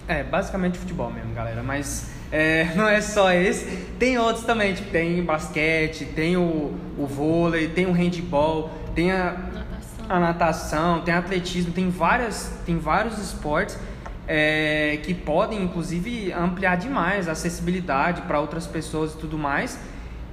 é, 0.08 0.24
basicamente 0.24 0.78
futebol 0.78 1.10
mesmo, 1.10 1.34
galera. 1.34 1.62
Mas 1.62 2.10
é, 2.32 2.72
não 2.74 2.88
é 2.88 3.00
só 3.00 3.30
esse. 3.30 3.66
Tem 3.98 4.18
outros 4.18 4.44
também, 4.44 4.74
tipo, 4.74 4.90
tem 4.90 5.22
basquete, 5.22 6.06
tem 6.06 6.36
o, 6.36 6.74
o 6.96 7.06
vôlei, 7.06 7.68
tem 7.68 7.86
o 7.86 7.92
handball, 7.92 8.70
tem 8.94 9.12
a 9.12 9.36
natação. 9.52 10.06
a 10.08 10.18
natação, 10.18 11.00
tem 11.02 11.14
atletismo, 11.14 11.72
tem, 11.72 11.90
várias, 11.90 12.58
tem 12.64 12.78
vários 12.78 13.18
esportes 13.18 13.78
é, 14.26 14.98
que 15.02 15.14
podem, 15.14 15.62
inclusive, 15.62 16.32
ampliar 16.32 16.76
demais 16.76 17.28
a 17.28 17.32
acessibilidade 17.32 18.22
para 18.22 18.40
outras 18.40 18.66
pessoas 18.66 19.14
e 19.14 19.18
tudo 19.18 19.38
mais. 19.38 19.78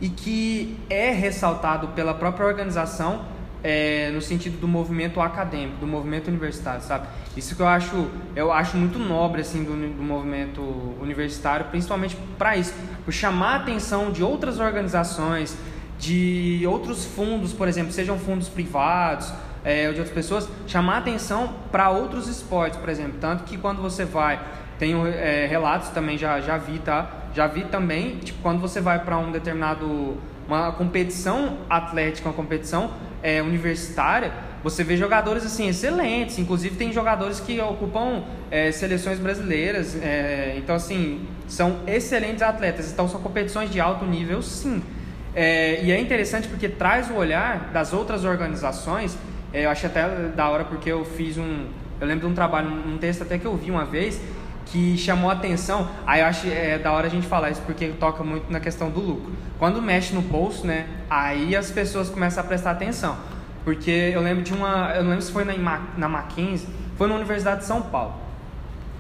E 0.01 0.09
que 0.09 0.77
é 0.89 1.11
ressaltado 1.11 1.89
pela 1.89 2.13
própria 2.13 2.45
organização 2.45 3.23
é, 3.67 4.11
no 4.13 4.21
sentido 4.21 4.59
do 4.59 4.67
movimento 4.67 5.19
acadêmico, 5.19 5.77
do 5.77 5.87
movimento 5.87 6.27
universitário, 6.27 6.83
sabe? 6.83 7.07
Isso 7.35 7.55
que 7.55 7.63
eu 7.63 7.67
acho, 7.67 8.07
eu 8.35 8.53
acho 8.53 8.77
muito 8.77 8.99
nobre 8.99 9.41
assim 9.41 9.63
do, 9.63 9.71
do 9.71 10.03
movimento 10.03 10.61
universitário, 11.01 11.65
principalmente 11.71 12.15
para 12.37 12.55
isso, 12.55 12.75
por 13.03 13.11
chamar 13.11 13.53
a 13.53 13.55
atenção 13.55 14.11
de 14.11 14.21
outras 14.21 14.59
organizações, 14.59 15.57
de 15.97 16.63
outros 16.67 17.05
fundos, 17.05 17.53
por 17.53 17.67
exemplo, 17.67 17.91
sejam 17.91 18.19
fundos 18.19 18.47
privados 18.47 19.33
é, 19.63 19.87
ou 19.87 19.93
de 19.93 19.99
outras 19.99 20.15
pessoas, 20.15 20.47
chamar 20.67 20.99
atenção 20.99 21.55
para 21.71 21.89
outros 21.89 22.27
esportes, 22.27 22.77
por 22.77 22.89
exemplo, 22.89 23.15
tanto 23.19 23.45
que 23.45 23.57
quando 23.57 23.81
você 23.81 24.05
vai, 24.05 24.39
tenho 24.77 25.07
é, 25.07 25.47
relatos 25.47 25.89
também 25.89 26.19
já 26.19 26.39
já 26.39 26.55
vi, 26.55 26.77
tá? 26.77 27.09
Já 27.33 27.47
vi 27.47 27.63
também, 27.63 28.17
tipo, 28.17 28.43
quando 28.43 28.61
você 28.61 28.79
vai 28.79 28.99
para 28.99 29.17
um 29.17 29.31
determinado 29.31 30.17
uma 30.47 30.71
competição 30.71 31.57
atlética, 31.67 32.29
uma 32.29 32.35
competição 32.35 32.91
é, 33.21 33.41
universitária, 33.41 34.31
você 34.63 34.83
vê 34.83 34.97
jogadores 34.97 35.45
assim 35.45 35.67
excelentes, 35.67 36.39
inclusive 36.39 36.75
tem 36.75 36.91
jogadores 36.91 37.39
que 37.39 37.59
ocupam 37.59 38.23
é, 38.49 38.71
seleções 38.71 39.19
brasileiras, 39.19 39.95
é, 40.01 40.55
então 40.57 40.75
assim 40.75 41.27
são 41.47 41.81
excelentes 41.85 42.41
atletas. 42.41 42.91
Então 42.91 43.07
são 43.07 43.21
competições 43.21 43.69
de 43.69 43.79
alto 43.79 44.05
nível, 44.05 44.41
sim. 44.41 44.81
É, 45.35 45.83
e 45.83 45.91
é 45.91 45.99
interessante 45.99 46.47
porque 46.47 46.67
traz 46.67 47.11
o 47.11 47.13
olhar 47.13 47.69
das 47.71 47.93
outras 47.93 48.23
organizações. 48.23 49.17
É, 49.53 49.65
eu 49.65 49.69
acho 49.69 49.85
até 49.85 50.07
da 50.35 50.49
hora 50.49 50.63
porque 50.63 50.91
eu 50.91 51.05
fiz 51.05 51.37
um, 51.37 51.65
eu 51.99 52.07
lembro 52.07 52.25
de 52.25 52.31
um 52.31 52.35
trabalho, 52.35 52.69
um 52.69 52.97
texto 52.97 53.21
até 53.21 53.37
que 53.37 53.45
eu 53.45 53.55
vi 53.55 53.69
uma 53.69 53.85
vez 53.85 54.19
que 54.65 54.97
chamou 54.97 55.29
atenção. 55.29 55.89
Aí 56.05 56.21
eu 56.21 56.27
acho 56.27 56.47
é, 56.47 56.77
da 56.77 56.91
hora 56.91 57.07
a 57.07 57.09
gente 57.09 57.27
falar 57.27 57.51
isso 57.51 57.61
porque 57.61 57.87
toca 57.89 58.23
muito 58.23 58.51
na 58.51 58.59
questão 58.59 58.89
do 58.89 58.99
lucro. 58.99 59.33
Quando 59.57 59.81
mexe 59.81 60.13
no 60.13 60.21
bolso, 60.21 60.65
né? 60.65 60.87
Aí 61.09 61.55
as 61.55 61.71
pessoas 61.71 62.09
começam 62.09 62.43
a 62.43 62.47
prestar 62.47 62.71
atenção. 62.71 63.17
Porque 63.63 64.11
eu 64.13 64.21
lembro 64.21 64.43
de 64.43 64.53
uma. 64.53 64.93
Eu 64.95 65.03
não 65.03 65.09
lembro 65.11 65.25
se 65.25 65.31
foi 65.31 65.43
na, 65.43 65.81
na 65.97 66.07
Mackenzie, 66.07 66.67
foi 66.97 67.07
na 67.07 67.15
Universidade 67.15 67.61
de 67.61 67.65
São 67.65 67.81
Paulo. 67.81 68.13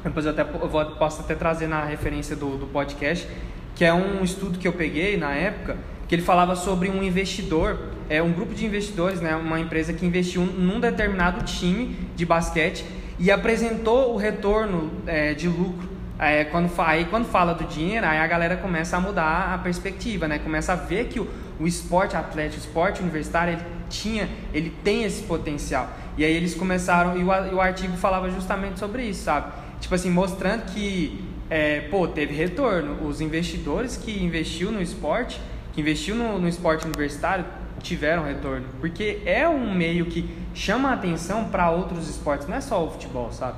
Depois 0.03 0.25
eu, 0.25 0.31
até, 0.31 0.41
eu 0.41 0.69
vou, 0.69 0.85
posso 0.85 1.21
até 1.21 1.33
trazer 1.33 1.67
na 1.67 1.83
referência 1.83 2.35
do, 2.35 2.57
do 2.57 2.67
podcast, 2.67 3.27
que 3.75 3.83
é 3.83 3.93
um 3.93 4.23
estudo 4.23 4.59
que 4.59 4.67
eu 4.67 4.73
peguei 4.73 5.17
na 5.17 5.31
época, 5.31 5.77
que 6.07 6.13
ele 6.13 6.21
falava 6.21 6.55
sobre 6.55 6.89
um 6.89 7.01
investidor, 7.01 7.79
é 8.07 8.21
um 8.21 8.31
grupo 8.31 8.53
de 8.53 8.65
investidores, 8.65 9.19
né, 9.19 9.35
uma 9.35 9.59
empresa 9.59 9.93
que 9.93 10.05
investiu 10.05 10.43
num 10.43 10.79
determinado 10.79 11.43
time 11.43 11.97
de 12.15 12.23
basquete 12.23 12.85
e 13.17 13.31
apresentou 13.31 14.13
o 14.13 14.17
retorno 14.17 14.91
é, 15.05 15.33
de 15.33 15.47
lucro. 15.47 15.95
É, 16.17 16.45
quando, 16.45 16.71
aí 16.79 17.05
quando 17.05 17.25
fala 17.25 17.53
do 17.53 17.65
dinheiro, 17.65 18.05
aí 18.05 18.17
a 18.17 18.27
galera 18.27 18.55
começa 18.55 18.95
a 18.95 18.99
mudar 18.99 19.53
a 19.53 19.57
perspectiva, 19.57 20.27
né? 20.27 20.39
Começa 20.39 20.73
a 20.73 20.75
ver 20.75 21.07
que 21.07 21.19
o, 21.19 21.27
o 21.59 21.67
esporte 21.67 22.15
atlético, 22.15 22.61
o 22.61 22.65
esporte 22.65 23.01
universitário, 23.01 23.53
ele 23.53 23.63
tinha, 23.89 24.29
ele 24.53 24.73
tem 24.83 25.03
esse 25.03 25.23
potencial. 25.23 25.89
E 26.17 26.23
aí 26.23 26.33
eles 26.33 26.55
começaram, 26.55 27.17
e 27.17 27.23
o, 27.23 27.33
e 27.51 27.53
o 27.53 27.59
artigo 27.59 27.97
falava 27.97 28.29
justamente 28.29 28.79
sobre 28.79 29.03
isso, 29.03 29.23
sabe? 29.23 29.51
Tipo 29.81 29.93
assim, 29.93 30.09
mostrando 30.09 30.65
que, 30.71 31.21
é, 31.49 31.81
pô, 31.81 32.07
teve 32.07 32.33
retorno. 32.33 33.05
Os 33.05 33.19
investidores 33.19 33.97
que 33.97 34.23
investiu 34.23 34.71
no 34.71 34.81
esporte, 34.81 35.39
que 35.73 35.81
investiu 35.81 36.15
no, 36.15 36.39
no 36.39 36.47
esporte 36.47 36.85
universitário, 36.85 37.45
tiveram 37.81 38.23
retorno. 38.23 38.67
Porque 38.79 39.21
é 39.25 39.47
um 39.47 39.73
meio 39.73 40.05
que 40.05 40.29
chama 40.53 40.89
a 40.89 40.93
atenção 40.93 41.45
para 41.49 41.69
outros 41.69 42.09
esportes, 42.09 42.47
não 42.47 42.55
é 42.55 42.61
só 42.61 42.83
o 42.83 42.91
futebol, 42.91 43.31
sabe? 43.31 43.57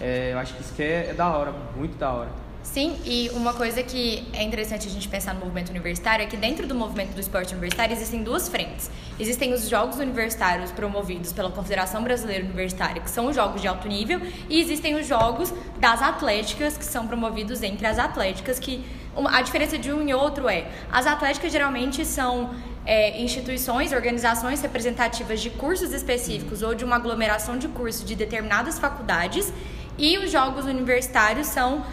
É, 0.00 0.32
eu 0.32 0.38
acho 0.38 0.54
que 0.54 0.62
isso 0.62 0.74
que 0.74 0.82
é, 0.82 1.08
é 1.10 1.14
da 1.14 1.28
hora, 1.28 1.52
muito 1.76 1.96
da 1.98 2.10
hora. 2.12 2.48
Sim, 2.62 2.98
e 3.04 3.30
uma 3.32 3.54
coisa 3.54 3.82
que 3.82 4.28
é 4.32 4.42
interessante 4.42 4.86
a 4.86 4.90
gente 4.90 5.08
pensar 5.08 5.32
no 5.32 5.40
movimento 5.40 5.70
universitário 5.70 6.22
é 6.24 6.26
que 6.26 6.36
dentro 6.36 6.66
do 6.66 6.74
movimento 6.74 7.14
do 7.14 7.20
esporte 7.20 7.52
universitário 7.52 7.94
existem 7.94 8.22
duas 8.22 8.48
frentes. 8.48 8.90
Existem 9.18 9.54
os 9.54 9.68
jogos 9.68 9.96
universitários 9.96 10.70
promovidos 10.70 11.32
pela 11.32 11.50
Confederação 11.50 12.02
Brasileira 12.02 12.44
Universitária, 12.44 13.00
que 13.00 13.10
são 13.10 13.28
os 13.28 13.34
jogos 13.34 13.62
de 13.62 13.68
alto 13.68 13.88
nível, 13.88 14.20
e 14.50 14.60
existem 14.60 14.96
os 14.96 15.06
jogos 15.06 15.52
das 15.78 16.02
atléticas, 16.02 16.76
que 16.76 16.84
são 16.84 17.06
promovidos 17.06 17.62
entre 17.62 17.86
as 17.86 17.98
atléticas, 17.98 18.58
que 18.58 18.84
a 19.16 19.40
diferença 19.40 19.78
de 19.78 19.90
um 19.90 20.06
e 20.06 20.12
outro 20.12 20.48
é, 20.48 20.70
as 20.92 21.06
atléticas 21.06 21.50
geralmente 21.50 22.04
são 22.04 22.50
é, 22.88 23.20
instituições, 23.20 23.92
organizações 23.92 24.62
representativas 24.62 25.42
de 25.42 25.50
cursos 25.50 25.92
específicos 25.92 26.62
ou 26.62 26.74
de 26.74 26.86
uma 26.86 26.96
aglomeração 26.96 27.58
de 27.58 27.68
cursos 27.68 28.02
de 28.02 28.14
determinadas 28.14 28.78
faculdades, 28.78 29.52
e 29.98 30.16
os 30.16 30.32
jogos 30.32 30.64
universitários 30.64 31.48
são 31.48 31.84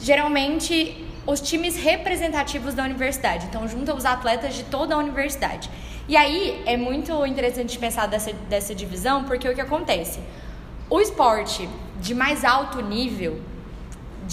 geralmente 0.00 1.06
os 1.24 1.40
times 1.40 1.76
representativos 1.76 2.74
da 2.74 2.82
universidade. 2.82 3.46
Então, 3.46 3.68
junta 3.68 3.94
os 3.94 4.04
atletas 4.04 4.54
de 4.54 4.64
toda 4.64 4.96
a 4.96 4.98
universidade. 4.98 5.70
E 6.08 6.16
aí 6.16 6.60
é 6.66 6.76
muito 6.76 7.24
interessante 7.26 7.78
pensar 7.78 8.06
dessa, 8.06 8.32
dessa 8.48 8.74
divisão, 8.74 9.22
porque 9.22 9.48
o 9.48 9.54
que 9.54 9.60
acontece? 9.60 10.18
O 10.88 11.00
esporte 11.00 11.68
de 12.00 12.12
mais 12.12 12.44
alto 12.44 12.82
nível, 12.82 13.40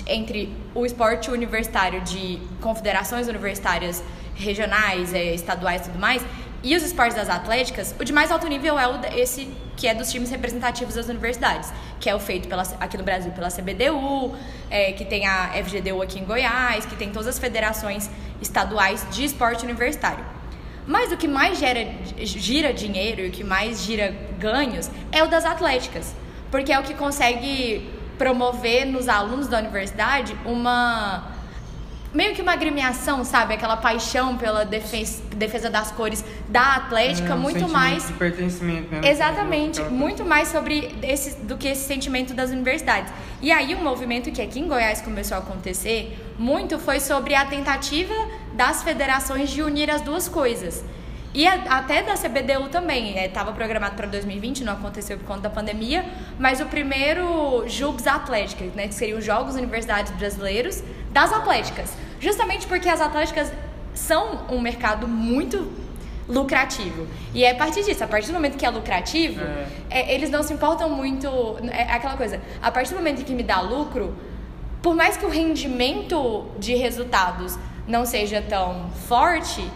entre 0.07 0.51
o 0.73 0.83
esporte 0.83 1.29
universitário 1.29 2.01
de 2.01 2.39
confederações 2.59 3.27
universitárias 3.27 4.03
regionais, 4.37 5.13
é, 5.13 5.33
estaduais 5.33 5.81
e 5.81 5.83
tudo 5.85 5.99
mais, 5.99 6.23
e 6.63 6.75
os 6.75 6.83
esportes 6.83 7.15
das 7.15 7.29
atléticas, 7.29 7.93
o 7.99 8.03
de 8.03 8.11
mais 8.11 8.31
alto 8.31 8.47
nível 8.47 8.77
é 8.79 8.87
o, 8.87 8.99
esse 9.15 9.47
que 9.75 9.87
é 9.87 9.93
dos 9.93 10.11
times 10.11 10.31
representativos 10.31 10.95
das 10.95 11.07
universidades, 11.07 11.71
que 11.99 12.09
é 12.09 12.15
o 12.15 12.19
feito 12.19 12.47
pela, 12.47 12.63
aqui 12.79 12.97
no 12.97 13.03
Brasil 13.03 13.31
pela 13.31 13.49
CBDU, 13.49 14.35
é, 14.69 14.91
que 14.93 15.05
tem 15.05 15.27
a 15.27 15.51
FGDU 15.63 16.01
aqui 16.01 16.19
em 16.19 16.25
Goiás, 16.25 16.85
que 16.85 16.95
tem 16.95 17.11
todas 17.11 17.27
as 17.27 17.39
federações 17.39 18.09
estaduais 18.41 19.05
de 19.11 19.23
esporte 19.23 19.63
universitário. 19.63 20.25
Mas 20.87 21.11
o 21.11 21.17
que 21.17 21.27
mais 21.27 21.59
gera, 21.59 21.85
gira 22.17 22.73
dinheiro 22.73 23.21
e 23.21 23.27
o 23.27 23.31
que 23.31 23.43
mais 23.43 23.83
gira 23.83 24.15
ganhos 24.39 24.89
é 25.11 25.23
o 25.23 25.27
das 25.27 25.45
atléticas, 25.45 26.15
porque 26.49 26.73
é 26.73 26.79
o 26.79 26.83
que 26.83 26.95
consegue 26.95 27.87
promover 28.17 28.85
nos 28.85 29.07
alunos 29.07 29.47
da 29.47 29.59
universidade 29.59 30.35
uma 30.43 31.36
meio 32.13 32.33
que 32.33 32.41
uma 32.41 32.53
agremiação, 32.53 33.23
sabe? 33.23 33.53
Aquela 33.53 33.77
paixão 33.77 34.37
pela 34.37 34.65
defesa, 34.65 35.21
defesa 35.35 35.69
das 35.69 35.91
cores 35.91 36.23
da 36.49 36.75
Atlética, 36.75 37.33
é, 37.33 37.35
um 37.35 37.39
muito 37.39 37.67
mais. 37.67 38.07
De 38.07 38.13
pertencimento, 38.13 38.93
né? 38.93 39.09
Exatamente, 39.09 39.81
muito 39.83 40.23
mais 40.25 40.47
sobre 40.47 40.95
esse, 41.03 41.37
do 41.41 41.57
que 41.57 41.67
esse 41.67 41.85
sentimento 41.85 42.33
das 42.33 42.49
universidades. 42.49 43.11
E 43.41 43.51
aí, 43.51 43.75
um 43.75 43.83
movimento 43.83 44.31
que 44.31 44.41
aqui 44.41 44.59
em 44.59 44.67
Goiás 44.67 45.01
começou 45.01 45.37
a 45.37 45.39
acontecer 45.39 46.17
muito 46.37 46.79
foi 46.79 46.99
sobre 46.99 47.35
a 47.35 47.45
tentativa 47.45 48.13
das 48.53 48.83
federações 48.83 49.49
de 49.49 49.61
unir 49.61 49.89
as 49.89 50.01
duas 50.01 50.27
coisas. 50.27 50.83
E 51.33 51.45
até 51.45 52.01
da 52.01 52.15
CBDU 52.15 52.69
também, 52.69 53.15
estava 53.23 53.51
é, 53.51 53.53
programado 53.53 53.95
para 53.95 54.07
2020, 54.07 54.63
não 54.63 54.73
aconteceu 54.73 55.19
por 55.19 55.25
conta 55.25 55.41
da 55.41 55.49
pandemia, 55.51 56.03
mas 56.39 56.61
o 56.61 56.65
primeiro 56.65 57.63
JUBs 57.67 58.07
Atlética, 58.07 58.65
né, 58.75 58.87
que 58.87 58.95
seriam 58.95 59.19
os 59.19 59.25
Jogos 59.25 59.55
Universidades 59.55 60.11
Brasileiros 60.13 60.81
das 61.17 61.33
Atléticas. 61.33 61.93
Justamente 62.19 62.67
porque 62.67 62.87
as 62.87 63.01
atléticas 63.01 63.51
são 63.95 64.45
um 64.51 64.61
mercado 64.61 65.07
muito 65.07 65.71
lucrativo. 66.29 67.07
E 67.33 67.43
é 67.43 67.51
a 67.53 67.55
partir 67.55 67.83
disso, 67.83 68.03
a 68.03 68.07
partir 68.07 68.27
do 68.27 68.33
momento 68.33 68.55
que 68.55 68.65
é 68.65 68.69
lucrativo, 68.69 69.41
é. 69.41 69.67
É, 69.89 70.13
eles 70.13 70.29
não 70.29 70.43
se 70.43 70.53
importam 70.53 70.87
muito. 70.91 71.27
É 71.71 71.91
aquela 71.91 72.15
coisa, 72.15 72.39
a 72.61 72.69
partir 72.69 72.91
do 72.91 72.97
momento 72.97 73.25
que 73.25 73.33
me 73.33 73.41
dá 73.41 73.61
lucro, 73.61 74.15
por 74.79 74.93
mais 74.93 75.17
que 75.17 75.25
o 75.25 75.29
rendimento 75.29 76.45
de 76.59 76.75
resultados 76.75 77.57
não 77.87 78.05
seja 78.05 78.39
tão 78.39 78.89
forte, 79.07 79.67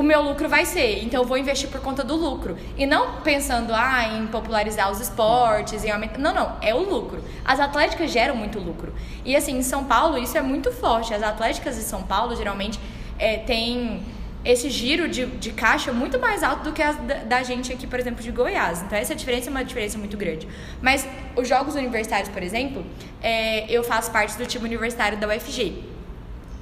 o 0.00 0.02
meu 0.02 0.22
lucro 0.22 0.48
vai 0.48 0.64
ser. 0.64 1.04
Então 1.04 1.20
eu 1.20 1.28
vou 1.28 1.36
investir 1.36 1.68
por 1.68 1.78
conta 1.82 2.02
do 2.02 2.16
lucro. 2.16 2.56
E 2.74 2.86
não 2.86 3.20
pensando 3.20 3.74
ah, 3.74 4.02
em 4.16 4.26
popularizar 4.28 4.90
os 4.90 4.98
esportes, 4.98 5.84
em 5.84 5.90
aumentar. 5.90 6.18
Não, 6.18 6.34
não, 6.34 6.56
é 6.62 6.74
o 6.74 6.78
lucro. 6.78 7.22
As 7.44 7.60
atléticas 7.60 8.10
geram 8.10 8.34
muito 8.34 8.58
lucro. 8.58 8.94
E 9.26 9.36
assim, 9.36 9.58
em 9.58 9.62
São 9.62 9.84
Paulo, 9.84 10.16
isso 10.16 10.38
é 10.38 10.40
muito 10.40 10.72
forte. 10.72 11.12
As 11.12 11.22
atléticas 11.22 11.76
de 11.76 11.82
São 11.82 12.02
Paulo 12.02 12.34
geralmente 12.34 12.80
é, 13.18 13.36
têm 13.36 14.02
esse 14.42 14.70
giro 14.70 15.06
de, 15.06 15.26
de 15.26 15.52
caixa 15.52 15.92
muito 15.92 16.18
mais 16.18 16.42
alto 16.42 16.62
do 16.64 16.72
que 16.72 16.82
a 16.82 16.92
da, 16.92 17.14
da, 17.16 17.42
gente 17.42 17.70
aqui, 17.70 17.86
por 17.86 18.00
exemplo, 18.00 18.22
de 18.22 18.30
Goiás. 18.30 18.80
Então, 18.80 18.96
essa 18.96 19.14
diferença 19.14 19.50
é 19.50 19.50
uma 19.50 19.62
diferença 19.62 19.98
muito 19.98 20.16
grande. 20.16 20.48
Mas 20.80 21.06
os 21.36 21.46
Jogos 21.46 21.74
Universitários, 21.74 22.30
por 22.30 22.42
exemplo, 22.42 22.86
é, 23.20 23.70
eu 23.70 23.84
faço 23.84 24.10
parte 24.10 24.38
do 24.38 24.46
time 24.46 24.64
universitário 24.64 25.18
da 25.18 25.28
UFG, 25.28 25.84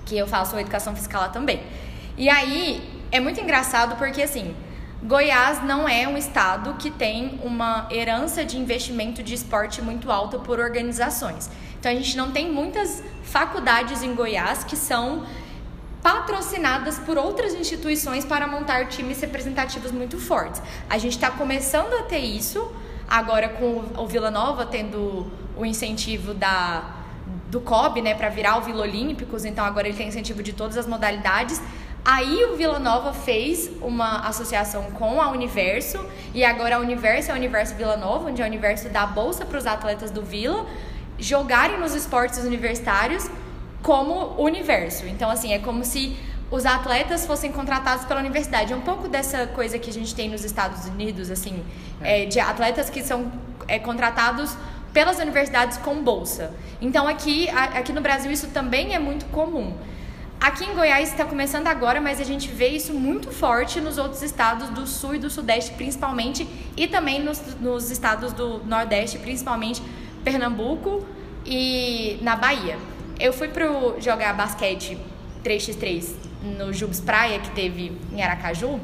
que 0.05 0.19
eu 0.19 0.27
faço 0.27 0.59
educação 0.59 0.97
fiscal 0.97 1.21
lá 1.21 1.29
também. 1.29 1.63
E 2.17 2.29
aí, 2.29 2.98
é 3.11 3.21
muito 3.21 3.41
engraçado 3.41 3.97
porque, 3.97 4.23
assim, 4.23 4.55
Goiás 5.03 5.63
não 5.63 5.89
é 5.89 6.09
um 6.09 6.17
estado 6.17 6.75
que 6.75 6.91
tem 6.91 7.41
uma 7.43 7.87
herança 7.91 8.45
de 8.45 8.59
investimento 8.59 9.23
de 9.23 9.35
esporte 9.35 9.81
muito 9.81 10.11
alta 10.11 10.39
por 10.39 10.59
organizações. 10.59 11.49
Então, 11.79 11.91
a 11.91 11.95
gente 11.95 12.17
não 12.17 12.33
tem 12.33 12.51
muitas 12.51 13.03
faculdades 13.23 14.03
em 14.03 14.15
Goiás 14.15 14.65
que 14.65 14.77
são 14.77 15.25
patrocinadas 16.03 16.99
por 16.99 17.17
outras 17.19 17.55
instituições 17.55 18.25
para 18.25 18.47
montar 18.47 18.89
times 18.89 19.21
representativos 19.21 19.93
muito 19.93 20.19
fortes. 20.19 20.63
A 20.89 20.99
gente 20.99 21.13
está 21.13 21.31
começando 21.31 21.93
a 21.95 22.03
ter 22.03 22.21
isso 22.21 22.71
agora 23.09 23.49
com 23.49 23.85
o 23.97 24.07
Vila 24.07 24.31
Nova 24.31 24.67
tendo 24.67 25.27
o 25.57 25.65
incentivo 25.65 26.35
da 26.35 26.95
do 27.51 27.61
COB, 27.61 28.03
né, 28.03 28.15
para 28.15 28.29
virar 28.29 28.59
o 28.59 28.61
Vila 28.61 28.83
Olímpicos, 28.83 29.45
então 29.47 29.65
agora 29.65 29.89
ele 29.89 29.97
tem 29.97 30.09
incentivo 30.09 30.43
de 30.43 30.53
todas 30.53 30.77
as 30.77 30.87
modalidades. 30.87 31.61
Aí 32.05 32.45
o 32.45 32.57
Vila 32.57 32.79
Nova 32.79 33.13
fez 33.13 33.71
uma 33.83 34.21
associação 34.21 34.85
com 34.93 35.21
a 35.21 35.31
Universo 35.31 36.05
e 36.33 36.45
agora 36.45 36.77
a 36.77 36.79
Universo 36.79 37.31
é 37.31 37.35
o 37.35 37.37
Universo 37.37 37.75
Vila 37.75 37.97
Nova, 37.97 38.31
onde 38.31 38.43
a 38.43 38.47
Universo 38.47 38.89
dá 38.89 39.07
bolsa 39.07 39.45
para 39.45 39.59
os 39.59 39.67
atletas 39.67 40.11
do 40.11 40.23
Vila 40.23 40.67
jogarem 41.19 41.79
nos 41.79 41.95
esportes 41.95 42.39
universitários 42.39 43.29
como 43.83 44.41
universo. 44.41 45.07
Então 45.07 45.29
assim, 45.29 45.53
é 45.53 45.59
como 45.59 45.85
se 45.85 46.17
os 46.51 46.65
atletas 46.65 47.27
fossem 47.27 47.53
contratados 47.53 48.07
pela 48.07 48.21
universidade. 48.21 48.73
É 48.73 48.77
um 48.77 48.81
pouco 48.81 49.09
dessa 49.09 49.47
coisa 49.49 49.79
que 49.79 49.91
a 49.91 49.93
gente 49.93 50.15
tem 50.15 50.31
nos 50.31 50.45
Estados 50.45 50.87
Unidos, 50.87 51.31
assim, 51.31 51.63
é. 52.01 52.23
É, 52.23 52.27
de 52.27 52.41
atletas 52.41 52.89
que 52.89 53.03
são 53.03 53.31
é, 53.67 53.79
contratados 53.79 54.57
pelas 54.93 55.19
universidades 55.19 55.77
com 55.79 56.03
bolsa. 56.03 56.55
Então 56.81 57.07
aqui, 57.07 57.49
aqui 57.51 57.93
no 57.93 58.01
Brasil 58.01 58.31
isso 58.33 58.49
também 58.49 58.95
é 58.95 58.99
muito 58.99 59.27
comum. 59.27 59.75
Aqui 60.41 60.65
em 60.65 60.75
Goiás 60.75 61.11
está 61.11 61.25
começando 61.25 61.67
agora, 61.67 62.01
mas 62.01 62.21
a 62.21 62.25
gente 62.25 62.49
vê 62.49 62.69
isso 62.69 62.95
muito 62.95 63.33
forte 63.33 63.81
nos 63.81 63.99
outros 63.99 64.23
estados 64.23 64.69
do 64.71 64.87
sul 64.87 65.17
e 65.17 65.19
do 65.19 65.29
sudeste, 65.29 65.73
principalmente, 65.73 66.49
e 66.77 66.87
também 66.87 67.21
nos, 67.21 67.41
nos 67.61 67.91
estados 67.91 68.33
do 68.33 68.59
nordeste, 68.65 69.19
principalmente 69.19 69.83
Pernambuco 70.23 71.05
e 71.45 72.19
na 72.23 72.37
Bahia. 72.37 72.79
Eu 73.19 73.33
fui 73.33 73.49
pro 73.49 74.01
jogar 74.01 74.33
basquete 74.35 74.97
3x3 75.45 76.15
no 76.57 76.73
Jubes 76.73 77.01
Praia, 77.01 77.41
que 77.41 77.51
teve 77.51 77.93
em 78.13 78.23
Aracaju, 78.23 78.79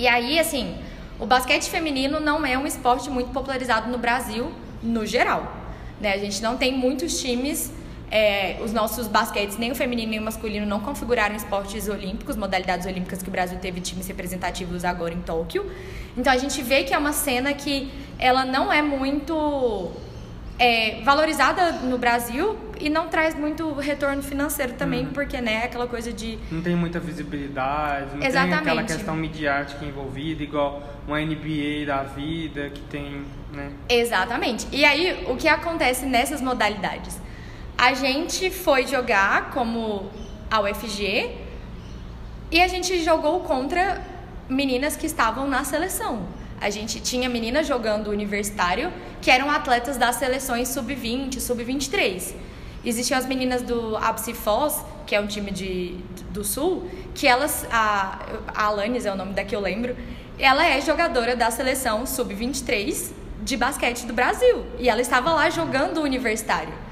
e 0.00 0.08
aí, 0.08 0.38
assim, 0.38 0.76
o 1.18 1.26
basquete 1.26 1.68
feminino 1.68 2.20
não 2.20 2.44
é 2.46 2.56
um 2.56 2.66
esporte 2.66 3.10
muito 3.10 3.30
popularizado 3.32 3.90
no 3.90 3.98
Brasil, 3.98 4.50
no 4.82 5.04
geral. 5.04 5.54
Né? 6.00 6.14
A 6.14 6.18
gente 6.18 6.42
não 6.42 6.56
tem 6.56 6.72
muitos 6.72 7.20
times 7.20 7.70
é, 8.10 8.56
os 8.62 8.72
nossos 8.72 9.06
basquetes, 9.06 9.56
nem 9.56 9.70
o 9.70 9.74
feminino 9.74 10.10
nem 10.10 10.18
o 10.18 10.22
masculino, 10.22 10.66
não 10.66 10.80
configuraram 10.80 11.34
esportes 11.36 11.88
olímpicos, 11.88 12.36
modalidades 12.36 12.86
olímpicas 12.86 13.22
que 13.22 13.28
o 13.28 13.32
Brasil 13.32 13.58
teve 13.58 13.80
times 13.80 14.06
representativos 14.08 14.84
agora 14.84 15.14
em 15.14 15.20
Tóquio. 15.20 15.70
Então 16.16 16.32
a 16.32 16.36
gente 16.36 16.60
vê 16.62 16.82
que 16.82 16.92
é 16.92 16.98
uma 16.98 17.12
cena 17.12 17.52
que 17.52 17.90
ela 18.18 18.44
não 18.44 18.72
é 18.72 18.82
muito 18.82 19.92
é, 20.58 21.00
valorizada 21.02 21.72
no 21.72 21.96
Brasil 21.96 22.56
e 22.80 22.90
não 22.90 23.08
traz 23.08 23.34
muito 23.34 23.72
retorno 23.74 24.22
financeiro 24.22 24.72
também, 24.72 25.04
uhum. 25.04 25.12
porque 25.12 25.40
né, 25.40 25.64
aquela 25.64 25.86
coisa 25.86 26.12
de. 26.12 26.38
Não 26.50 26.62
tem 26.62 26.74
muita 26.74 26.98
visibilidade, 26.98 28.16
não 28.16 28.26
Exatamente. 28.26 28.50
tem 28.50 28.58
aquela 28.58 28.82
questão 28.82 29.14
midiática 29.14 29.84
envolvida, 29.84 30.42
igual 30.42 30.82
uma 31.06 31.20
NBA 31.20 31.86
da 31.86 32.02
vida 32.02 32.70
que 32.70 32.80
tem. 32.82 33.22
Né? 33.52 33.70
Exatamente. 33.88 34.66
E 34.72 34.84
aí, 34.84 35.24
o 35.28 35.36
que 35.36 35.46
acontece 35.46 36.06
nessas 36.06 36.40
modalidades? 36.40 37.20
A 37.80 37.94
gente 37.94 38.50
foi 38.50 38.86
jogar 38.86 39.52
como 39.52 40.10
a 40.50 40.60
UFG 40.60 41.34
e 42.50 42.60
a 42.60 42.68
gente 42.68 43.02
jogou 43.02 43.40
contra 43.40 44.02
meninas 44.50 44.96
que 44.96 45.06
estavam 45.06 45.48
na 45.48 45.64
seleção. 45.64 46.26
A 46.60 46.68
gente 46.68 47.00
tinha 47.00 47.26
meninas 47.26 47.66
jogando 47.66 48.10
universitário 48.10 48.92
que 49.22 49.30
eram 49.30 49.50
atletas 49.50 49.96
das 49.96 50.16
seleções 50.16 50.68
sub-20, 50.68 51.40
sub-23. 51.40 52.34
Existiam 52.84 53.16
as 53.16 53.24
meninas 53.24 53.62
do 53.62 53.96
Apsi 53.96 54.34
Foz, 54.34 54.84
que 55.06 55.14
é 55.14 55.20
um 55.20 55.26
time 55.26 55.50
de, 55.50 55.96
do 56.32 56.44
Sul, 56.44 56.86
que 57.14 57.26
elas, 57.26 57.66
a, 57.72 58.18
a 58.48 58.64
Alanis 58.64 59.06
é 59.06 59.12
o 59.12 59.16
nome 59.16 59.32
da 59.32 59.42
que 59.42 59.56
eu 59.56 59.60
lembro, 59.60 59.96
ela 60.38 60.66
é 60.66 60.82
jogadora 60.82 61.34
da 61.34 61.50
seleção 61.50 62.04
sub-23 62.04 63.10
de 63.42 63.56
basquete 63.56 64.04
do 64.04 64.12
Brasil. 64.12 64.66
E 64.78 64.86
ela 64.86 65.00
estava 65.00 65.32
lá 65.32 65.48
jogando 65.48 66.02
universitário. 66.02 66.89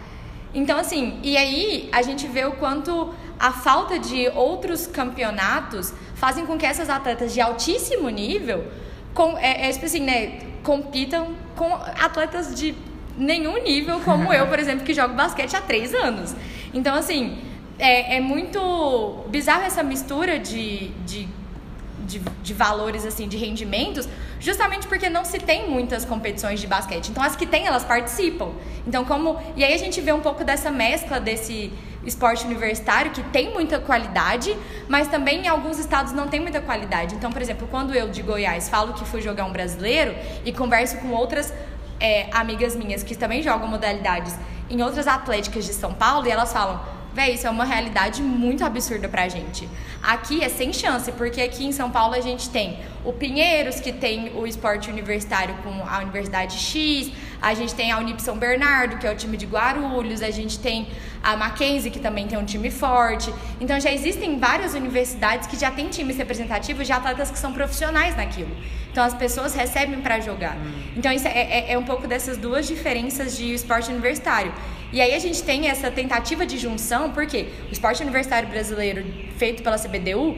Então, 0.54 0.78
assim, 0.78 1.18
e 1.22 1.37
aí 1.37 1.88
a 1.92 2.02
gente 2.02 2.26
vê 2.26 2.44
o 2.44 2.52
quanto 2.52 3.14
a 3.38 3.52
falta 3.52 3.98
de 3.98 4.28
outros 4.30 4.87
campeonatos 4.87 5.92
fazem 6.14 6.46
com 6.46 6.58
que 6.58 6.66
essas 6.66 6.90
atletas 6.90 7.32
de 7.32 7.40
altíssimo 7.40 8.08
nível 8.08 8.64
com, 9.14 9.37
é, 9.38 9.68
é, 9.68 9.72
tipo 9.72 9.84
assim, 9.84 10.00
né, 10.00 10.40
compitam 10.62 11.34
com 11.56 11.72
atletas 11.74 12.54
de 12.54 12.74
nenhum 13.16 13.62
nível, 13.62 14.00
como 14.00 14.32
eu, 14.32 14.46
por 14.46 14.58
exemplo, 14.58 14.84
que 14.84 14.94
jogo 14.94 15.14
basquete 15.14 15.54
há 15.54 15.61
três 15.61 15.92
anos. 15.94 16.34
Então, 16.72 16.94
assim, 16.94 17.38
é, 17.78 18.16
é 18.16 18.20
muito 18.20 19.24
bizarro 19.28 19.62
essa 19.62 19.82
mistura 19.82 20.38
de, 20.38 20.88
de 21.06 21.28
de, 22.08 22.18
de 22.42 22.54
valores, 22.54 23.06
assim, 23.06 23.28
de 23.28 23.36
rendimentos, 23.36 24.08
justamente 24.40 24.88
porque 24.88 25.08
não 25.08 25.24
se 25.24 25.38
tem 25.38 25.70
muitas 25.70 26.04
competições 26.04 26.58
de 26.58 26.66
basquete. 26.66 27.10
Então, 27.10 27.22
as 27.22 27.36
que 27.36 27.46
tem, 27.46 27.66
elas 27.66 27.84
participam. 27.84 28.50
Então, 28.86 29.04
como... 29.04 29.38
E 29.54 29.62
aí 29.62 29.74
a 29.74 29.78
gente 29.78 30.00
vê 30.00 30.12
um 30.12 30.20
pouco 30.20 30.42
dessa 30.42 30.70
mescla 30.70 31.20
desse 31.20 31.70
esporte 32.04 32.46
universitário 32.46 33.10
que 33.10 33.22
tem 33.24 33.52
muita 33.52 33.78
qualidade, 33.78 34.56
mas 34.88 35.08
também 35.08 35.44
em 35.44 35.48
alguns 35.48 35.78
estados 35.78 36.12
não 36.12 36.26
tem 36.28 36.40
muita 36.40 36.60
qualidade. 36.60 37.14
Então, 37.14 37.30
por 37.30 37.42
exemplo, 37.42 37.68
quando 37.70 37.94
eu 37.94 38.08
de 38.08 38.22
Goiás 38.22 38.68
falo 38.68 38.94
que 38.94 39.04
fui 39.04 39.20
jogar 39.20 39.44
um 39.44 39.52
brasileiro 39.52 40.14
e 40.44 40.52
converso 40.52 40.96
com 40.98 41.10
outras 41.10 41.52
é, 42.00 42.28
amigas 42.32 42.74
minhas 42.74 43.02
que 43.02 43.14
também 43.14 43.42
jogam 43.42 43.68
modalidades 43.68 44.34
em 44.70 44.82
outras 44.82 45.06
atléticas 45.06 45.64
de 45.64 45.72
São 45.72 45.92
Paulo 45.92 46.26
e 46.26 46.30
elas 46.30 46.52
falam 46.52 46.80
Véi, 47.18 47.35
isso 47.35 47.48
é 47.48 47.50
uma 47.50 47.64
realidade 47.64 48.22
muito 48.22 48.64
absurda 48.64 49.09
pra 49.09 49.28
gente. 49.28 49.68
Aqui 50.00 50.40
é 50.40 50.48
sem 50.48 50.72
chance, 50.72 51.11
porque 51.11 51.40
aqui 51.40 51.66
em 51.66 51.72
São 51.72 51.90
Paulo 51.90 52.14
a 52.14 52.20
gente 52.20 52.48
tem 52.48 52.78
o 53.08 53.12
Pinheiros, 53.14 53.80
que 53.80 53.90
tem 53.90 54.36
o 54.36 54.46
esporte 54.46 54.90
universitário 54.90 55.54
com 55.64 55.82
a 55.88 55.98
Universidade 56.00 56.58
X, 56.58 57.10
a 57.40 57.54
gente 57.54 57.74
tem 57.74 57.90
a 57.90 57.96
Unip 57.96 58.20
São 58.20 58.36
Bernardo, 58.36 58.98
que 58.98 59.06
é 59.06 59.10
o 59.10 59.16
time 59.16 59.34
de 59.38 59.46
Guarulhos, 59.46 60.20
a 60.20 60.30
gente 60.30 60.58
tem 60.58 60.88
a 61.22 61.34
Mackenzie, 61.34 61.90
que 61.90 62.00
também 62.00 62.28
tem 62.28 62.36
um 62.36 62.44
time 62.44 62.70
forte. 62.70 63.32
Então 63.58 63.80
já 63.80 63.90
existem 63.90 64.38
várias 64.38 64.74
universidades 64.74 65.48
que 65.48 65.58
já 65.58 65.70
têm 65.70 65.88
times 65.88 66.18
representativos 66.18 66.86
de 66.86 66.92
atletas 66.92 67.30
que 67.30 67.38
são 67.38 67.50
profissionais 67.50 68.14
naquilo. 68.14 68.54
Então 68.92 69.02
as 69.02 69.14
pessoas 69.14 69.54
recebem 69.54 70.02
para 70.02 70.20
jogar. 70.20 70.58
Hum. 70.58 70.70
Então 70.94 71.10
isso 71.10 71.26
é, 71.26 71.30
é, 71.30 71.72
é 71.72 71.78
um 71.78 71.84
pouco 71.84 72.06
dessas 72.06 72.36
duas 72.36 72.68
diferenças 72.68 73.34
de 73.38 73.54
esporte 73.54 73.90
universitário. 73.90 74.52
E 74.92 75.00
aí 75.00 75.14
a 75.14 75.18
gente 75.18 75.42
tem 75.42 75.68
essa 75.68 75.90
tentativa 75.90 76.44
de 76.44 76.58
junção, 76.58 77.10
porque 77.12 77.48
o 77.70 77.72
esporte 77.72 78.02
universitário 78.02 78.50
brasileiro 78.50 79.02
feito 79.38 79.62
pela 79.62 79.78
CBDU 79.78 80.36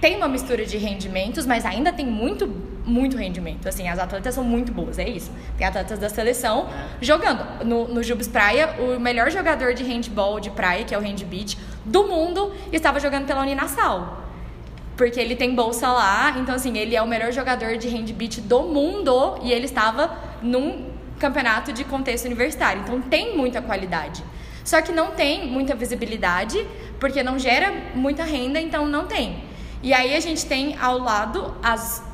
tem 0.00 0.16
uma 0.16 0.28
mistura 0.28 0.64
de 0.64 0.78
rendimentos, 0.78 1.44
mas 1.44 1.66
ainda 1.66 1.92
tem 1.92 2.06
muito, 2.06 2.48
muito 2.84 3.16
rendimento. 3.16 3.68
Assim, 3.68 3.86
as 3.86 3.98
atletas 3.98 4.34
são 4.34 4.42
muito 4.42 4.72
boas, 4.72 4.98
é 4.98 5.08
isso. 5.08 5.30
Tem 5.58 5.66
atletas 5.66 5.98
da 5.98 6.08
seleção 6.08 6.68
jogando. 7.00 7.64
No, 7.64 7.86
no 7.86 8.02
Jubes 8.02 8.26
Praia, 8.26 8.76
o 8.78 8.98
melhor 8.98 9.30
jogador 9.30 9.74
de 9.74 9.84
handball 9.84 10.40
de 10.40 10.50
praia, 10.50 10.84
que 10.84 10.94
é 10.94 10.98
o 10.98 11.02
handbeat, 11.02 11.58
do 11.84 12.04
mundo, 12.04 12.52
estava 12.72 12.98
jogando 12.98 13.26
pela 13.26 13.42
Uninassal. 13.42 14.24
Porque 14.96 15.20
ele 15.20 15.36
tem 15.36 15.54
bolsa 15.54 15.88
lá, 15.88 16.36
então 16.38 16.54
assim, 16.54 16.76
ele 16.76 16.96
é 16.96 17.02
o 17.02 17.06
melhor 17.06 17.32
jogador 17.32 17.76
de 17.76 17.88
handbeat 17.88 18.40
do 18.40 18.62
mundo 18.62 19.38
e 19.42 19.52
ele 19.52 19.64
estava 19.64 20.16
num 20.42 20.90
campeonato 21.18 21.72
de 21.72 21.84
contexto 21.84 22.24
universitário. 22.24 22.82
Então 22.82 23.00
tem 23.02 23.36
muita 23.36 23.60
qualidade. 23.60 24.24
Só 24.64 24.80
que 24.80 24.92
não 24.92 25.12
tem 25.12 25.46
muita 25.46 25.74
visibilidade, 25.74 26.66
porque 26.98 27.22
não 27.22 27.38
gera 27.38 27.72
muita 27.94 28.24
renda, 28.24 28.60
então 28.60 28.86
não 28.86 29.06
tem. 29.06 29.49
E 29.82 29.94
aí 29.94 30.14
a 30.14 30.20
gente 30.20 30.44
tem 30.46 30.76
ao 30.78 30.98
lado 30.98 31.54
as, 31.62 32.04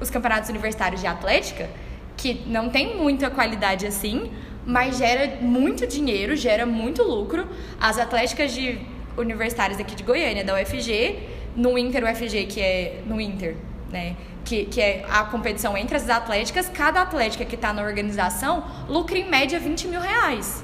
os 0.00 0.10
campeonatos 0.10 0.50
universitários 0.50 1.00
de 1.00 1.06
atlética, 1.06 1.70
que 2.16 2.42
não 2.46 2.68
tem 2.68 2.96
muita 2.96 3.30
qualidade 3.30 3.86
assim, 3.86 4.30
mas 4.66 4.98
gera 4.98 5.38
muito 5.40 5.86
dinheiro, 5.86 6.36
gera 6.36 6.66
muito 6.66 7.02
lucro. 7.02 7.46
As 7.80 7.98
atléticas 7.98 8.52
de 8.52 8.78
universitárias 9.16 9.78
aqui 9.80 9.94
de 9.94 10.02
Goiânia, 10.02 10.44
da 10.44 10.54
UFG, 10.54 11.18
no 11.56 11.78
Inter 11.78 12.04
UFG, 12.04 12.46
que 12.46 12.60
é 12.60 13.02
no 13.06 13.20
Inter, 13.20 13.56
né? 13.90 14.16
Que, 14.44 14.66
que 14.66 14.80
é 14.80 15.06
a 15.08 15.24
competição 15.24 15.76
entre 15.76 15.96
as 15.96 16.08
atléticas, 16.10 16.68
cada 16.68 17.00
atlética 17.00 17.44
que 17.46 17.54
está 17.54 17.72
na 17.72 17.82
organização 17.82 18.62
lucra 18.88 19.16
em 19.16 19.28
média 19.28 19.58
20 19.58 19.88
mil 19.88 20.00
reais 20.00 20.62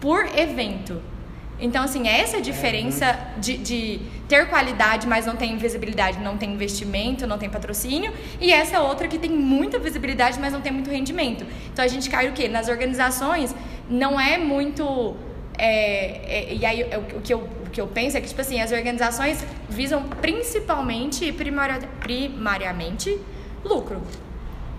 por 0.00 0.26
evento. 0.36 1.00
Então, 1.62 1.84
assim, 1.84 2.08
essa 2.08 2.38
é 2.38 2.40
a 2.40 2.42
diferença 2.42 3.16
de, 3.38 3.56
de 3.56 4.00
ter 4.28 4.48
qualidade, 4.48 5.06
mas 5.06 5.24
não 5.24 5.36
tem 5.36 5.56
visibilidade, 5.56 6.18
não 6.18 6.36
tem 6.36 6.52
investimento, 6.52 7.24
não 7.24 7.38
tem 7.38 7.48
patrocínio, 7.48 8.12
e 8.40 8.52
essa 8.52 8.80
outra 8.80 9.06
que 9.06 9.16
tem 9.16 9.30
muita 9.30 9.78
visibilidade, 9.78 10.40
mas 10.40 10.52
não 10.52 10.60
tem 10.60 10.72
muito 10.72 10.90
rendimento. 10.90 11.46
Então, 11.72 11.84
a 11.84 11.88
gente 11.88 12.10
cai 12.10 12.28
o 12.28 12.32
quê? 12.32 12.48
Nas 12.48 12.68
organizações, 12.68 13.54
não 13.88 14.20
é 14.20 14.36
muito. 14.38 15.14
É, 15.56 16.48
é, 16.50 16.54
e 16.54 16.66
aí, 16.66 16.82
o, 17.16 17.20
que 17.20 17.32
eu, 17.32 17.38
o 17.38 17.70
que 17.70 17.80
eu 17.80 17.86
penso 17.86 18.16
é 18.16 18.20
que, 18.20 18.26
tipo 18.26 18.40
assim, 18.40 18.60
as 18.60 18.72
organizações 18.72 19.44
visam 19.68 20.02
principalmente 20.20 21.26
e 21.26 21.32
primariamente 21.32 23.20
lucro. 23.64 24.02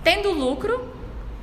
Tendo 0.04 0.32
lucro, 0.32 0.92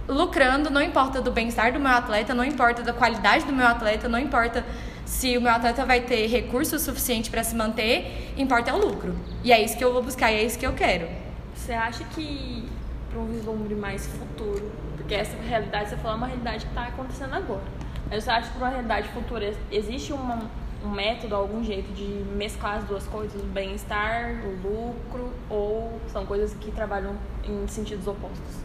lucrando, 0.07 0.69
não 0.69 0.83
importa 0.83 1.23
do 1.23 1.31
bem-estar 1.31 1.73
do 1.73 1.81
meu 1.81 1.93
atleta, 1.93 2.35
não 2.35 2.45
importa 2.45 2.83
da 2.83 2.93
qualidade 2.93 3.47
do 3.47 3.53
meu 3.55 3.67
atleta, 3.67 4.07
não 4.07 4.19
importa 4.19 4.63
se 5.11 5.37
o 5.37 5.41
meu 5.43 5.51
atleta 5.51 5.85
vai 5.85 6.01
ter 6.03 6.29
recurso 6.29 6.79
suficiente 6.79 7.31
para 7.33 7.43
se 7.43 7.57
manter, 7.57 8.33
importa 8.37 8.71
é 8.71 8.75
o 8.75 8.79
lucro. 8.79 9.13
E 9.43 9.53
é 9.53 9.61
isso 9.61 9.77
que 9.77 9.83
eu 9.83 9.93
vou 9.93 10.03
buscar 10.03 10.31
e 10.31 10.37
é 10.37 10.45
isso 10.45 10.57
que 10.57 10.65
eu 10.65 10.73
quero. 10.73 11.09
Você 11.53 11.73
acha 11.73 12.05
que 12.05 12.65
para 13.11 13.19
um 13.19 13.27
vislumbre 13.27 13.75
mais 13.75 14.07
futuro, 14.07 14.71
porque 14.97 15.13
essa 15.13 15.37
realidade, 15.37 15.91
você 15.91 15.97
falou, 15.97 16.13
é 16.13 16.17
uma 16.17 16.27
realidade 16.29 16.65
que 16.65 16.71
está 16.71 16.85
acontecendo 16.85 17.35
agora. 17.35 17.65
Mas 18.09 18.23
você 18.23 18.31
acha 18.31 18.47
que 18.47 18.57
para 18.57 18.67
uma 18.67 18.71
realidade 18.71 19.09
futura 19.09 19.53
existe 19.73 20.13
uma, 20.13 20.49
um 20.85 20.89
método, 20.89 21.35
algum 21.35 21.63
jeito 21.65 21.93
de 21.93 22.05
mesclar 22.37 22.77
as 22.77 22.85
duas 22.85 23.05
coisas, 23.09 23.43
o 23.43 23.47
bem-estar, 23.47 24.41
o 24.45 24.69
lucro, 24.69 25.33
ou 25.51 26.01
são 26.07 26.25
coisas 26.25 26.55
que 26.55 26.71
trabalham 26.71 27.17
em 27.45 27.67
sentidos 27.67 28.07
opostos? 28.07 28.63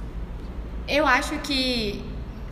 Eu 0.88 1.08
acho 1.08 1.40
que 1.40 2.06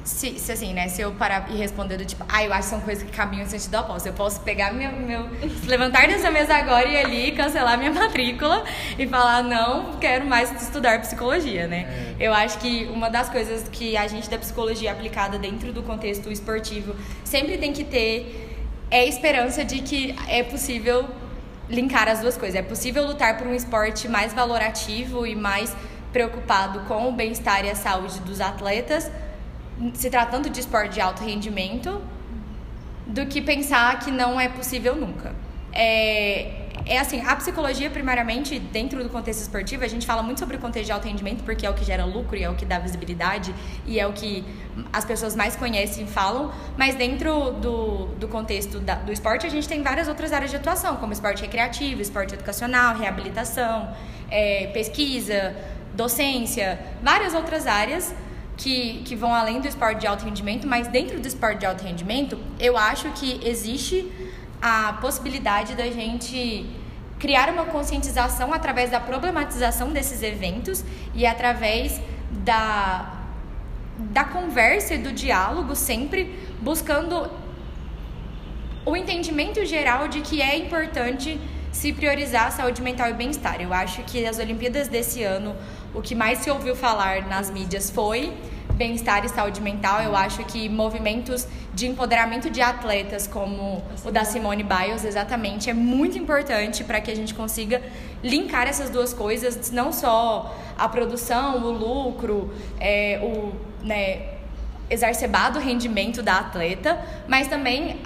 se, 0.03 0.37
se, 0.37 0.51
assim, 0.51 0.73
né, 0.73 0.89
se 0.89 1.01
eu 1.01 1.13
parar 1.13 1.49
e 1.49 1.55
responder 1.55 1.97
do 1.97 2.05
tipo, 2.05 2.25
ah, 2.27 2.43
eu 2.43 2.51
acho 2.51 2.63
que 2.63 2.69
são 2.69 2.81
coisas 2.81 3.03
que 3.03 3.11
caminham 3.11 3.45
em 3.45 3.49
sentido 3.49 3.77
oposto. 3.77 4.05
Eu 4.07 4.13
posso 4.13 4.41
pegar 4.41 4.73
meu, 4.73 4.91
meu 4.91 5.29
levantar 5.65 6.07
dessa 6.07 6.29
mesa 6.29 6.55
agora 6.55 6.87
e 6.87 6.97
ali 6.97 7.31
cancelar 7.31 7.77
minha 7.77 7.91
matrícula 7.91 8.63
e 8.99 9.07
falar, 9.07 9.43
não, 9.43 9.97
quero 9.97 10.25
mais 10.25 10.51
estudar 10.61 10.99
psicologia, 11.01 11.67
né? 11.67 12.15
É. 12.19 12.27
Eu 12.27 12.33
acho 12.33 12.59
que 12.59 12.85
uma 12.85 13.09
das 13.09 13.29
coisas 13.29 13.67
que 13.69 13.95
a 13.95 14.07
gente 14.07 14.29
da 14.29 14.37
psicologia 14.37 14.91
aplicada 14.91 15.39
dentro 15.39 15.71
do 15.71 15.81
contexto 15.83 16.31
esportivo 16.31 16.95
sempre 17.23 17.57
tem 17.57 17.71
que 17.71 17.83
ter 17.83 18.49
é 18.91 18.99
a 18.99 19.05
esperança 19.05 19.63
de 19.63 19.81
que 19.81 20.15
é 20.27 20.43
possível 20.43 21.07
linkar 21.69 22.07
as 22.07 22.19
duas 22.19 22.37
coisas. 22.37 22.59
É 22.59 22.61
possível 22.61 23.05
lutar 23.05 23.37
por 23.37 23.47
um 23.47 23.53
esporte 23.53 24.07
mais 24.07 24.33
valorativo 24.33 25.25
e 25.25 25.35
mais 25.35 25.75
preocupado 26.11 26.81
com 26.81 27.09
o 27.09 27.11
bem-estar 27.11 27.65
e 27.65 27.71
a 27.71 27.75
saúde 27.75 28.19
dos 28.19 28.39
atletas, 28.39 29.09
se 29.93 30.09
tratando 30.09 30.49
de 30.49 30.59
esporte 30.59 30.93
de 30.95 31.01
alto 31.01 31.23
rendimento, 31.23 32.01
do 33.05 33.25
que 33.25 33.41
pensar 33.41 33.99
que 33.99 34.11
não 34.11 34.39
é 34.39 34.47
possível 34.47 34.95
nunca. 34.95 35.35
É, 35.71 36.63
é 36.85 36.99
assim, 36.99 37.21
a 37.21 37.35
psicologia, 37.35 37.89
primeiramente, 37.89 38.59
dentro 38.59 39.01
do 39.03 39.09
contexto 39.09 39.41
esportivo, 39.41 39.83
a 39.83 39.87
gente 39.87 40.05
fala 40.05 40.21
muito 40.21 40.39
sobre 40.39 40.57
o 40.57 40.59
contexto 40.59 40.87
de 40.87 40.91
alto 40.91 41.07
rendimento, 41.07 41.43
porque 41.43 41.65
é 41.65 41.69
o 41.69 41.73
que 41.73 41.83
gera 41.83 42.05
lucro 42.05 42.35
e 42.35 42.43
é 42.43 42.49
o 42.49 42.55
que 42.55 42.65
dá 42.65 42.77
visibilidade 42.79 43.53
e 43.85 43.99
é 43.99 44.05
o 44.05 44.13
que 44.13 44.43
as 44.91 45.05
pessoas 45.05 45.35
mais 45.35 45.55
conhecem 45.55 46.03
e 46.05 46.07
falam, 46.07 46.51
mas 46.77 46.95
dentro 46.95 47.51
do, 47.53 48.05
do 48.15 48.27
contexto 48.27 48.79
da, 48.79 48.95
do 48.95 49.11
esporte, 49.11 49.45
a 49.45 49.49
gente 49.49 49.67
tem 49.67 49.81
várias 49.81 50.07
outras 50.07 50.33
áreas 50.33 50.51
de 50.51 50.57
atuação, 50.57 50.97
como 50.97 51.13
esporte 51.13 51.41
recreativo, 51.41 52.01
esporte 52.01 52.33
educacional, 52.33 52.97
reabilitação, 52.97 53.93
é, 54.29 54.67
pesquisa, 54.73 55.55
docência, 55.93 56.79
várias 57.01 57.33
outras 57.33 57.67
áreas 57.67 58.13
que, 58.57 59.01
que 59.05 59.15
vão 59.15 59.33
além 59.33 59.59
do 59.59 59.67
esporte 59.67 60.01
de 60.01 60.07
alto 60.07 60.25
rendimento, 60.25 60.67
mas 60.67 60.87
dentro 60.87 61.19
do 61.19 61.27
esporte 61.27 61.59
de 61.59 61.65
alto 61.65 61.83
rendimento, 61.83 62.39
eu 62.59 62.77
acho 62.77 63.09
que 63.11 63.39
existe 63.43 64.11
a 64.61 64.93
possibilidade 65.01 65.75
da 65.75 65.85
gente 65.85 66.65
criar 67.19 67.49
uma 67.49 67.65
conscientização 67.65 68.53
através 68.53 68.91
da 68.91 68.99
problematização 68.99 69.91
desses 69.91 70.21
eventos 70.21 70.83
e 71.13 71.25
através 71.25 71.99
da, 72.31 73.25
da 73.97 74.23
conversa 74.23 74.95
e 74.95 74.97
do 74.97 75.11
diálogo, 75.11 75.75
sempre 75.75 76.37
buscando 76.61 77.29
o 78.85 78.95
entendimento 78.95 79.65
geral 79.65 80.07
de 80.07 80.21
que 80.21 80.41
é 80.41 80.57
importante 80.57 81.39
se 81.71 81.91
priorizar 81.91 82.47
a 82.47 82.51
saúde 82.51 82.81
mental 82.81 83.09
e 83.09 83.13
bem-estar. 83.13 83.59
Eu 83.61 83.73
acho 83.73 84.03
que 84.03 84.25
as 84.25 84.37
Olimpíadas 84.37 84.87
desse 84.87 85.23
ano, 85.23 85.55
o 85.93 86.01
que 86.01 86.15
mais 86.15 86.39
se 86.39 86.49
ouviu 86.49 86.75
falar 86.75 87.27
nas 87.27 87.49
mídias 87.49 87.89
foi 87.89 88.33
bem-estar 88.73 89.23
e 89.23 89.29
saúde 89.29 89.61
mental. 89.61 90.01
Eu 90.01 90.15
acho 90.15 90.43
que 90.45 90.67
movimentos 90.67 91.47
de 91.73 91.87
empoderamento 91.87 92.49
de 92.49 92.61
atletas, 92.61 93.27
como 93.27 93.83
o 94.03 94.11
da 94.11 94.25
Simone 94.25 94.63
Biles, 94.63 95.05
exatamente, 95.05 95.69
é 95.69 95.73
muito 95.73 96.17
importante 96.17 96.83
para 96.83 96.99
que 96.99 97.11
a 97.11 97.15
gente 97.15 97.33
consiga 97.33 97.81
linkar 98.23 98.67
essas 98.67 98.89
duas 98.89 99.13
coisas, 99.13 99.71
não 99.71 99.91
só 99.91 100.55
a 100.77 100.89
produção, 100.89 101.63
o 101.63 101.71
lucro, 101.71 102.53
é, 102.79 103.19
o 103.21 103.53
né, 103.85 104.33
exacerbado 104.89 105.59
rendimento 105.59 106.21
da 106.21 106.39
atleta, 106.39 106.99
mas 107.27 107.47
também 107.47 107.99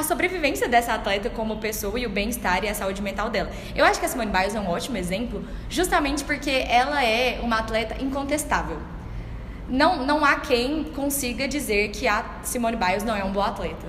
a 0.00 0.02
sobrevivência 0.02 0.68
dessa 0.68 0.94
atleta 0.94 1.30
como 1.30 1.58
pessoa 1.58 1.98
e 1.98 2.06
o 2.06 2.10
bem-estar 2.10 2.64
e 2.64 2.68
a 2.68 2.74
saúde 2.74 3.00
mental 3.00 3.30
dela. 3.30 3.50
Eu 3.74 3.84
acho 3.84 4.00
que 4.00 4.06
a 4.06 4.08
Simone 4.08 4.30
Biles 4.30 4.54
é 4.54 4.60
um 4.60 4.68
ótimo 4.68 4.96
exemplo, 4.96 5.44
justamente 5.68 6.24
porque 6.24 6.50
ela 6.50 7.04
é 7.04 7.40
uma 7.42 7.58
atleta 7.58 8.02
incontestável 8.02 8.78
não, 9.70 10.04
não 10.04 10.24
há 10.24 10.36
quem 10.40 10.84
consiga 10.84 11.46
dizer 11.46 11.90
que 11.90 12.08
a 12.08 12.40
Simone 12.42 12.76
Biles 12.76 13.04
não 13.04 13.14
é 13.14 13.22
um 13.22 13.30
bom 13.30 13.40
atleta. 13.40 13.86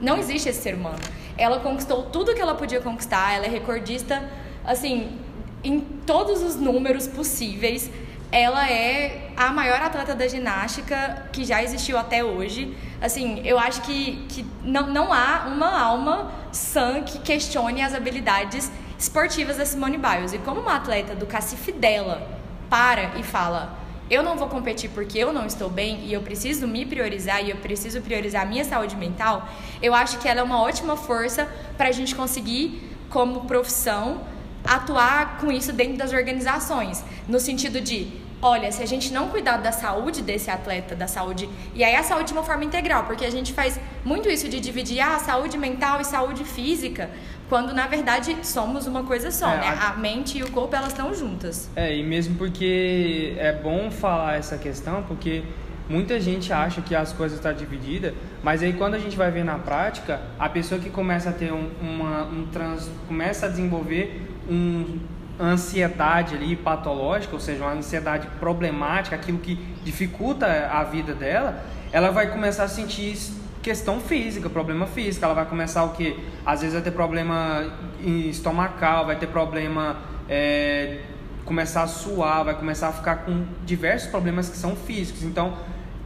Não 0.00 0.16
existe 0.16 0.48
esse 0.48 0.62
ser 0.62 0.74
humano. 0.74 0.98
Ela 1.36 1.60
conquistou 1.60 2.04
tudo 2.04 2.34
que 2.34 2.40
ela 2.40 2.54
podia 2.54 2.80
conquistar, 2.80 3.34
ela 3.34 3.44
é 3.44 3.48
recordista, 3.48 4.28
assim, 4.64 5.18
em 5.62 5.80
todos 5.80 6.42
os 6.42 6.56
números 6.56 7.06
possíveis. 7.06 7.90
Ela 8.30 8.70
é 8.70 9.30
a 9.36 9.50
maior 9.50 9.80
atleta 9.80 10.14
da 10.14 10.28
ginástica 10.28 11.28
que 11.32 11.44
já 11.44 11.62
existiu 11.62 11.96
até 11.96 12.22
hoje. 12.22 12.76
Assim, 13.00 13.40
eu 13.44 13.58
acho 13.58 13.80
que, 13.82 14.26
que 14.28 14.44
não, 14.62 14.86
não 14.88 15.12
há 15.12 15.46
uma 15.46 15.80
alma 15.80 16.32
sã 16.52 17.02
que 17.02 17.18
questione 17.20 17.82
as 17.82 17.94
habilidades 17.94 18.70
esportivas 18.98 19.56
da 19.56 19.64
Simone 19.64 19.96
Biles. 19.96 20.32
E 20.32 20.38
como 20.38 20.60
uma 20.60 20.76
atleta 20.76 21.14
do 21.14 21.26
cacife 21.26 21.72
dela 21.72 22.28
para 22.68 23.18
e 23.18 23.22
fala 23.22 23.78
eu 24.10 24.22
não 24.22 24.36
vou 24.36 24.48
competir 24.48 24.90
porque 24.90 25.18
eu 25.18 25.32
não 25.32 25.44
estou 25.46 25.68
bem 25.68 26.06
e 26.06 26.12
eu 26.12 26.22
preciso 26.22 26.66
me 26.66 26.86
priorizar 26.86 27.44
e 27.44 27.50
eu 27.50 27.56
preciso 27.56 28.00
priorizar 28.00 28.42
a 28.42 28.46
minha 28.46 28.64
saúde 28.64 28.96
mental, 28.96 29.46
eu 29.82 29.94
acho 29.94 30.18
que 30.18 30.26
ela 30.26 30.40
é 30.40 30.42
uma 30.42 30.60
ótima 30.60 30.96
força 30.96 31.46
para 31.76 31.88
a 31.88 31.92
gente 31.92 32.14
conseguir, 32.14 32.96
como 33.10 33.42
profissão, 33.42 34.22
atuar 34.68 35.38
com 35.38 35.50
isso 35.50 35.72
dentro 35.72 35.96
das 35.96 36.12
organizações. 36.12 37.04
No 37.26 37.40
sentido 37.40 37.80
de, 37.80 38.08
olha, 38.40 38.70
se 38.70 38.82
a 38.82 38.86
gente 38.86 39.12
não 39.12 39.28
cuidar 39.28 39.56
da 39.56 39.72
saúde 39.72 40.22
desse 40.22 40.50
atleta, 40.50 40.94
da 40.94 41.06
saúde. 41.06 41.48
E 41.74 41.82
aí 41.82 41.96
a 41.96 42.02
saúde 42.02 42.28
de 42.28 42.32
uma 42.32 42.44
forma 42.44 42.64
integral, 42.64 43.04
porque 43.04 43.24
a 43.24 43.30
gente 43.30 43.52
faz 43.52 43.80
muito 44.04 44.28
isso 44.28 44.48
de 44.48 44.60
dividir 44.60 45.00
ah, 45.00 45.18
saúde 45.18 45.56
mental 45.56 46.00
e 46.00 46.04
saúde 46.04 46.44
física 46.44 47.10
quando 47.48 47.72
na 47.72 47.86
verdade 47.86 48.36
somos 48.42 48.86
uma 48.86 49.04
coisa 49.04 49.30
só, 49.30 49.50
é, 49.50 49.56
né? 49.56 49.68
A... 49.68 49.90
a... 49.90 49.96
mente 49.96 50.38
e 50.38 50.42
o 50.42 50.50
corpo 50.50 50.76
elas 50.76 50.88
estão 50.90 51.14
juntas. 51.14 51.68
É, 51.74 51.96
e 51.96 52.02
mesmo 52.02 52.36
porque 52.36 53.34
é 53.38 53.52
bom 53.52 53.90
falar 53.90 54.36
essa 54.36 54.58
questão, 54.58 55.02
porque 55.04 55.42
muita 55.88 56.20
gente 56.20 56.52
acha 56.52 56.82
que 56.82 56.94
as 56.94 57.12
coisas 57.12 57.38
estão 57.38 57.52
tá 57.52 57.58
divididas, 57.58 58.12
mas 58.42 58.62
aí 58.62 58.74
quando 58.74 58.94
a 58.94 58.98
gente 58.98 59.16
vai 59.16 59.30
ver 59.30 59.44
na 59.44 59.58
prática, 59.58 60.20
a 60.38 60.48
pessoa 60.48 60.80
que 60.80 60.90
começa 60.90 61.30
a 61.30 61.32
ter 61.32 61.52
um, 61.52 61.70
uma, 61.80 62.24
um 62.24 62.46
trans, 62.46 62.90
começa 63.06 63.46
a 63.46 63.48
desenvolver 63.48 64.27
um 64.48 64.98
ansiedade 65.40 66.34
ali 66.34 66.56
patológica, 66.56 67.34
ou 67.34 67.40
seja, 67.40 67.62
uma 67.62 67.72
ansiedade 67.72 68.26
problemática, 68.40 69.14
aquilo 69.14 69.38
que 69.38 69.54
dificulta 69.84 70.46
a 70.72 70.82
vida 70.84 71.14
dela, 71.14 71.62
ela 71.92 72.10
vai 72.10 72.30
começar 72.30 72.64
a 72.64 72.68
sentir 72.68 73.16
questão 73.62 74.00
física, 74.00 74.48
problema 74.50 74.86
físico. 74.86 75.24
Ela 75.24 75.34
vai 75.34 75.46
começar 75.46 75.84
o 75.84 75.90
que? 75.90 76.18
Às 76.44 76.60
vezes 76.60 76.74
vai 76.74 76.82
ter 76.82 76.90
problema 76.90 77.64
estomacal, 78.04 79.06
vai 79.06 79.16
ter 79.16 79.28
problema 79.28 79.98
é, 80.28 81.00
começar 81.44 81.82
a 81.82 81.86
suar, 81.86 82.44
vai 82.44 82.54
começar 82.54 82.88
a 82.88 82.92
ficar 82.92 83.16
com 83.24 83.44
diversos 83.64 84.10
problemas 84.10 84.48
que 84.48 84.56
são 84.56 84.74
físicos. 84.74 85.22
Então, 85.22 85.56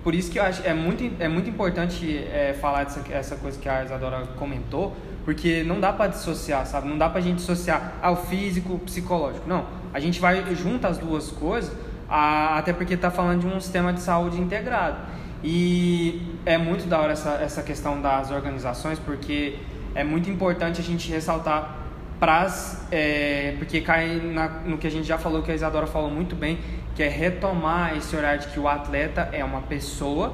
por 0.02 0.14
isso 0.14 0.30
que 0.30 0.38
eu 0.38 0.42
acho 0.42 0.66
é 0.66 0.74
muito 0.74 1.22
é 1.22 1.28
muito 1.28 1.48
importante 1.48 2.18
é, 2.18 2.56
falar 2.60 2.84
dessa 2.84 3.02
essa 3.12 3.36
coisa 3.36 3.58
que 3.58 3.68
a 3.68 3.84
Isadora 3.84 4.26
comentou, 4.36 4.96
porque 5.24 5.62
não 5.62 5.80
dá 5.80 5.92
para 5.92 6.08
dissociar, 6.08 6.66
sabe? 6.66 6.88
Não 6.88 6.98
dá 6.98 7.08
para 7.08 7.18
a 7.18 7.22
gente 7.22 7.36
dissociar 7.36 7.94
ao 8.02 8.16
físico, 8.16 8.78
psicológico. 8.80 9.48
Não, 9.48 9.66
a 9.92 10.00
gente 10.00 10.20
vai 10.20 10.54
junto 10.54 10.86
as 10.86 10.98
duas 10.98 11.30
coisas, 11.30 11.72
a, 12.08 12.58
até 12.58 12.72
porque 12.72 12.94
está 12.94 13.10
falando 13.10 13.40
de 13.40 13.46
um 13.46 13.60
sistema 13.60 13.92
de 13.92 14.00
saúde 14.00 14.40
integrado. 14.40 14.96
E 15.44 16.36
é 16.46 16.56
muito 16.56 16.86
da 16.86 17.00
hora 17.00 17.12
essa, 17.12 17.30
essa 17.42 17.62
questão 17.62 18.00
das 18.00 18.30
organizações, 18.30 18.98
porque 18.98 19.58
é 19.94 20.04
muito 20.04 20.30
importante 20.30 20.80
a 20.80 20.84
gente 20.84 21.10
ressaltar 21.10 21.78
pras, 22.18 22.86
é, 22.92 23.56
porque 23.58 23.80
cai 23.80 24.20
na, 24.20 24.48
no 24.64 24.78
que 24.78 24.86
a 24.86 24.90
gente 24.90 25.06
já 25.06 25.18
falou, 25.18 25.42
que 25.42 25.50
a 25.50 25.54
Isadora 25.54 25.86
falou 25.88 26.10
muito 26.10 26.36
bem, 26.36 26.58
que 26.94 27.02
é 27.02 27.08
retomar 27.08 27.96
esse 27.96 28.14
olhar 28.14 28.38
de 28.38 28.46
que 28.48 28.60
o 28.60 28.68
atleta 28.68 29.28
é 29.32 29.44
uma 29.44 29.62
pessoa 29.62 30.32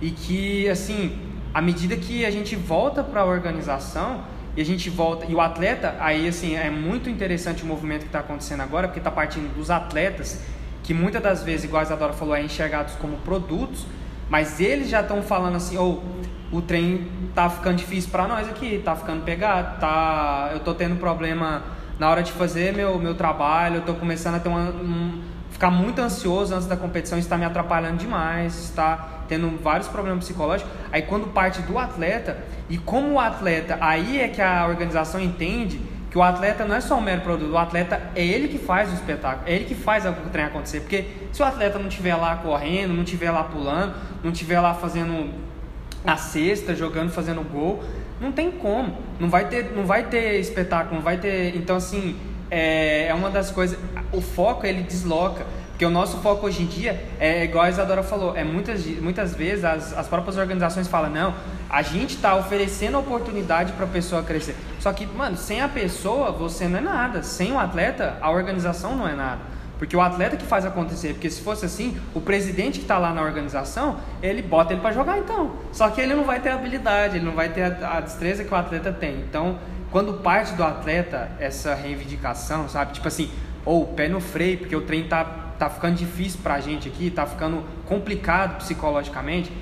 e 0.00 0.10
que, 0.10 0.68
assim, 0.68 1.25
à 1.56 1.62
medida 1.62 1.96
que 1.96 2.22
a 2.26 2.30
gente 2.30 2.54
volta 2.54 3.02
para 3.02 3.22
a 3.22 3.24
organização 3.24 4.20
e 4.54 4.60
a 4.60 4.64
gente 4.64 4.90
volta, 4.90 5.24
e 5.24 5.34
o 5.34 5.40
atleta, 5.40 5.96
aí, 5.98 6.28
assim, 6.28 6.54
é 6.54 6.68
muito 6.68 7.08
interessante 7.08 7.62
o 7.62 7.66
movimento 7.66 8.00
que 8.00 8.08
está 8.08 8.18
acontecendo 8.18 8.60
agora, 8.60 8.88
porque 8.88 9.00
está 9.00 9.10
partindo 9.10 9.54
dos 9.54 9.70
atletas, 9.70 10.42
que 10.82 10.92
muitas 10.92 11.22
das 11.22 11.42
vezes, 11.42 11.64
igual 11.64 11.80
a 11.80 11.82
Isadora 11.82 12.12
falou, 12.12 12.36
é 12.36 12.42
enxergados 12.42 12.92
como 12.96 13.16
produtos, 13.20 13.86
mas 14.28 14.60
eles 14.60 14.90
já 14.90 15.00
estão 15.00 15.22
falando 15.22 15.56
assim, 15.56 15.78
ou 15.78 16.04
oh, 16.52 16.56
o 16.58 16.60
trem 16.60 17.08
tá 17.34 17.48
ficando 17.48 17.76
difícil 17.76 18.10
para 18.10 18.28
nós 18.28 18.46
aqui, 18.50 18.82
tá 18.84 18.94
ficando 18.94 19.24
pegado, 19.24 19.80
tá, 19.80 20.50
eu 20.52 20.60
tô 20.60 20.74
tendo 20.74 20.96
problema 20.96 21.62
na 21.98 22.10
hora 22.10 22.22
de 22.22 22.32
fazer 22.32 22.74
meu, 22.74 22.98
meu 22.98 23.14
trabalho, 23.14 23.76
eu 23.76 23.82
tô 23.82 23.94
começando 23.94 24.34
a 24.34 24.40
ter 24.40 24.50
uma, 24.50 24.68
um, 24.68 25.22
ficar 25.48 25.70
muito 25.70 26.02
ansioso 26.02 26.54
antes 26.54 26.66
da 26.66 26.76
competição, 26.76 27.18
está 27.18 27.38
me 27.38 27.46
atrapalhando 27.46 27.96
demais, 27.96 28.62
está 28.62 29.15
tendo 29.28 29.62
vários 29.62 29.88
problemas 29.88 30.24
psicológicos. 30.24 30.72
Aí 30.92 31.02
quando 31.02 31.32
parte 31.32 31.62
do 31.62 31.78
atleta, 31.78 32.38
e 32.68 32.78
como 32.78 33.14
o 33.14 33.20
atleta, 33.20 33.78
aí 33.80 34.20
é 34.20 34.28
que 34.28 34.42
a 34.42 34.66
organização 34.66 35.20
entende 35.20 35.80
que 36.10 36.18
o 36.18 36.22
atleta 36.22 36.64
não 36.64 36.74
é 36.74 36.80
só 36.80 36.96
um 36.96 37.00
mero 37.00 37.20
produto, 37.20 37.50
o 37.50 37.58
atleta 37.58 38.00
é 38.14 38.24
ele 38.24 38.48
que 38.48 38.58
faz 38.58 38.90
o 38.90 38.94
espetáculo, 38.94 39.46
é 39.46 39.54
ele 39.54 39.64
que 39.64 39.74
faz 39.74 40.06
o 40.06 40.12
trem 40.32 40.46
acontecer. 40.46 40.80
Porque 40.80 41.04
se 41.32 41.42
o 41.42 41.44
atleta 41.44 41.78
não 41.78 41.88
estiver 41.88 42.14
lá 42.14 42.36
correndo, 42.36 42.94
não 42.94 43.02
estiver 43.02 43.30
lá 43.30 43.44
pulando, 43.44 43.94
não 44.24 44.32
estiver 44.32 44.60
lá 44.60 44.72
fazendo 44.72 45.30
a 46.06 46.16
cesta, 46.16 46.74
jogando, 46.74 47.10
fazendo 47.10 47.42
gol, 47.42 47.82
não 48.20 48.32
tem 48.32 48.50
como. 48.50 48.96
Não 49.20 49.28
vai 49.28 49.48
ter, 49.48 49.72
não 49.74 49.84
vai 49.84 50.04
ter 50.04 50.40
espetáculo, 50.40 50.96
não 50.96 51.02
vai 51.02 51.18
ter. 51.18 51.54
Então, 51.56 51.76
assim, 51.76 52.16
é, 52.50 53.08
é 53.08 53.14
uma 53.14 53.30
das 53.30 53.50
coisas. 53.50 53.78
O 54.12 54.20
foco 54.20 54.66
ele 54.66 54.82
desloca. 54.82 55.44
Porque 55.76 55.84
o 55.84 55.90
nosso 55.90 56.16
foco 56.22 56.46
hoje 56.46 56.62
em 56.62 56.66
dia 56.66 57.04
é 57.20 57.44
igual 57.44 57.66
a 57.66 57.68
Isadora 57.68 58.02
falou, 58.02 58.34
é 58.34 58.42
muitas, 58.42 58.86
muitas 58.86 59.34
vezes 59.34 59.62
as, 59.62 59.92
as 59.92 60.08
próprias 60.08 60.38
organizações 60.38 60.88
falam, 60.88 61.10
não, 61.10 61.34
a 61.68 61.82
gente 61.82 62.14
está 62.14 62.34
oferecendo 62.34 62.98
oportunidade 62.98 63.72
para 63.72 63.84
a 63.84 63.88
pessoa 63.88 64.22
crescer. 64.22 64.56
Só 64.80 64.90
que, 64.94 65.04
mano, 65.04 65.36
sem 65.36 65.60
a 65.60 65.68
pessoa 65.68 66.32
você 66.32 66.66
não 66.66 66.78
é 66.78 66.80
nada. 66.80 67.22
Sem 67.22 67.52
o 67.52 67.58
atleta, 67.58 68.16
a 68.22 68.30
organização 68.30 68.96
não 68.96 69.06
é 69.06 69.14
nada. 69.14 69.42
Porque 69.78 69.94
o 69.94 70.00
atleta 70.00 70.38
que 70.38 70.46
faz 70.46 70.64
acontecer, 70.64 71.12
porque 71.12 71.28
se 71.28 71.42
fosse 71.42 71.66
assim, 71.66 72.00
o 72.14 72.22
presidente 72.22 72.78
que 72.78 72.86
está 72.86 72.96
lá 72.96 73.12
na 73.12 73.20
organização, 73.20 73.98
ele 74.22 74.40
bota 74.40 74.72
ele 74.72 74.80
para 74.80 74.92
jogar 74.92 75.18
então. 75.18 75.56
Só 75.72 75.90
que 75.90 76.00
ele 76.00 76.14
não 76.14 76.24
vai 76.24 76.40
ter 76.40 76.52
habilidade, 76.52 77.18
ele 77.18 77.26
não 77.26 77.34
vai 77.34 77.50
ter 77.50 77.64
a, 77.64 77.98
a 77.98 78.00
destreza 78.00 78.44
que 78.44 78.54
o 78.54 78.56
atleta 78.56 78.90
tem. 78.90 79.16
Então, 79.28 79.58
quando 79.90 80.22
parte 80.22 80.54
do 80.54 80.64
atleta 80.64 81.30
essa 81.38 81.74
reivindicação, 81.74 82.66
sabe? 82.66 82.94
Tipo 82.94 83.08
assim, 83.08 83.30
ou 83.66 83.82
oh, 83.82 83.86
pé 83.86 84.08
no 84.08 84.20
freio, 84.20 84.58
porque 84.58 84.74
o 84.74 84.80
trem 84.80 85.08
tá, 85.08 85.45
tá 85.58 85.68
ficando 85.68 85.96
difícil 85.96 86.40
pra 86.42 86.60
gente 86.60 86.88
aqui, 86.88 87.10
tá 87.10 87.26
ficando 87.26 87.64
complicado 87.84 88.58
psicologicamente. 88.58 89.52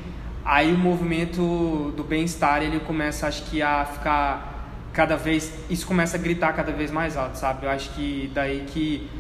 Aí 0.44 0.72
o 0.72 0.78
movimento 0.78 1.92
do 1.96 2.04
bem-estar, 2.04 2.62
ele 2.62 2.80
começa, 2.80 3.26
acho 3.26 3.44
que, 3.44 3.62
a 3.62 3.84
ficar 3.84 4.54
cada 4.92 5.16
vez 5.16 5.52
isso 5.68 5.86
começa 5.86 6.16
a 6.16 6.20
gritar 6.20 6.52
cada 6.52 6.70
vez 6.70 6.90
mais 6.90 7.16
alto, 7.16 7.36
sabe? 7.36 7.66
Eu 7.66 7.70
acho 7.70 7.90
que 7.90 8.30
daí 8.32 8.64
que 8.68 9.10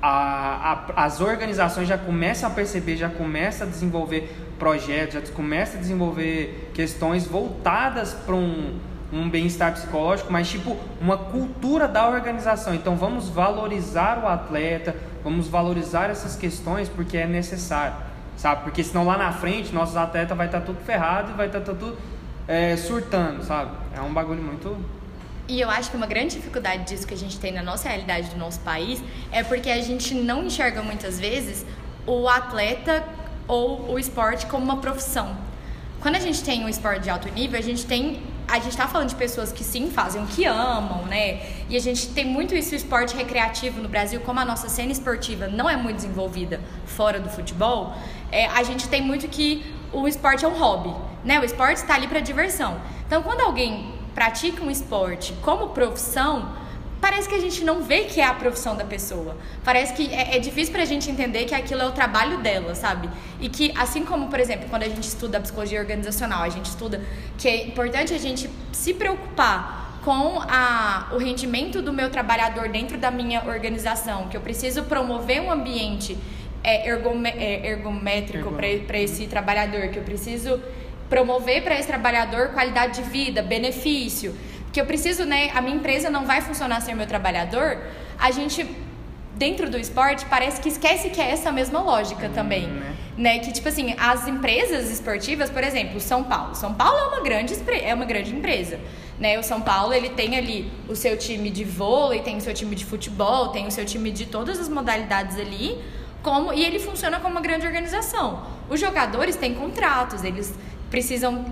a, 0.00 0.84
a, 0.94 1.04
as 1.04 1.20
organizações 1.20 1.88
já 1.88 1.98
começam 1.98 2.50
a 2.50 2.52
perceber, 2.52 2.96
já 2.96 3.08
começam 3.08 3.66
a 3.66 3.70
desenvolver 3.70 4.32
projetos, 4.58 5.14
já 5.14 5.32
começam 5.32 5.78
a 5.78 5.80
desenvolver 5.80 6.70
questões 6.74 7.26
voltadas 7.26 8.12
para 8.12 8.34
um, 8.34 8.78
um 9.14 9.30
bem-estar 9.30 9.72
psicológico, 9.72 10.32
mas 10.32 10.48
tipo 10.48 10.76
uma 11.00 11.16
cultura 11.16 11.86
da 11.86 12.08
organização. 12.08 12.74
Então 12.74 12.96
vamos 12.96 13.28
valorizar 13.28 14.22
o 14.22 14.26
atleta, 14.26 14.94
vamos 15.22 15.48
valorizar 15.48 16.10
essas 16.10 16.36
questões 16.36 16.88
porque 16.88 17.16
é 17.16 17.26
necessário, 17.26 17.96
sabe? 18.36 18.64
Porque 18.64 18.82
senão 18.82 19.04
lá 19.04 19.16
na 19.16 19.32
frente 19.32 19.72
nossos 19.72 19.96
atletas 19.96 20.36
vai 20.36 20.46
estar 20.46 20.60
tá 20.60 20.66
tudo 20.66 20.80
ferrado 20.84 21.30
e 21.30 21.34
vai 21.34 21.46
estar 21.46 21.60
tá 21.60 21.66
tudo 21.66 21.96
é, 22.48 22.76
surtando, 22.76 23.44
sabe? 23.44 23.70
É 23.96 24.00
um 24.00 24.12
bagulho 24.12 24.42
muito 24.42 24.76
e 25.46 25.60
eu 25.60 25.68
acho 25.68 25.90
que 25.90 25.96
uma 25.96 26.06
grande 26.06 26.36
dificuldade 26.36 26.84
disso 26.84 27.06
que 27.06 27.12
a 27.12 27.16
gente 27.16 27.38
tem 27.38 27.52
na 27.52 27.62
nossa 27.62 27.86
realidade 27.86 28.30
do 28.30 28.36
nosso 28.36 28.60
país 28.60 29.02
é 29.30 29.42
porque 29.42 29.70
a 29.70 29.80
gente 29.82 30.14
não 30.14 30.44
enxerga 30.44 30.82
muitas 30.82 31.20
vezes 31.20 31.66
o 32.06 32.26
atleta 32.28 33.04
ou 33.46 33.92
o 33.92 33.98
esporte 33.98 34.46
como 34.46 34.64
uma 34.64 34.78
profissão. 34.78 35.36
Quando 36.00 36.16
a 36.16 36.18
gente 36.18 36.42
tem 36.42 36.64
um 36.64 36.68
esporte 36.68 37.02
de 37.02 37.10
alto 37.10 37.28
nível, 37.28 37.58
a 37.58 37.62
gente 37.62 37.84
tem 37.84 38.22
a 38.46 38.56
gente 38.56 38.68
está 38.68 38.86
falando 38.86 39.08
de 39.08 39.14
pessoas 39.14 39.52
que 39.52 39.64
sim 39.64 39.90
fazem 39.90 40.22
o 40.22 40.26
que 40.26 40.44
amam, 40.44 41.04
né? 41.06 41.40
E 41.68 41.76
a 41.76 41.80
gente 41.80 42.08
tem 42.08 42.24
muito 42.24 42.54
isso, 42.54 42.74
esporte 42.74 43.16
recreativo 43.16 43.80
no 43.80 43.88
Brasil, 43.88 44.20
como 44.20 44.40
a 44.40 44.44
nossa 44.44 44.68
cena 44.68 44.92
esportiva 44.92 45.48
não 45.48 45.68
é 45.68 45.76
muito 45.76 45.96
desenvolvida 45.96 46.60
fora 46.84 47.18
do 47.18 47.28
futebol, 47.28 47.94
é, 48.30 48.46
a 48.46 48.62
gente 48.62 48.88
tem 48.88 49.02
muito 49.02 49.26
que 49.28 49.64
o 49.92 50.06
esporte 50.06 50.44
é 50.44 50.48
um 50.48 50.58
hobby, 50.58 50.94
né? 51.24 51.40
O 51.40 51.44
esporte 51.44 51.76
está 51.76 51.94
ali 51.94 52.06
para 52.06 52.20
diversão. 52.20 52.80
Então, 53.06 53.22
quando 53.22 53.40
alguém 53.40 53.94
pratica 54.14 54.62
um 54.62 54.70
esporte 54.70 55.32
como 55.42 55.68
profissão, 55.68 56.52
parece 57.04 57.28
que 57.28 57.34
a 57.34 57.38
gente 57.38 57.62
não 57.62 57.82
vê 57.82 58.04
que 58.04 58.18
é 58.18 58.24
a 58.24 58.32
profissão 58.32 58.74
da 58.74 58.84
pessoa. 58.86 59.36
Parece 59.62 59.92
que 59.92 60.10
é, 60.10 60.36
é 60.36 60.38
difícil 60.38 60.72
para 60.72 60.84
a 60.84 60.86
gente 60.86 61.10
entender 61.10 61.44
que 61.44 61.54
aquilo 61.54 61.82
é 61.82 61.86
o 61.86 61.92
trabalho 61.92 62.38
dela, 62.38 62.74
sabe? 62.74 63.10
E 63.38 63.50
que, 63.50 63.74
assim 63.76 64.06
como, 64.06 64.28
por 64.28 64.40
exemplo, 64.40 64.70
quando 64.70 64.84
a 64.84 64.88
gente 64.88 65.06
estuda 65.06 65.36
a 65.36 65.40
psicologia 65.42 65.78
organizacional, 65.80 66.42
a 66.42 66.48
gente 66.48 66.64
estuda 66.64 67.02
que 67.36 67.46
é 67.46 67.66
importante 67.66 68.14
a 68.14 68.18
gente 68.18 68.48
se 68.72 68.94
preocupar 68.94 70.00
com 70.02 70.40
a, 70.48 71.10
o 71.12 71.18
rendimento 71.18 71.82
do 71.82 71.92
meu 71.92 72.08
trabalhador 72.08 72.70
dentro 72.70 72.96
da 72.96 73.10
minha 73.10 73.44
organização, 73.44 74.28
que 74.28 74.36
eu 74.38 74.40
preciso 74.40 74.84
promover 74.84 75.42
um 75.42 75.52
ambiente 75.52 76.16
é, 76.62 76.88
ergome, 76.88 77.28
é, 77.28 77.66
ergométrico 77.66 78.50
para 78.86 78.98
esse 78.98 79.26
trabalhador, 79.26 79.88
que 79.88 79.98
eu 79.98 80.04
preciso 80.04 80.58
promover 81.10 81.62
para 81.62 81.78
esse 81.78 81.86
trabalhador 81.86 82.48
qualidade 82.48 83.02
de 83.02 83.10
vida, 83.10 83.42
benefício, 83.42 84.34
que 84.74 84.80
eu 84.80 84.86
preciso, 84.86 85.24
né, 85.24 85.50
a 85.54 85.62
minha 85.62 85.76
empresa 85.76 86.10
não 86.10 86.26
vai 86.26 86.40
funcionar 86.40 86.80
sem 86.80 86.92
o 86.94 86.96
meu 86.96 87.06
trabalhador, 87.06 87.78
a 88.18 88.32
gente 88.32 88.66
dentro 89.36 89.70
do 89.70 89.78
esporte 89.78 90.26
parece 90.26 90.60
que 90.60 90.68
esquece 90.68 91.10
que 91.10 91.20
é 91.20 91.30
essa 91.30 91.52
mesma 91.52 91.80
lógica 91.80 92.28
também, 92.28 92.66
hum, 92.66 92.80
né? 92.80 92.96
né? 93.16 93.38
Que 93.38 93.52
tipo 93.52 93.68
assim, 93.68 93.94
as 93.96 94.26
empresas 94.26 94.90
esportivas, 94.90 95.48
por 95.48 95.62
exemplo, 95.62 96.00
São 96.00 96.24
Paulo. 96.24 96.56
São 96.56 96.74
Paulo 96.74 96.98
é 96.98 97.06
uma 97.06 97.20
grande 97.20 97.54
é 97.82 97.94
uma 97.94 98.04
grande 98.04 98.34
empresa, 98.34 98.80
né? 99.16 99.38
O 99.38 99.44
São 99.44 99.60
Paulo, 99.60 99.94
ele 99.94 100.08
tem 100.08 100.36
ali 100.36 100.72
o 100.88 100.96
seu 100.96 101.16
time 101.16 101.50
de 101.50 101.62
vôlei, 101.62 102.20
tem 102.20 102.36
o 102.36 102.40
seu 102.40 102.52
time 102.52 102.74
de 102.74 102.84
futebol, 102.84 103.48
tem 103.48 103.68
o 103.68 103.70
seu 103.70 103.84
time 103.84 104.10
de 104.10 104.26
todas 104.26 104.58
as 104.58 104.68
modalidades 104.68 105.38
ali, 105.38 105.80
como 106.20 106.52
e 106.52 106.64
ele 106.64 106.80
funciona 106.80 107.20
como 107.20 107.34
uma 107.34 107.40
grande 107.40 107.64
organização. 107.64 108.44
Os 108.68 108.80
jogadores 108.80 109.36
têm 109.36 109.54
contratos, 109.54 110.24
eles 110.24 110.52
precisam, 110.90 111.44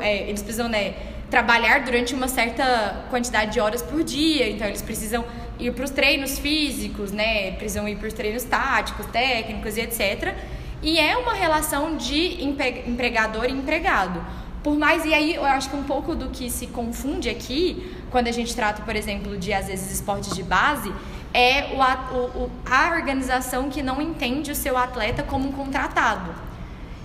é, 0.00 0.28
eles 0.28 0.42
precisam 0.42 0.68
né, 0.68 0.94
trabalhar 1.32 1.80
durante 1.80 2.14
uma 2.14 2.28
certa 2.28 3.06
quantidade 3.08 3.52
de 3.52 3.58
horas 3.58 3.80
por 3.80 4.04
dia, 4.04 4.50
então 4.50 4.66
eles 4.66 4.82
precisam 4.82 5.24
ir 5.58 5.72
para 5.72 5.82
os 5.82 5.90
treinos 5.90 6.38
físicos, 6.38 7.10
né, 7.10 7.52
precisam 7.52 7.88
ir 7.88 7.96
para 7.96 8.06
os 8.06 8.12
treinos 8.12 8.44
táticos, 8.44 9.06
técnicos 9.06 9.78
e 9.78 9.80
etc. 9.80 10.34
E 10.82 10.98
é 10.98 11.16
uma 11.16 11.32
relação 11.32 11.96
de 11.96 12.44
empregador 12.44 13.46
e 13.46 13.52
empregado. 13.52 14.22
Por 14.62 14.76
mais, 14.76 15.06
e 15.06 15.14
aí 15.14 15.34
eu 15.34 15.44
acho 15.46 15.70
que 15.70 15.76
um 15.76 15.84
pouco 15.84 16.14
do 16.14 16.28
que 16.28 16.50
se 16.50 16.66
confunde 16.66 17.30
aqui, 17.30 17.96
quando 18.10 18.28
a 18.28 18.32
gente 18.32 18.54
trata, 18.54 18.82
por 18.82 18.94
exemplo, 18.94 19.38
de 19.38 19.54
às 19.54 19.68
vezes 19.68 19.90
esportes 19.90 20.36
de 20.36 20.42
base, 20.42 20.92
é 21.32 21.72
o, 21.72 22.42
o, 22.42 22.50
a 22.66 22.90
organização 22.90 23.70
que 23.70 23.82
não 23.82 24.02
entende 24.02 24.52
o 24.52 24.54
seu 24.54 24.76
atleta 24.76 25.22
como 25.22 25.48
um 25.48 25.52
contratado. 25.52 26.51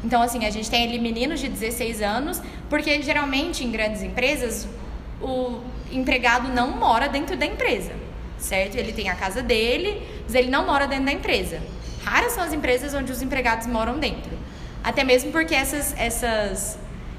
Então, 0.04 0.22
assim, 0.22 0.46
a 0.46 0.50
gente 0.50 0.70
tem 0.70 0.88
ali 0.88 1.00
meninos 1.00 1.40
de 1.40 1.48
16 1.48 2.02
anos, 2.02 2.42
porque 2.70 3.02
geralmente 3.02 3.64
em 3.64 3.72
grandes 3.72 4.02
empresas 4.02 4.68
o 5.22 5.60
empregado 5.92 6.50
não 6.50 6.72
mora 6.72 7.08
dentro 7.08 7.36
da 7.36 7.46
empresa, 7.46 7.94
certo? 8.38 8.76
Ele 8.76 8.94
tem 8.94 9.10
a 9.10 9.16
casa 9.16 9.42
dele, 9.42 10.02
mas 10.24 10.36
ele 10.36 10.50
não 10.50 10.66
mora 10.66 10.88
dentro 10.88 11.06
da 11.06 11.12
empresa. 11.12 11.62
Raras 12.04 12.34
são 12.34 12.44
as 12.44 12.54
empresas 12.54 12.94
onde 12.94 13.12
os 13.12 13.22
empregados 13.22 13.68
moram 13.68 13.98
dentro. 13.98 14.32
Até 14.84 15.04
mesmo 15.04 15.32
porque 15.32 15.56
essas, 15.56 15.96
essas 15.98 16.78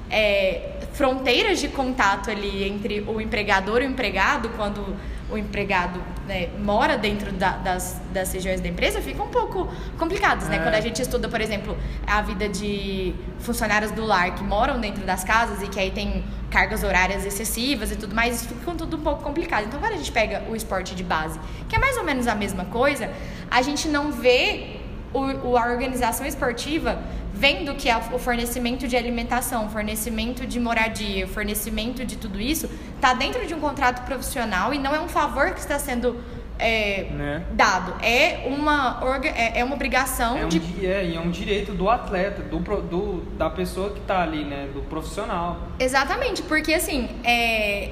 é, 0.09 0.77
fronteiras 0.93 1.59
de 1.59 1.67
contato 1.67 2.31
ali 2.31 2.63
entre 2.63 3.01
o 3.01 3.21
empregador 3.21 3.81
e 3.81 3.85
o 3.85 3.89
empregado, 3.89 4.49
quando 4.55 4.95
o 5.31 5.37
empregado 5.37 6.01
né, 6.27 6.49
mora 6.59 6.97
dentro 6.97 7.31
da, 7.31 7.57
das, 7.57 8.01
das 8.13 8.33
regiões 8.33 8.61
da 8.61 8.67
empresa, 8.67 9.01
ficam 9.01 9.25
um 9.25 9.29
pouco 9.29 9.67
complicados, 9.97 10.47
né? 10.47 10.57
É. 10.57 10.59
Quando 10.59 10.75
a 10.75 10.81
gente 10.81 11.01
estuda, 11.01 11.27
por 11.27 11.41
exemplo, 11.41 11.77
a 12.05 12.21
vida 12.21 12.47
de 12.49 13.13
funcionários 13.39 13.91
do 13.91 14.05
lar 14.05 14.35
que 14.35 14.43
moram 14.43 14.79
dentro 14.79 15.05
das 15.05 15.23
casas 15.23 15.61
e 15.61 15.67
que 15.67 15.79
aí 15.79 15.91
tem 15.91 16.23
cargas 16.49 16.83
horárias 16.83 17.25
excessivas 17.25 17.91
e 17.91 17.95
tudo 17.95 18.15
mais, 18.15 18.35
isso 18.35 18.53
fica 18.53 18.71
tudo 18.75 18.97
um 18.97 19.01
pouco 19.01 19.23
complicado. 19.23 19.65
Então, 19.67 19.79
quando 19.79 19.93
a 19.93 19.97
gente 19.97 20.11
pega 20.11 20.43
o 20.49 20.55
esporte 20.55 20.95
de 20.95 21.03
base, 21.03 21.39
que 21.67 21.75
é 21.75 21.79
mais 21.79 21.97
ou 21.97 22.03
menos 22.03 22.27
a 22.27 22.35
mesma 22.35 22.65
coisa, 22.65 23.09
a 23.49 23.61
gente 23.61 23.87
não 23.87 24.11
vê 24.11 24.78
o, 25.13 25.57
a 25.57 25.65
organização 25.67 26.25
esportiva 26.25 27.01
vendo 27.33 27.73
que 27.75 27.89
o 28.11 28.19
fornecimento 28.19 28.87
de 28.87 28.97
alimentação, 28.97 29.69
fornecimento 29.69 30.45
de 30.45 30.59
moradia, 30.59 31.25
fornecimento 31.25 32.05
de 32.05 32.17
tudo 32.17 32.39
isso 32.39 32.69
está 32.95 33.13
dentro 33.13 33.45
de 33.47 33.53
um 33.53 33.59
contrato 33.61 34.05
profissional 34.05 34.73
e 34.73 34.77
não 34.77 34.93
é 34.93 34.99
um 34.99 35.07
favor 35.07 35.51
que 35.51 35.59
está 35.59 35.79
sendo 35.79 36.21
é, 36.59 37.03
né? 37.11 37.43
dado. 37.53 37.95
É 38.03 38.45
uma, 38.45 38.99
é, 39.23 39.59
é 39.59 39.63
uma 39.63 39.75
obrigação 39.75 40.37
é 40.37 40.45
um, 40.45 40.49
de. 40.49 40.85
É, 40.85 41.15
é 41.15 41.19
um 41.19 41.31
direito 41.31 41.71
do 41.71 41.89
atleta, 41.89 42.41
do, 42.41 42.59
do, 42.59 43.21
da 43.37 43.49
pessoa 43.49 43.91
que 43.91 43.99
está 43.99 44.21
ali, 44.21 44.43
né? 44.43 44.67
Do 44.73 44.81
profissional. 44.81 45.69
Exatamente, 45.79 46.41
porque 46.43 46.73
assim, 46.73 47.07
é, 47.23 47.91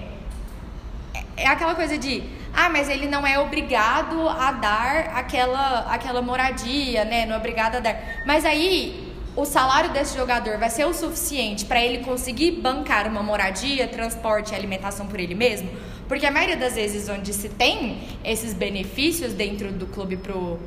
é 1.37 1.47
aquela 1.47 1.73
coisa 1.73 1.97
de 1.97 2.21
ah, 2.59 2.69
mas 2.69 2.89
ele 2.89 3.07
não 3.07 3.25
é 3.25 3.37
obrigado 3.37 4.27
a 4.27 4.51
dar 4.51 5.11
aquela, 5.13 5.81
aquela 5.93 6.23
moradia, 6.23 7.05
né? 7.05 7.23
Não 7.27 7.35
é 7.35 7.37
obrigado 7.37 7.75
a 7.75 7.79
dar. 7.79 8.23
Mas 8.25 8.43
aí 8.45 9.13
o 9.35 9.45
salário 9.45 9.91
desse 9.91 10.17
jogador 10.17 10.57
vai 10.57 10.71
ser 10.71 10.85
o 10.85 10.91
suficiente 10.91 11.65
para 11.65 11.79
ele 11.79 12.03
conseguir 12.03 12.53
bancar 12.53 13.07
uma 13.07 13.21
moradia, 13.21 13.87
transporte 13.87 14.53
e 14.53 14.55
alimentação 14.55 15.05
por 15.05 15.19
ele 15.19 15.35
mesmo? 15.35 15.69
Porque 16.07 16.25
a 16.25 16.31
maioria 16.31 16.57
das 16.57 16.73
vezes 16.73 17.07
onde 17.07 17.31
se 17.31 17.47
tem 17.47 17.99
esses 18.23 18.55
benefícios 18.55 19.33
dentro 19.33 19.71
do 19.71 19.85
clube 19.85 20.17
pro, 20.17 20.59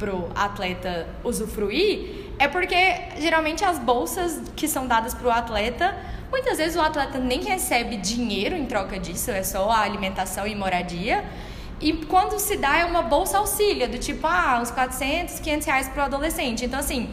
pro 0.00 0.28
atleta 0.34 1.06
usufruir, 1.22 2.25
é 2.38 2.48
porque 2.48 2.76
geralmente 3.18 3.64
as 3.64 3.78
bolsas 3.78 4.40
que 4.54 4.68
são 4.68 4.86
dadas 4.86 5.14
pro 5.14 5.30
atleta 5.30 5.94
Muitas 6.30 6.58
vezes 6.58 6.76
o 6.76 6.80
atleta 6.80 7.18
nem 7.18 7.42
recebe 7.42 7.96
dinheiro 7.96 8.56
em 8.56 8.66
troca 8.66 8.98
disso, 8.98 9.30
é 9.30 9.42
só 9.42 9.70
a 9.70 9.80
alimentação 9.80 10.46
e 10.46 10.54
moradia. 10.54 11.24
E 11.80 11.92
quando 11.92 12.38
se 12.38 12.56
dá 12.56 12.78
é 12.78 12.84
uma 12.84 13.02
bolsa 13.02 13.38
auxília, 13.38 13.86
do 13.86 13.98
tipo, 13.98 14.26
ah, 14.26 14.58
uns 14.60 14.70
400, 14.70 15.40
500 15.40 15.66
reais 15.66 15.88
para 15.88 16.02
o 16.02 16.06
adolescente. 16.06 16.64
Então, 16.64 16.80
assim, 16.80 17.08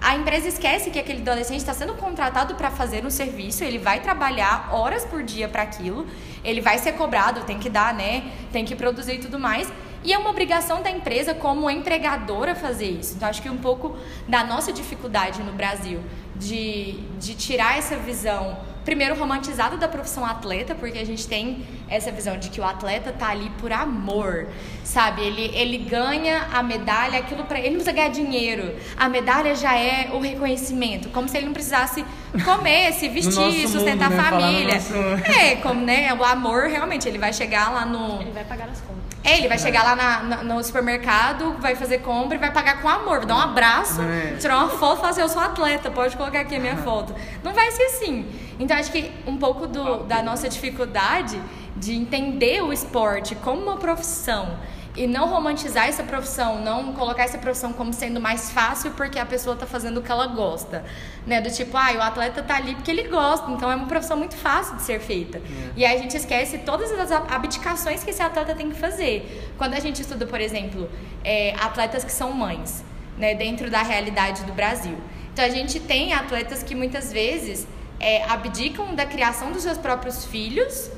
a 0.00 0.16
empresa 0.16 0.48
esquece 0.48 0.90
que 0.90 0.98
aquele 0.98 1.22
adolescente 1.22 1.58
está 1.58 1.72
sendo 1.72 1.94
contratado 1.94 2.54
para 2.56 2.70
fazer 2.70 3.06
um 3.06 3.10
serviço, 3.10 3.64
ele 3.64 3.78
vai 3.78 4.00
trabalhar 4.00 4.68
horas 4.72 5.04
por 5.04 5.22
dia 5.22 5.48
para 5.48 5.62
aquilo, 5.62 6.06
ele 6.44 6.60
vai 6.60 6.78
ser 6.78 6.92
cobrado, 6.92 7.40
tem 7.42 7.58
que 7.58 7.70
dar, 7.70 7.94
né? 7.94 8.30
Tem 8.52 8.64
que 8.64 8.76
produzir 8.76 9.14
e 9.14 9.18
tudo 9.18 9.38
mais. 9.38 9.72
E 10.04 10.12
é 10.12 10.18
uma 10.18 10.30
obrigação 10.30 10.82
da 10.82 10.90
empresa 10.90 11.34
como 11.34 11.68
empregadora 11.68 12.54
fazer 12.54 12.90
isso. 12.90 13.14
Então, 13.16 13.28
acho 13.28 13.42
que 13.42 13.50
um 13.50 13.58
pouco 13.58 13.96
da 14.26 14.44
nossa 14.44 14.72
dificuldade 14.72 15.42
no 15.42 15.52
Brasil 15.52 16.00
de, 16.36 16.92
de 17.18 17.34
tirar 17.34 17.78
essa 17.78 17.96
visão 17.96 18.56
primeiro 18.88 19.14
romantizada 19.18 19.76
da 19.76 19.86
profissão 19.86 20.24
atleta, 20.24 20.74
porque 20.74 20.98
a 20.98 21.04
gente 21.04 21.28
tem 21.28 21.62
essa 21.90 22.10
visão 22.10 22.38
de 22.38 22.48
que 22.48 22.58
o 22.58 22.64
atleta 22.64 23.12
tá 23.12 23.28
ali 23.28 23.50
por 23.60 23.70
amor, 23.70 24.48
sabe? 24.82 25.20
Ele, 25.20 25.50
ele 25.54 25.76
ganha 25.76 26.46
a 26.50 26.62
medalha, 26.62 27.18
aquilo 27.18 27.44
para 27.44 27.58
ele 27.58 27.76
não 27.76 27.84
precisa 27.84 27.92
ganhar 27.92 28.08
dinheiro. 28.08 28.74
A 28.96 29.06
medalha 29.06 29.54
já 29.54 29.76
é 29.76 30.08
o 30.14 30.18
reconhecimento, 30.18 31.10
como 31.10 31.28
se 31.28 31.36
ele 31.36 31.44
não 31.44 31.52
precisasse 31.52 32.02
comer, 32.46 32.94
se 32.94 33.10
vestir, 33.10 33.68
sustentar 33.68 34.08
mundo, 34.08 34.16
né? 34.16 34.26
a 34.26 34.30
família. 34.30 34.74
Nosso... 34.76 35.30
É, 35.30 35.56
como 35.56 35.82
né, 35.82 36.14
o 36.14 36.24
amor 36.24 36.68
realmente 36.68 37.06
ele 37.06 37.18
vai 37.18 37.34
chegar 37.34 37.70
lá 37.70 37.84
no 37.84 38.22
Ele 38.22 38.30
vai 38.30 38.44
pagar 38.44 38.70
as 38.70 38.80
contas. 38.80 39.07
É, 39.28 39.38
ele 39.38 39.48
vai 39.48 39.58
chegar 39.58 39.82
lá 39.84 39.94
na- 39.96 40.22
na- 40.22 40.42
no 40.44 40.62
supermercado, 40.64 41.56
vai 41.60 41.74
fazer 41.74 41.98
compra 41.98 42.36
e 42.36 42.38
vai 42.38 42.50
pagar 42.52 42.80
com 42.80 42.88
amor, 42.88 43.18
vai 43.18 43.26
dar 43.26 43.36
um 43.36 43.40
abraço, 43.40 44.00
É. 44.02 44.36
tirar 44.38 44.58
uma 44.58 44.68
foto 44.68 44.94
e 44.94 45.00
falar 45.00 45.10
assim, 45.10 45.20
eu 45.20 45.28
sou 45.28 45.42
atleta, 45.42 45.90
pode 45.90 46.16
colocar 46.16 46.40
aqui 46.40 46.56
a 46.56 46.60
minha 46.60 46.76
foto. 46.78 47.14
Não 47.42 47.52
vai 47.52 47.70
ser 47.70 47.82
assim. 47.84 48.26
Então 48.58 48.76
acho 48.76 48.90
que 48.90 49.12
um 49.26 49.36
pouco 49.36 49.66
do- 49.66 50.04
da 50.04 50.22
nossa 50.22 50.48
dificuldade 50.48 51.40
de 51.76 51.94
entender 51.94 52.62
o 52.62 52.72
esporte 52.72 53.34
como 53.36 53.62
uma 53.62 53.76
profissão 53.76 54.58
e 54.98 55.06
não 55.06 55.28
romantizar 55.28 55.86
essa 55.86 56.02
profissão, 56.02 56.60
não 56.60 56.92
colocar 56.92 57.22
essa 57.22 57.38
profissão 57.38 57.72
como 57.72 57.92
sendo 57.92 58.20
mais 58.20 58.50
fácil 58.50 58.90
porque 58.92 59.16
a 59.16 59.24
pessoa 59.24 59.54
tá 59.54 59.64
fazendo 59.64 59.98
o 59.98 60.02
que 60.02 60.10
ela 60.10 60.26
gosta, 60.26 60.84
né? 61.24 61.40
Do 61.40 61.48
tipo, 61.52 61.76
ah, 61.76 61.92
o 61.96 62.02
atleta 62.02 62.42
tá 62.42 62.56
ali 62.56 62.74
porque 62.74 62.90
ele 62.90 63.04
gosta, 63.04 63.48
então 63.52 63.70
é 63.70 63.76
uma 63.76 63.86
profissão 63.86 64.16
muito 64.16 64.36
fácil 64.36 64.74
de 64.74 64.82
ser 64.82 64.98
feita. 64.98 65.40
E 65.76 65.84
aí 65.84 65.96
a 65.96 66.02
gente 66.02 66.16
esquece 66.16 66.58
todas 66.58 66.90
as 66.90 67.12
abdicações 67.12 68.02
que 68.02 68.10
esse 68.10 68.20
atleta 68.20 68.56
tem 68.56 68.70
que 68.70 68.76
fazer. 68.76 69.52
Quando 69.56 69.74
a 69.74 69.80
gente 69.80 70.02
estuda, 70.02 70.26
por 70.26 70.40
exemplo, 70.40 70.90
é, 71.22 71.54
atletas 71.60 72.02
que 72.02 72.12
são 72.12 72.32
mães, 72.32 72.84
né, 73.16 73.36
dentro 73.36 73.70
da 73.70 73.82
realidade 73.82 74.42
do 74.42 74.52
Brasil. 74.52 74.98
Então 75.32 75.44
a 75.44 75.48
gente 75.48 75.78
tem 75.78 76.12
atletas 76.12 76.64
que 76.64 76.74
muitas 76.74 77.12
vezes 77.12 77.68
é, 78.00 78.24
abdicam 78.24 78.96
da 78.96 79.06
criação 79.06 79.52
dos 79.52 79.62
seus 79.62 79.78
próprios 79.78 80.24
filhos 80.24 80.90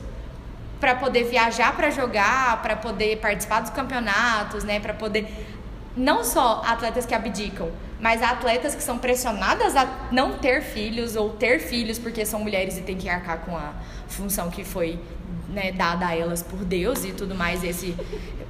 para 0.81 0.95
poder 0.95 1.25
viajar 1.25 1.77
para 1.77 1.91
jogar, 1.91 2.61
para 2.63 2.75
poder 2.75 3.19
participar 3.19 3.61
dos 3.61 3.71
campeonatos, 3.71 4.65
né, 4.65 4.81
para 4.81 4.95
poder 4.95 5.29
não 5.97 6.25
só 6.25 6.63
atletas 6.67 7.05
que 7.05 7.15
abdicam, 7.15 7.71
mas 8.01 8.23
atletas 8.23 8.75
que 8.75 8.83
são 8.83 8.99
pressionadas 8.99 9.77
a 9.77 10.09
não 10.11 10.39
ter 10.39 10.63
filhos 10.63 11.17
ou 11.17 11.31
ter 11.31 11.61
filhos 11.61 11.99
porque 11.99 12.25
são 12.25 12.41
mulheres 12.41 12.79
e 12.79 12.81
têm 12.81 12.97
que 12.97 13.09
arcar 13.09 13.41
com 13.41 13.57
a 13.57 13.75
função 14.09 14.51
que 14.51 14.65
foi 14.65 14.99
né, 15.51 15.73
dada 15.73 16.07
a 16.07 16.17
elas 16.17 16.43
por 16.43 16.65
Deus 16.65 17.05
e 17.05 17.13
tudo 17.13 17.35
mais, 17.35 17.63
esse, 17.63 17.95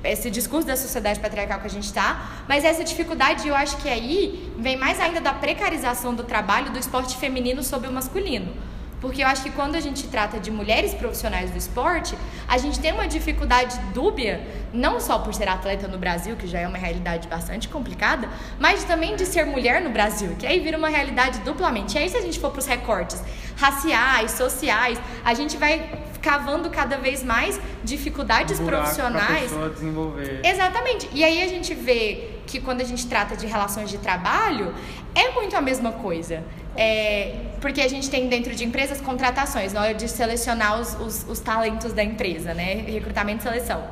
esse 0.05 0.31
discurso 0.31 0.67
da 0.67 0.77
sociedade 0.77 1.19
patriarcal 1.19 1.61
que 1.61 1.67
a 1.67 1.71
gente 1.71 1.85
está. 1.85 2.45
Mas 2.47 2.65
essa 2.65 2.85
dificuldade, 2.85 3.49
eu 3.49 3.55
acho 3.55 3.77
que 3.79 3.89
aí 3.89 4.53
vem 4.59 4.77
mais 4.77 5.01
ainda 5.01 5.21
da 5.21 5.33
precarização 5.33 6.15
do 6.15 6.23
trabalho 6.23 6.71
do 6.71 6.79
esporte 6.79 7.17
feminino 7.17 7.63
sobre 7.63 7.89
o 7.89 7.93
masculino. 7.93 8.53
Porque 9.01 9.23
eu 9.23 9.27
acho 9.27 9.43
que 9.43 9.51
quando 9.51 9.77
a 9.77 9.81
gente 9.81 10.07
trata 10.09 10.39
de 10.39 10.51
mulheres 10.51 10.93
profissionais 10.93 11.51
do 11.51 11.57
esporte, 11.57 12.17
a 12.47 12.59
gente 12.59 12.79
tem 12.79 12.93
uma 12.93 13.09
dificuldade 13.09 13.79
dúbia, 13.95 14.47
não 14.73 15.01
só 15.01 15.19
por 15.19 15.33
ser 15.33 15.49
atleta 15.49 15.89
no 15.89 15.99
Brasil, 15.99 16.37
que 16.37 16.47
já 16.47 16.61
é 16.61 16.69
uma 16.69 16.77
realidade 16.77 17.27
bastante 17.27 17.69
complicada, 17.69 18.29
mas 18.59 18.85
também 18.85 19.17
de 19.17 19.25
ser 19.25 19.47
mulher 19.47 19.81
no 19.81 19.91
Brasil, 19.91 20.37
que 20.39 20.47
aí 20.47 20.61
vira 20.61 20.77
uma 20.77 20.89
realidade 20.89 21.41
duplamente. 21.41 21.97
E 21.97 21.99
aí, 21.99 22.09
se 22.09 22.17
a 22.17 22.21
gente 22.21 22.39
for 22.39 22.51
para 22.51 22.61
os 22.61 22.67
recortes 22.67 23.23
raciais, 23.57 24.33
sociais, 24.33 24.99
a 25.25 25.35
gente 25.35 25.57
vai 25.57 26.10
cavando 26.21 26.71
cada 26.71 26.97
vez 26.97 27.23
mais 27.23 27.61
dificuldades 27.83 28.61
um 28.61 28.67
pra 28.67 28.79
profissionais. 28.79 29.43
pessoa 29.43 29.71
desenvolver. 29.71 30.41
Exatamente. 30.45 31.09
E 31.13 31.25
aí 31.25 31.43
a 31.43 31.49
gente 31.49 31.75
vê 31.75 32.31
que 32.47 32.61
quando 32.61 32.81
a 32.81 32.85
gente 32.85 33.07
trata 33.07 33.37
de 33.37 33.47
relações 33.47 33.91
de 33.91 33.99
trabalho, 33.99 34.75
é 35.15 35.31
muito 35.31 35.57
a 35.57 35.61
mesma 35.61 35.93
coisa. 35.93 36.43
É, 36.77 37.35
porque 37.61 37.81
a 37.81 37.89
gente 37.89 38.09
tem 38.09 38.29
dentro 38.29 38.55
de 38.55 38.65
empresas 38.65 39.01
contratações, 39.01 39.73
na 39.73 39.83
hora 39.83 39.95
de 39.95 40.09
selecionar 40.09 40.81
os, 40.81 40.95
os, 41.01 41.27
os 41.29 41.41
talentos 41.41 41.93
da 41.93 42.03
empresa, 42.03 42.55
né? 42.55 42.75
Recrutamento 42.87 43.41
e 43.41 43.43
seleção. 43.43 43.85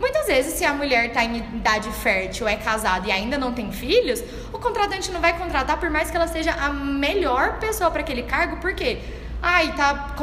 Muitas 0.00 0.26
vezes, 0.26 0.54
se 0.54 0.64
a 0.64 0.74
mulher 0.74 1.06
está 1.06 1.24
em 1.24 1.36
idade 1.36 1.88
fértil, 1.92 2.48
é 2.48 2.56
casada 2.56 3.06
e 3.06 3.12
ainda 3.12 3.38
não 3.38 3.52
tem 3.52 3.70
filhos, 3.70 4.22
o 4.52 4.58
contratante 4.58 5.12
não 5.12 5.20
vai 5.20 5.38
contratar 5.38 5.78
por 5.78 5.90
mais 5.90 6.10
que 6.10 6.16
ela 6.16 6.26
seja 6.26 6.52
a 6.52 6.70
melhor 6.72 7.58
pessoa 7.60 7.88
para 7.90 8.00
aquele 8.00 8.24
cargo, 8.24 8.56
por 8.56 8.74
quê? 8.74 8.98
Ai, 9.42 9.74
tá, 9.74 10.14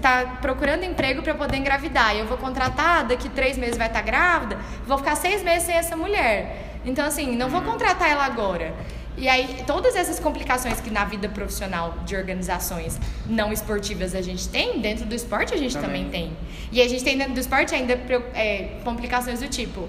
tá 0.00 0.38
procurando 0.40 0.84
emprego 0.84 1.20
para 1.20 1.34
poder 1.34 1.56
engravidar. 1.56 2.14
Eu 2.14 2.26
vou 2.26 2.38
contratar, 2.38 3.04
daqui 3.04 3.28
três 3.28 3.58
meses 3.58 3.76
vai 3.76 3.88
estar 3.88 4.02
grávida, 4.02 4.56
vou 4.86 4.96
ficar 4.96 5.16
seis 5.16 5.42
meses 5.42 5.64
sem 5.64 5.74
essa 5.74 5.96
mulher. 5.96 6.80
Então, 6.84 7.04
assim, 7.04 7.36
não 7.36 7.48
vou 7.48 7.60
contratar 7.62 8.08
ela 8.08 8.24
agora. 8.24 8.72
E 9.16 9.28
aí, 9.28 9.64
todas 9.66 9.96
essas 9.96 10.20
complicações 10.20 10.80
que 10.80 10.90
na 10.90 11.04
vida 11.04 11.28
profissional 11.28 11.96
de 12.06 12.14
organizações 12.14 13.00
não 13.26 13.52
esportivas 13.52 14.14
a 14.14 14.22
gente 14.22 14.48
tem, 14.48 14.80
dentro 14.80 15.04
do 15.04 15.14
esporte 15.14 15.52
a 15.52 15.56
gente 15.56 15.76
também, 15.76 16.04
Também. 16.04 16.28
tem. 16.28 16.36
E 16.70 16.80
a 16.80 16.86
gente 16.86 17.02
tem 17.02 17.18
dentro 17.18 17.34
do 17.34 17.40
esporte 17.40 17.74
ainda 17.74 17.94
é, 18.32 18.76
complicações 18.84 19.40
do 19.40 19.48
tipo: 19.48 19.88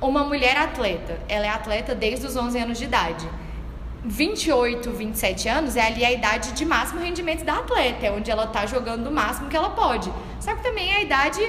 uma 0.00 0.22
mulher 0.22 0.56
atleta, 0.56 1.18
ela 1.28 1.44
é 1.44 1.48
atleta 1.48 1.92
desde 1.92 2.24
os 2.24 2.36
11 2.36 2.56
anos 2.56 2.78
de 2.78 2.84
idade. 2.84 3.28
28, 4.04 4.90
27 4.90 5.48
anos 5.48 5.76
é 5.76 5.82
ali 5.82 6.04
a 6.04 6.10
idade 6.10 6.52
de 6.52 6.64
máximo 6.64 7.00
rendimento 7.00 7.44
da 7.44 7.58
atleta, 7.58 8.06
é 8.06 8.10
onde 8.10 8.30
ela 8.30 8.46
tá 8.46 8.64
jogando 8.64 9.08
o 9.08 9.12
máximo 9.12 9.48
que 9.48 9.56
ela 9.56 9.70
pode. 9.70 10.10
Só 10.40 10.54
que 10.54 10.62
também 10.62 10.90
é 10.90 10.96
a 10.96 11.02
idade 11.02 11.40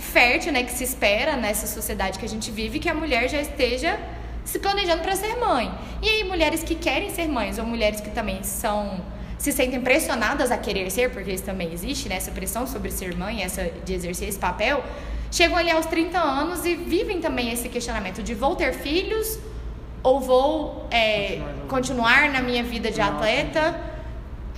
fértil, 0.00 0.52
né, 0.52 0.64
que 0.64 0.72
se 0.72 0.82
espera 0.82 1.36
nessa 1.36 1.66
sociedade 1.66 2.18
que 2.18 2.24
a 2.24 2.28
gente 2.28 2.50
vive, 2.50 2.80
que 2.80 2.88
a 2.88 2.94
mulher 2.94 3.28
já 3.28 3.40
esteja 3.40 3.98
se 4.44 4.58
planejando 4.58 5.02
para 5.02 5.14
ser 5.14 5.36
mãe. 5.36 5.72
E 6.02 6.08
aí 6.08 6.24
mulheres 6.24 6.64
que 6.64 6.74
querem 6.74 7.10
ser 7.10 7.28
mães 7.28 7.58
ou 7.58 7.64
mulheres 7.64 8.00
que 8.00 8.10
também 8.10 8.42
são 8.42 9.00
se 9.38 9.50
sentem 9.50 9.80
pressionadas 9.80 10.52
a 10.52 10.56
querer 10.56 10.88
ser, 10.90 11.10
porque 11.10 11.32
isso 11.32 11.42
também 11.42 11.72
existe, 11.72 12.08
né, 12.08 12.16
essa 12.16 12.30
pressão 12.30 12.66
sobre 12.66 12.90
ser 12.90 13.16
mãe, 13.16 13.42
essa 13.42 13.70
de 13.84 13.94
exercer 13.94 14.28
esse 14.28 14.38
papel, 14.38 14.84
chegam 15.32 15.56
ali 15.56 15.70
aos 15.70 15.86
30 15.86 16.18
anos 16.18 16.64
e 16.64 16.76
vivem 16.76 17.20
também 17.20 17.52
esse 17.52 17.68
questionamento 17.68 18.22
de 18.22 18.34
vou 18.34 18.54
ter 18.54 18.72
filhos 18.72 19.38
ou 20.02 20.20
vou 20.20 20.86
é, 20.90 21.36
Continuar 21.36 21.62
continuar 21.68 22.30
na 22.30 22.42
minha 22.42 22.62
vida 22.62 22.90
de 22.90 23.00
atleta. 23.00 23.74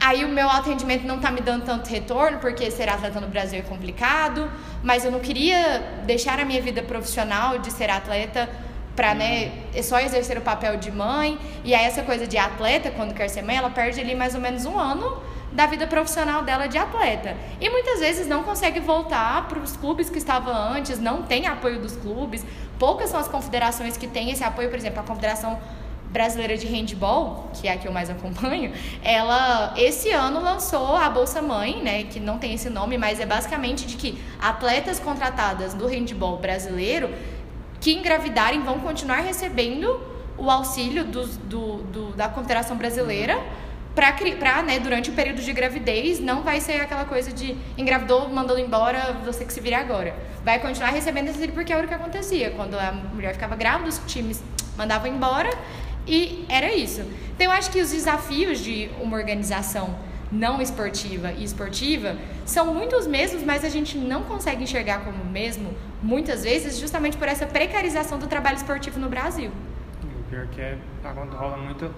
Aí 0.01 0.25
o 0.25 0.29
meu 0.29 0.49
atendimento 0.51 1.07
não 1.07 1.21
tá 1.21 1.31
me 1.31 1.41
dando 1.41 1.65
tanto 1.65 1.89
retorno, 1.89 2.39
porque 2.39 2.71
ser 2.71 2.89
atleta 2.89 3.21
no 3.21 3.29
Brasil 3.29 3.61
é 3.61 3.63
complicado, 3.63 4.51
mas 4.83 5.05
eu 5.05 5.11
não 5.11 5.21
queria 5.21 6.03
deixar 6.05 6.41
a 6.41 6.45
minha 6.45 6.61
vida 6.61 6.83
profissional 6.83 7.59
de 7.59 7.71
ser 7.71 7.89
atleta 7.89 8.49
para 8.97 9.15
né, 9.15 9.53
só 9.83 10.01
exercer 10.01 10.37
o 10.39 10.41
papel 10.41 10.77
de 10.77 10.91
mãe. 10.91 11.39
E 11.65 11.75
aí 11.75 11.85
essa 11.85 12.03
coisa 12.03 12.27
de 12.27 12.37
atleta, 12.37 12.91
quando 12.91 13.15
quer 13.15 13.29
ser 13.29 13.43
mãe, 13.43 13.57
ela 13.57 13.71
perde 13.71 14.01
ali 14.01 14.15
mais 14.15 14.35
ou 14.35 14.41
menos 14.41 14.67
um 14.67 14.79
ano 14.79 15.23
da 15.55 15.67
vida 15.67 15.87
profissional 15.87 16.43
dela 16.43 16.67
de 16.67 16.77
atleta. 16.77 17.37
E 17.61 17.71
muitas 17.71 18.01
vezes 18.01 18.27
não 18.27 18.43
consegue 18.43 18.81
voltar 18.81 19.47
para 19.49 19.59
os 19.61 19.77
clubes 19.77 20.11
que 20.11 20.19
estava 20.19 20.51
antes, 20.51 20.99
não 20.99 21.23
tem 21.23 21.47
apoio 21.47 21.81
dos 21.81 21.97
clubes. 21.97 22.45
Poucas 22.79 23.09
são 23.11 23.21
as 23.21 23.29
confederações 23.29 23.97
que 23.97 24.07
têm 24.09 24.31
esse 24.31 24.43
apoio, 24.45 24.69
por 24.69 24.77
exemplo, 24.77 25.01
a 25.01 25.05
Confederação 25.05 25.59
Brasileira 26.11 26.57
de 26.57 26.67
Handball, 26.67 27.49
que 27.55 27.67
é 27.67 27.73
a 27.73 27.77
que 27.77 27.89
eu 27.89 27.93
mais 27.93 28.09
acompanho, 28.11 28.73
ela 29.03 29.75
esse 29.77 30.11
ano 30.11 30.41
lançou 30.41 30.95
a 30.97 31.09
Bolsa 31.11 31.43
Mãe, 31.43 31.83
né, 31.83 32.05
que 32.05 32.21
não 32.21 32.39
tem 32.39 32.55
esse 32.55 32.71
nome, 32.71 32.97
mas 32.97 33.19
é 33.19 33.27
basicamente 33.27 33.85
de 33.85 33.97
que 33.97 34.23
atletas 34.41 35.01
contratadas 35.01 35.75
do 35.75 35.87
handball 35.89 36.37
brasileiro 36.37 37.13
que 37.81 37.93
engravidarem 37.93 38.61
vão 38.63 38.79
continuar 38.79 39.23
recebendo 39.23 40.01
o 40.39 40.49
auxílio 40.51 41.05
do, 41.05 41.27
do- 41.27 42.13
da 42.13 42.29
Confederação 42.29 42.77
Brasileira 42.77 43.37
para, 43.95 44.63
né, 44.63 44.81
durante 44.81 45.11
o 45.11 45.13
período 45.13 45.41
de 45.41 45.53
gravidez, 45.53 46.19
não 46.19 46.43
vai 46.43 46.61
ser 46.61 46.81
aquela 46.81 47.05
coisa 47.05 47.33
de 47.33 47.57
engravidou, 47.79 48.29
mandou 48.29 48.59
embora, 48.59 49.13
você 49.25 49.45
que 49.45 49.53
se 49.53 49.61
vire 49.61 49.75
agora. 49.75 50.15
Vai 50.45 50.59
continuar 50.59 50.91
recebendo 50.91 51.29
esse 51.29 51.49
porque 51.49 51.73
era 51.73 51.85
o 51.85 51.89
que 51.89 51.95
acontecia. 51.95 52.51
Quando 52.51 52.75
a 52.79 52.93
mulher 52.93 53.33
ficava 53.35 53.55
grávida, 53.55 53.89
os 53.89 53.99
times 54.07 54.43
mandavam 54.77 55.09
embora 55.09 55.51
e 56.07 56.45
era 56.49 56.73
isso. 56.75 57.03
Então, 57.35 57.47
eu 57.47 57.53
acho 57.53 57.71
que 57.71 57.81
os 57.81 57.93
desafios 57.93 58.59
de 58.59 58.91
uma 59.01 59.17
organização 59.17 59.97
não 60.31 60.61
esportiva 60.61 61.31
e 61.33 61.45
esportiva 61.45 62.17
são 62.45 62.75
muito 62.75 62.97
os 62.97 63.07
mesmos, 63.07 63.43
mas 63.43 63.65
a 63.65 63.69
gente 63.69 63.97
não 63.97 64.25
consegue 64.25 64.65
enxergar 64.65 65.05
como 65.05 65.25
mesmo, 65.25 65.73
muitas 66.03 66.43
vezes, 66.43 66.79
justamente 66.79 67.17
por 67.17 67.29
essa 67.29 67.47
precarização 67.47 68.19
do 68.19 68.27
trabalho 68.27 68.57
esportivo 68.57 68.99
no 68.99 69.09
Brasil. 69.09 69.53
E 70.03 70.21
O 70.21 70.25
pior 70.25 70.47
que 70.49 70.61
é, 70.61 70.77
tá, 71.03 71.13
quando 71.13 71.37
rola 71.37 71.57
muito, 71.57 71.95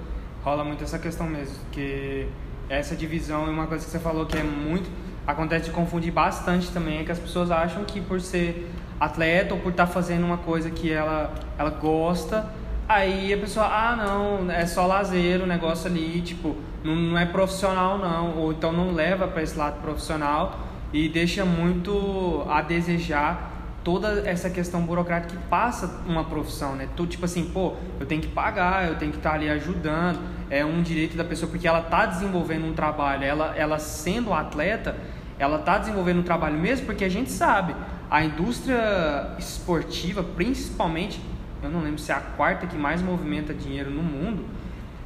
rola 0.46 0.62
muito 0.62 0.84
essa 0.84 0.96
questão 0.96 1.26
mesmo, 1.26 1.56
que 1.72 2.28
essa 2.68 2.94
divisão 2.94 3.48
é 3.48 3.50
uma 3.50 3.66
coisa 3.66 3.84
que 3.84 3.90
você 3.90 3.98
falou 3.98 4.26
que 4.26 4.38
é 4.38 4.44
muito, 4.44 4.88
acontece 5.26 5.64
de 5.64 5.70
confundir 5.72 6.12
bastante 6.12 6.70
também, 6.70 7.00
é 7.00 7.02
que 7.02 7.10
as 7.10 7.18
pessoas 7.18 7.50
acham 7.50 7.82
que 7.84 8.00
por 8.00 8.20
ser 8.20 8.70
atleta 9.00 9.54
ou 9.54 9.60
por 9.60 9.70
estar 9.70 9.88
fazendo 9.88 10.24
uma 10.24 10.38
coisa 10.38 10.70
que 10.70 10.92
ela, 10.92 11.34
ela 11.58 11.70
gosta, 11.70 12.46
aí 12.88 13.34
a 13.34 13.38
pessoa, 13.38 13.66
ah 13.66 13.96
não, 13.96 14.48
é 14.48 14.64
só 14.66 14.86
lazer 14.86 15.42
o 15.42 15.46
negócio 15.46 15.90
ali, 15.90 16.22
tipo, 16.22 16.54
não, 16.84 16.94
não 16.94 17.18
é 17.18 17.26
profissional 17.26 17.98
não, 17.98 18.38
ou 18.38 18.52
então 18.52 18.70
não 18.70 18.92
leva 18.92 19.26
para 19.26 19.42
esse 19.42 19.58
lado 19.58 19.82
profissional 19.82 20.60
e 20.92 21.08
deixa 21.08 21.44
muito 21.44 22.46
a 22.48 22.62
desejar 22.62 23.52
toda 23.82 24.28
essa 24.28 24.48
questão 24.48 24.82
burocrática 24.82 25.36
que 25.36 25.42
passa 25.48 26.02
uma 26.06 26.24
profissão, 26.24 26.74
né? 26.74 26.88
Tu, 26.96 27.06
tipo 27.06 27.24
assim, 27.24 27.50
pô, 27.52 27.74
eu 28.00 28.06
tenho 28.06 28.20
que 28.20 28.26
pagar, 28.26 28.88
eu 28.88 28.96
tenho 28.96 29.12
que 29.12 29.18
estar 29.18 29.30
tá 29.30 29.36
ali 29.36 29.48
ajudando, 29.48 30.18
é 30.50 30.64
um 30.64 30.82
direito 30.82 31.16
da 31.16 31.24
pessoa, 31.24 31.50
porque 31.50 31.66
ela 31.66 31.80
está 31.80 32.06
desenvolvendo 32.06 32.66
um 32.66 32.72
trabalho, 32.72 33.24
ela, 33.24 33.54
ela 33.56 33.78
sendo 33.78 34.32
atleta, 34.32 34.96
ela 35.38 35.58
está 35.58 35.78
desenvolvendo 35.78 36.20
um 36.20 36.22
trabalho 36.22 36.58
mesmo, 36.58 36.86
porque 36.86 37.04
a 37.04 37.08
gente 37.08 37.30
sabe, 37.30 37.74
a 38.10 38.24
indústria 38.24 39.34
esportiva, 39.38 40.22
principalmente, 40.22 41.20
eu 41.62 41.70
não 41.70 41.80
lembro 41.80 41.98
se 41.98 42.12
é 42.12 42.14
a 42.14 42.20
quarta 42.20 42.66
que 42.66 42.76
mais 42.76 43.02
movimenta 43.02 43.52
dinheiro 43.52 43.90
no 43.90 44.02
mundo, 44.02 44.44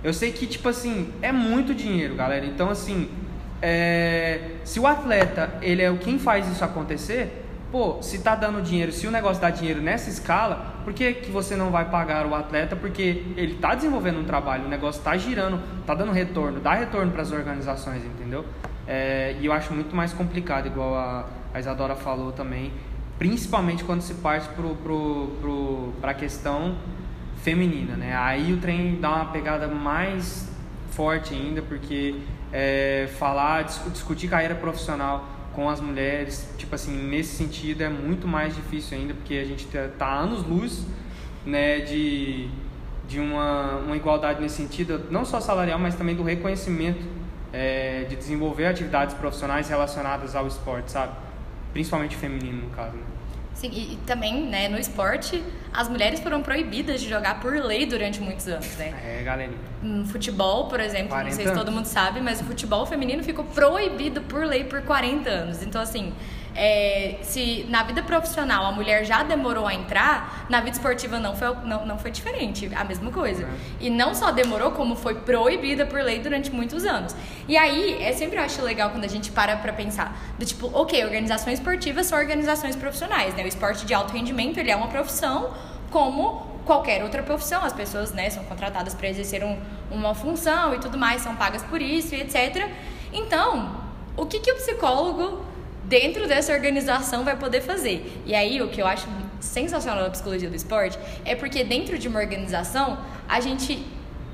eu 0.03 0.12
sei 0.12 0.32
que, 0.32 0.47
tipo 0.47 0.68
assim, 0.68 1.12
é 1.20 1.30
muito 1.30 1.74
dinheiro, 1.74 2.14
galera. 2.14 2.47
Então, 2.47 2.70
assim, 2.70 3.11
é, 3.61 4.53
se 4.64 4.80
o 4.80 4.86
atleta, 4.86 5.59
ele 5.61 5.82
é 5.82 5.95
quem 5.97 6.18
faz 6.18 6.49
isso 6.49 6.64
acontecer, 6.64 7.45
pô, 7.70 8.03
se 8.03 8.18
tá 8.20 8.34
dando 8.34 8.62
dinheiro, 8.62 8.93
se 8.93 9.07
o 9.07 9.11
negócio 9.11 9.41
dá 9.41 9.51
dinheiro 9.51 9.80
nessa 9.82 10.09
escala, 10.09 10.69
por 10.85 10.93
que, 10.93 11.12
que 11.14 11.31
você 11.31 11.57
não 11.57 11.70
vai 11.70 11.85
pagar 11.91 12.26
o 12.26 12.35
atleta? 12.35 12.74
Porque 12.74 13.24
ele 13.37 13.55
tá 13.55 13.74
desenvolvendo 13.74 14.20
um 14.20 14.24
trabalho, 14.24 14.64
o 14.64 14.68
negócio 14.68 15.03
tá 15.03 15.16
girando, 15.16 15.61
tá 15.87 15.95
dando 15.95 16.12
retorno, 16.12 16.61
dá 16.61 16.74
retorno 16.74 17.12
para 17.12 17.22
as 17.22 17.33
organizações, 17.33 18.05
entendeu? 18.05 18.45
É, 18.87 19.37
e 19.41 19.47
eu 19.47 19.53
acho 19.53 19.72
muito 19.72 19.95
mais 19.95 20.12
complicado, 20.12 20.66
igual 20.66 20.95
a, 20.95 21.26
a 21.55 21.61
Isadora 21.61 21.95
falou 21.95 22.33
também, 22.33 22.72
principalmente 23.18 23.85
quando 23.85 24.01
se 24.01 24.14
parte 24.14 24.49
para 24.49 24.64
pro, 24.74 25.28
pro, 25.41 25.93
a 26.03 26.14
questão 26.14 26.76
feminina, 27.43 27.97
né? 27.97 28.16
Aí 28.16 28.53
o 28.53 28.57
trem 28.59 28.99
dá 29.01 29.11
uma 29.11 29.26
pegada 29.26 29.68
mais 29.68 30.51
forte 30.91 31.35
ainda, 31.35 31.62
porque 31.62 32.16
é, 32.53 33.09
falar, 33.18 33.62
discutir 33.62 34.28
carreira 34.28 34.55
profissional 34.55 35.24
com 35.61 35.68
as 35.68 35.78
mulheres, 35.78 36.48
tipo 36.56 36.74
assim, 36.74 36.90
nesse 36.90 37.36
sentido 37.36 37.82
é 37.82 37.88
muito 37.90 38.26
mais 38.26 38.56
difícil 38.56 38.96
ainda, 38.96 39.12
porque 39.12 39.34
a 39.34 39.44
gente 39.44 39.66
tá, 39.66 39.90
tá 39.98 40.11
anos 40.11 40.42
luz, 40.42 40.86
né, 41.44 41.80
de, 41.80 42.48
de 43.06 43.20
uma, 43.20 43.76
uma 43.76 43.94
igualdade 43.94 44.40
nesse 44.40 44.54
sentido, 44.54 45.02
não 45.11 45.22
só 45.22 45.38
salarial, 45.38 45.78
mas 45.78 45.94
também 45.94 46.16
do 46.16 46.22
reconhecimento 46.22 47.06
é, 47.52 48.06
de 48.08 48.16
desenvolver 48.16 48.68
atividades 48.68 49.14
profissionais 49.14 49.68
relacionadas 49.68 50.34
ao 50.34 50.46
esporte, 50.46 50.92
sabe? 50.92 51.12
Principalmente 51.74 52.16
feminino, 52.16 52.62
no 52.62 52.70
caso, 52.70 52.96
né? 52.96 53.02
Sim, 53.61 53.68
e, 53.74 53.92
e, 53.92 53.98
também, 54.06 54.46
né, 54.46 54.68
no 54.68 54.78
esporte, 54.78 55.44
as 55.70 55.86
mulheres 55.86 56.18
foram 56.20 56.40
proibidas 56.40 56.98
de 56.98 57.11
jogar 57.11 57.40
por 57.40 57.52
lei 57.54 57.84
durante 57.84 58.18
muitos 58.18 58.48
anos, 58.48 58.74
né? 58.78 58.94
É, 59.04 59.22
galera. 59.22 59.52
No 59.82 60.06
futebol, 60.06 60.66
por 60.68 60.80
exemplo, 60.80 61.14
não 61.14 61.30
sei 61.30 61.46
se 61.46 61.52
todo 61.52 61.70
mundo 61.70 61.84
sabe, 61.84 62.22
mas 62.22 62.40
o 62.40 62.44
futebol 62.44 62.86
feminino 62.86 63.22
ficou 63.22 63.44
proibido 63.44 64.22
por 64.22 64.46
lei 64.46 64.64
por 64.64 64.80
40 64.80 65.28
anos. 65.28 65.62
Então, 65.62 65.78
assim, 65.78 66.14
é, 66.62 67.16
se 67.22 67.64
na 67.70 67.82
vida 67.82 68.02
profissional 68.02 68.66
a 68.66 68.72
mulher 68.72 69.02
já 69.02 69.22
demorou 69.22 69.66
a 69.66 69.72
entrar, 69.72 70.44
na 70.50 70.61
vida 70.61 70.72
esportiva 70.72 71.18
não 71.18 71.34
foi, 71.34 71.54
não, 71.64 71.86
não 71.86 71.98
foi 71.98 72.11
diferente, 72.11 72.70
a 72.76 72.84
mesma 72.84 73.11
coisa. 73.11 73.44
Uhum. 73.46 73.50
E 73.80 73.88
não 73.88 74.14
só 74.14 74.30
demorou, 74.30 74.72
como 74.72 74.94
foi 74.94 75.14
proibida 75.14 75.86
por 75.86 76.02
lei 76.02 76.18
durante 76.18 76.50
muitos 76.50 76.84
anos. 76.84 77.16
E 77.48 77.56
aí, 77.56 78.02
é 78.02 78.12
sempre 78.12 78.36
eu 78.36 78.42
acho 78.42 78.61
legal 78.61 78.90
quando 78.90 79.04
a 79.04 79.08
gente 79.08 79.32
para 79.32 79.56
pra 79.56 79.72
pensar, 79.72 80.14
do 80.38 80.44
tipo, 80.44 80.70
ok, 80.74 81.02
organizações 81.02 81.58
esportivas 81.58 82.06
são 82.06 82.18
organizações 82.18 82.76
profissionais, 82.76 83.34
né? 83.34 83.42
O 83.42 83.48
esporte 83.48 83.86
de 83.86 83.94
alto 83.94 84.12
rendimento, 84.12 84.58
ele 84.58 84.70
é 84.70 84.76
uma 84.76 84.88
profissão 84.88 85.54
como 85.90 86.46
qualquer 86.66 87.02
outra 87.02 87.22
profissão. 87.22 87.64
As 87.64 87.72
pessoas, 87.72 88.12
né, 88.12 88.28
são 88.28 88.44
contratadas 88.44 88.92
para 88.92 89.08
exercer 89.08 89.42
um, 89.42 89.58
uma 89.90 90.14
função 90.14 90.74
e 90.74 90.78
tudo 90.78 90.98
mais, 90.98 91.22
são 91.22 91.34
pagas 91.36 91.62
por 91.62 91.80
isso 91.80 92.14
e 92.14 92.20
etc. 92.20 92.68
Então, 93.14 93.80
o 94.14 94.26
que, 94.26 94.40
que 94.40 94.52
o 94.52 94.56
psicólogo 94.56 95.48
dentro 95.91 96.28
dessa 96.28 96.53
organização 96.53 97.24
vai 97.24 97.36
poder 97.36 97.61
fazer. 97.61 98.22
E 98.24 98.32
aí, 98.32 98.62
o 98.62 98.68
que 98.68 98.80
eu 98.80 98.86
acho 98.86 99.09
sensacional 99.41 100.05
da 100.05 100.11
psicologia 100.11 100.49
do 100.49 100.55
esporte 100.55 100.97
é 101.24 101.34
porque 101.34 101.64
dentro 101.64 101.99
de 101.99 102.07
uma 102.07 102.20
organização, 102.20 102.99
a 103.28 103.41
gente 103.41 103.84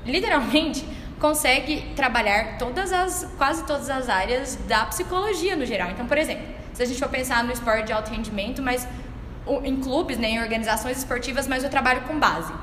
literalmente 0.05 0.85
consegue 1.19 1.81
trabalhar 1.95 2.59
todas 2.59 2.93
as 2.93 3.27
quase 3.39 3.65
todas 3.65 3.89
as 3.89 4.07
áreas 4.07 4.55
da 4.67 4.85
psicologia 4.85 5.55
no 5.55 5.65
geral. 5.65 5.89
Então, 5.89 6.05
por 6.05 6.17
exemplo, 6.19 6.45
se 6.73 6.83
a 6.83 6.85
gente 6.85 6.99
for 6.99 7.09
pensar 7.09 7.43
no 7.43 7.51
esporte 7.51 7.87
de 7.87 7.91
alto 7.91 8.11
rendimento, 8.11 8.61
mas 8.61 8.87
em 9.63 9.77
clubes, 9.77 10.19
né, 10.19 10.29
em 10.29 10.39
organizações 10.39 10.99
esportivas, 10.99 11.47
mas 11.47 11.63
eu 11.63 11.71
trabalho 11.71 12.01
com 12.01 12.19
base. 12.19 12.53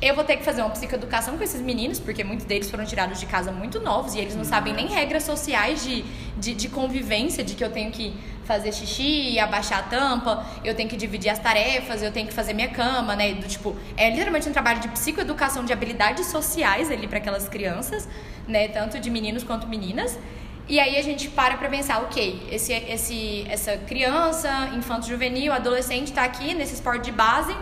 Eu 0.00 0.14
vou 0.14 0.22
ter 0.22 0.36
que 0.36 0.44
fazer 0.44 0.62
uma 0.62 0.70
psicoeducação 0.70 1.36
com 1.36 1.42
esses 1.42 1.60
meninos, 1.60 1.98
porque 1.98 2.22
muitos 2.22 2.46
deles 2.46 2.70
foram 2.70 2.84
tirados 2.84 3.18
de 3.18 3.26
casa 3.26 3.50
muito 3.50 3.80
novos 3.80 4.14
e 4.14 4.20
eles 4.20 4.36
não 4.36 4.44
sabem 4.44 4.72
nem 4.72 4.86
regras 4.86 5.24
sociais 5.24 5.82
de, 5.82 6.04
de, 6.36 6.54
de 6.54 6.68
convivência, 6.68 7.42
de 7.42 7.56
que 7.56 7.64
eu 7.64 7.72
tenho 7.72 7.90
que 7.90 8.14
fazer 8.44 8.72
xixi, 8.72 9.40
abaixar 9.40 9.80
a 9.80 9.82
tampa, 9.82 10.46
eu 10.64 10.72
tenho 10.72 10.88
que 10.88 10.96
dividir 10.96 11.30
as 11.30 11.40
tarefas, 11.40 12.00
eu 12.00 12.12
tenho 12.12 12.28
que 12.28 12.32
fazer 12.32 12.54
minha 12.54 12.68
cama, 12.68 13.16
né? 13.16 13.34
Do 13.34 13.48
tipo, 13.48 13.74
é 13.96 14.08
literalmente 14.08 14.48
um 14.48 14.52
trabalho 14.52 14.78
de 14.78 14.86
psicoeducação 14.86 15.64
de 15.64 15.72
habilidades 15.72 16.26
sociais 16.26 16.92
ali 16.92 17.08
para 17.08 17.18
aquelas 17.18 17.48
crianças, 17.48 18.08
né? 18.46 18.68
Tanto 18.68 19.00
de 19.00 19.10
meninos 19.10 19.42
quanto 19.42 19.66
meninas. 19.66 20.16
E 20.68 20.78
aí 20.78 20.96
a 20.96 21.02
gente 21.02 21.28
para 21.28 21.56
para 21.56 21.68
pensar, 21.68 22.02
ok, 22.02 22.46
esse, 22.52 22.72
esse, 22.72 23.44
essa 23.50 23.76
criança, 23.78 24.70
infanto 24.76 25.08
juvenil, 25.08 25.52
adolescente 25.52 26.08
está 26.08 26.22
aqui 26.22 26.54
nesse 26.54 26.74
esporte 26.74 27.06
de 27.06 27.12
base 27.12 27.52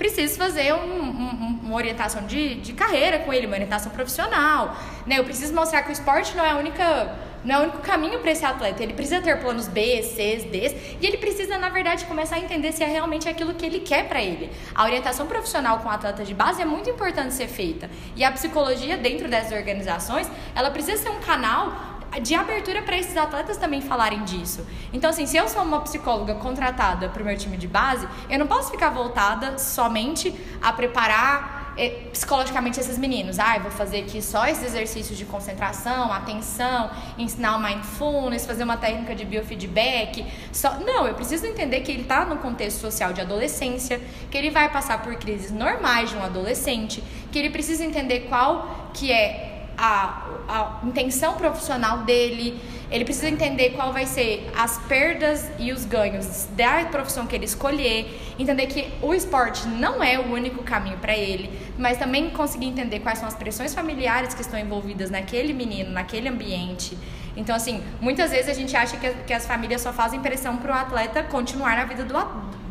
preciso 0.00 0.38
fazer 0.38 0.72
um, 0.72 0.78
um, 0.78 1.60
uma 1.62 1.76
orientação 1.76 2.24
de, 2.24 2.54
de 2.54 2.72
carreira 2.72 3.18
com 3.18 3.30
ele, 3.30 3.46
uma 3.46 3.54
orientação 3.54 3.92
profissional. 3.92 4.74
Né? 5.06 5.18
Eu 5.18 5.24
preciso 5.24 5.54
mostrar 5.54 5.82
que 5.82 5.90
o 5.90 5.92
esporte 5.92 6.34
não 6.34 6.42
é 6.42 6.52
a 6.52 6.56
única 6.56 7.18
não 7.42 7.54
é 7.54 7.58
o 7.58 7.62
único 7.62 7.78
caminho 7.78 8.18
para 8.18 8.30
esse 8.32 8.44
atleta. 8.44 8.82
Ele 8.82 8.92
precisa 8.92 9.20
ter 9.22 9.40
planos 9.40 9.66
B, 9.66 10.02
C, 10.02 10.48
D, 10.50 10.76
e 11.00 11.06
ele 11.06 11.16
precisa, 11.16 11.56
na 11.56 11.70
verdade, 11.70 12.04
começar 12.04 12.36
a 12.36 12.38
entender 12.38 12.70
se 12.70 12.82
é 12.82 12.86
realmente 12.86 13.28
aquilo 13.28 13.54
que 13.54 13.64
ele 13.64 13.80
quer 13.80 14.08
para 14.08 14.22
ele. 14.22 14.50
A 14.74 14.84
orientação 14.84 15.26
profissional 15.26 15.78
com 15.78 15.88
o 15.88 15.90
atleta 15.90 16.22
de 16.22 16.34
base 16.34 16.60
é 16.60 16.66
muito 16.66 16.90
importante 16.90 17.32
ser 17.32 17.48
feita. 17.48 17.88
E 18.14 18.22
a 18.22 18.30
psicologia 18.30 18.98
dentro 18.98 19.26
dessas 19.26 19.52
organizações, 19.52 20.30
ela 20.54 20.70
precisa 20.70 21.02
ser 21.02 21.08
um 21.08 21.20
canal 21.20 21.89
de 22.18 22.34
abertura 22.34 22.82
para 22.82 22.98
esses 22.98 23.16
atletas 23.16 23.56
também 23.56 23.80
falarem 23.80 24.24
disso. 24.24 24.66
Então, 24.92 25.10
assim, 25.10 25.26
se 25.26 25.36
eu 25.36 25.48
sou 25.48 25.62
uma 25.62 25.80
psicóloga 25.80 26.34
contratada 26.34 27.08
para 27.08 27.22
o 27.22 27.24
meu 27.24 27.36
time 27.36 27.56
de 27.56 27.68
base, 27.68 28.08
eu 28.28 28.38
não 28.38 28.46
posso 28.46 28.70
ficar 28.70 28.90
voltada 28.90 29.58
somente 29.58 30.34
a 30.60 30.72
preparar 30.72 31.72
eh, 31.76 32.08
psicologicamente 32.12 32.80
esses 32.80 32.98
meninos. 32.98 33.38
Ah, 33.38 33.56
eu 33.56 33.62
vou 33.62 33.70
fazer 33.70 34.00
aqui 34.00 34.20
só 34.20 34.46
esses 34.46 34.64
exercícios 34.64 35.16
de 35.16 35.24
concentração, 35.24 36.12
atenção, 36.12 36.90
ensinar 37.16 37.56
o 37.56 37.62
mindfulness, 37.62 38.44
fazer 38.44 38.64
uma 38.64 38.76
técnica 38.76 39.14
de 39.14 39.24
biofeedback. 39.24 40.26
Só... 40.52 40.74
Não, 40.80 41.06
eu 41.06 41.14
preciso 41.14 41.46
entender 41.46 41.80
que 41.80 41.92
ele 41.92 42.02
está 42.02 42.24
no 42.24 42.38
contexto 42.38 42.80
social 42.80 43.12
de 43.12 43.20
adolescência, 43.20 44.00
que 44.30 44.36
ele 44.36 44.50
vai 44.50 44.68
passar 44.70 45.02
por 45.02 45.14
crises 45.14 45.50
normais 45.50 46.10
de 46.10 46.16
um 46.16 46.22
adolescente, 46.22 47.02
que 47.30 47.38
ele 47.38 47.50
precisa 47.50 47.84
entender 47.84 48.26
qual 48.28 48.90
que 48.92 49.12
é 49.12 49.49
a, 49.80 50.26
a 50.46 50.86
intenção 50.86 51.34
profissional 51.34 51.98
dele, 51.98 52.60
ele 52.90 53.02
precisa 53.02 53.30
entender 53.30 53.70
qual 53.70 53.94
vai 53.94 54.04
ser 54.04 54.50
as 54.54 54.76
perdas 54.80 55.50
e 55.58 55.72
os 55.72 55.86
ganhos 55.86 56.46
da 56.54 56.84
profissão 56.84 57.26
que 57.26 57.34
ele 57.34 57.46
escolher, 57.46 58.20
entender 58.38 58.66
que 58.66 58.92
o 59.00 59.14
esporte 59.14 59.66
não 59.66 60.02
é 60.02 60.18
o 60.18 60.32
único 60.32 60.62
caminho 60.62 60.98
para 60.98 61.16
ele, 61.16 61.50
mas 61.78 61.96
também 61.96 62.28
conseguir 62.28 62.66
entender 62.66 63.00
quais 63.00 63.18
são 63.18 63.26
as 63.26 63.34
pressões 63.34 63.74
familiares 63.74 64.34
que 64.34 64.42
estão 64.42 64.60
envolvidas 64.60 65.08
naquele 65.08 65.54
menino, 65.54 65.90
naquele 65.90 66.28
ambiente. 66.28 66.98
Então, 67.34 67.56
assim, 67.56 67.82
muitas 68.02 68.30
vezes 68.32 68.50
a 68.50 68.54
gente 68.54 68.76
acha 68.76 68.98
que, 68.98 69.08
que 69.26 69.32
as 69.32 69.46
famílias 69.46 69.80
só 69.80 69.94
fazem 69.94 70.20
pressão 70.20 70.58
para 70.58 70.72
o 70.72 70.74
atleta 70.74 71.22
continuar 71.22 71.76
na 71.76 71.84
vida 71.84 72.04
do, 72.04 72.14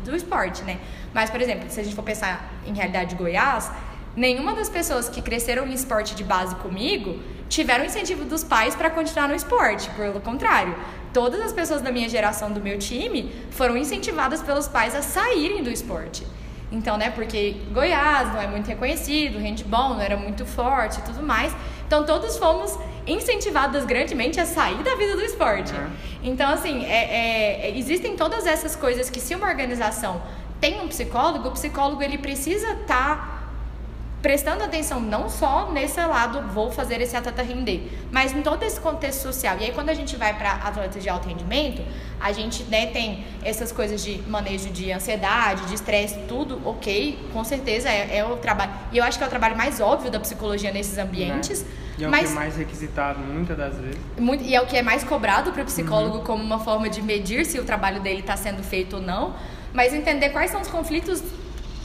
do 0.04 0.14
esporte, 0.14 0.62
né? 0.62 0.78
Mas, 1.12 1.28
por 1.28 1.40
exemplo, 1.40 1.68
se 1.70 1.80
a 1.80 1.82
gente 1.82 1.96
for 1.96 2.04
pensar 2.04 2.52
em 2.64 2.72
realidade 2.72 3.10
de 3.10 3.16
Goiás, 3.16 3.70
Nenhuma 4.16 4.54
das 4.54 4.68
pessoas 4.68 5.08
que 5.08 5.22
cresceram 5.22 5.66
em 5.66 5.72
esporte 5.72 6.16
de 6.16 6.24
base 6.24 6.56
comigo 6.56 7.20
tiveram 7.48 7.84
incentivo 7.84 8.24
dos 8.24 8.42
pais 8.42 8.74
para 8.74 8.90
continuar 8.90 9.28
no 9.28 9.34
esporte, 9.34 9.88
pelo 9.90 10.20
contrário. 10.20 10.74
Todas 11.12 11.40
as 11.40 11.52
pessoas 11.52 11.80
da 11.80 11.92
minha 11.92 12.08
geração 12.08 12.52
do 12.52 12.60
meu 12.60 12.78
time 12.78 13.32
foram 13.50 13.76
incentivadas 13.76 14.42
pelos 14.42 14.66
pais 14.66 14.94
a 14.94 15.02
saírem 15.02 15.62
do 15.62 15.70
esporte. 15.70 16.26
Então, 16.72 16.96
né, 16.96 17.10
porque 17.10 17.56
Goiás 17.72 18.32
não 18.32 18.40
é 18.40 18.46
muito 18.46 18.66
reconhecido, 18.68 19.36
o 19.36 19.40
handball 19.40 19.94
não 19.94 20.00
era 20.00 20.16
muito 20.16 20.44
forte 20.46 21.00
e 21.00 21.02
tudo 21.02 21.22
mais. 21.22 21.52
Então, 21.86 22.04
todos 22.04 22.36
fomos 22.36 22.76
incentivadas 23.06 23.84
grandemente 23.84 24.38
a 24.38 24.46
sair 24.46 24.82
da 24.84 24.94
vida 24.94 25.16
do 25.16 25.22
esporte. 25.22 25.72
Então, 26.22 26.48
assim, 26.50 26.84
é, 26.84 27.66
é, 27.66 27.76
existem 27.76 28.16
todas 28.16 28.46
essas 28.46 28.76
coisas 28.76 29.10
que 29.10 29.20
se 29.20 29.34
uma 29.34 29.48
organização 29.48 30.22
tem 30.60 30.80
um 30.80 30.86
psicólogo, 30.86 31.48
o 31.48 31.52
psicólogo 31.52 32.02
ele 32.02 32.18
precisa 32.18 32.72
estar 32.72 32.86
tá 32.86 33.39
prestando 34.22 34.62
atenção 34.62 35.00
não 35.00 35.28
só 35.28 35.70
nesse 35.72 36.00
lado, 36.00 36.42
vou 36.48 36.70
fazer 36.70 37.00
esse 37.00 37.16
atleta 37.16 37.42
render, 37.42 37.90
mas 38.10 38.32
em 38.32 38.42
todo 38.42 38.62
esse 38.62 38.78
contexto 38.78 39.22
social. 39.22 39.56
E 39.58 39.64
aí, 39.64 39.72
quando 39.72 39.88
a 39.88 39.94
gente 39.94 40.16
vai 40.16 40.36
para 40.36 40.52
atletas 40.52 41.02
de 41.02 41.08
alto 41.08 41.28
rendimento, 41.28 41.82
a 42.20 42.32
gente 42.32 42.64
né, 42.64 42.86
tem 42.86 43.24
essas 43.42 43.72
coisas 43.72 44.04
de 44.04 44.20
manejo 44.28 44.68
de 44.70 44.92
ansiedade, 44.92 45.64
de 45.66 45.74
estresse, 45.74 46.18
tudo 46.28 46.60
ok, 46.64 47.18
com 47.32 47.42
certeza 47.42 47.88
é, 47.88 48.18
é, 48.18 48.24
o 48.24 48.36
trabalho. 48.36 48.72
E 48.92 48.98
eu 48.98 49.04
acho 49.04 49.16
que 49.16 49.24
é 49.24 49.26
o 49.26 49.30
trabalho 49.30 49.56
mais 49.56 49.80
óbvio 49.80 50.10
da 50.10 50.20
psicologia 50.20 50.70
nesses 50.70 50.98
ambientes. 50.98 51.62
Né? 51.62 51.68
E 51.98 52.04
é 52.04 52.08
o 52.08 52.10
mas, 52.10 52.28
que 52.28 52.32
é 52.32 52.34
mais 52.34 52.56
requisitado 52.56 53.20
muitas 53.20 53.56
das 53.56 53.76
vezes. 53.76 53.98
Muito, 54.18 54.44
e 54.44 54.54
é 54.54 54.60
o 54.60 54.66
que 54.66 54.76
é 54.76 54.82
mais 54.82 55.02
cobrado 55.02 55.50
para 55.52 55.62
o 55.62 55.66
psicólogo 55.66 56.18
uhum. 56.18 56.24
como 56.24 56.42
uma 56.42 56.58
forma 56.58 56.90
de 56.90 57.00
medir 57.00 57.46
se 57.46 57.58
o 57.58 57.64
trabalho 57.64 58.00
dele 58.00 58.20
está 58.20 58.36
sendo 58.36 58.62
feito 58.62 58.96
ou 58.96 59.02
não. 59.02 59.34
mas 59.72 59.94
entender 59.94 60.30
quais 60.30 60.50
são 60.50 60.60
os 60.60 60.68
conflitos 60.68 61.22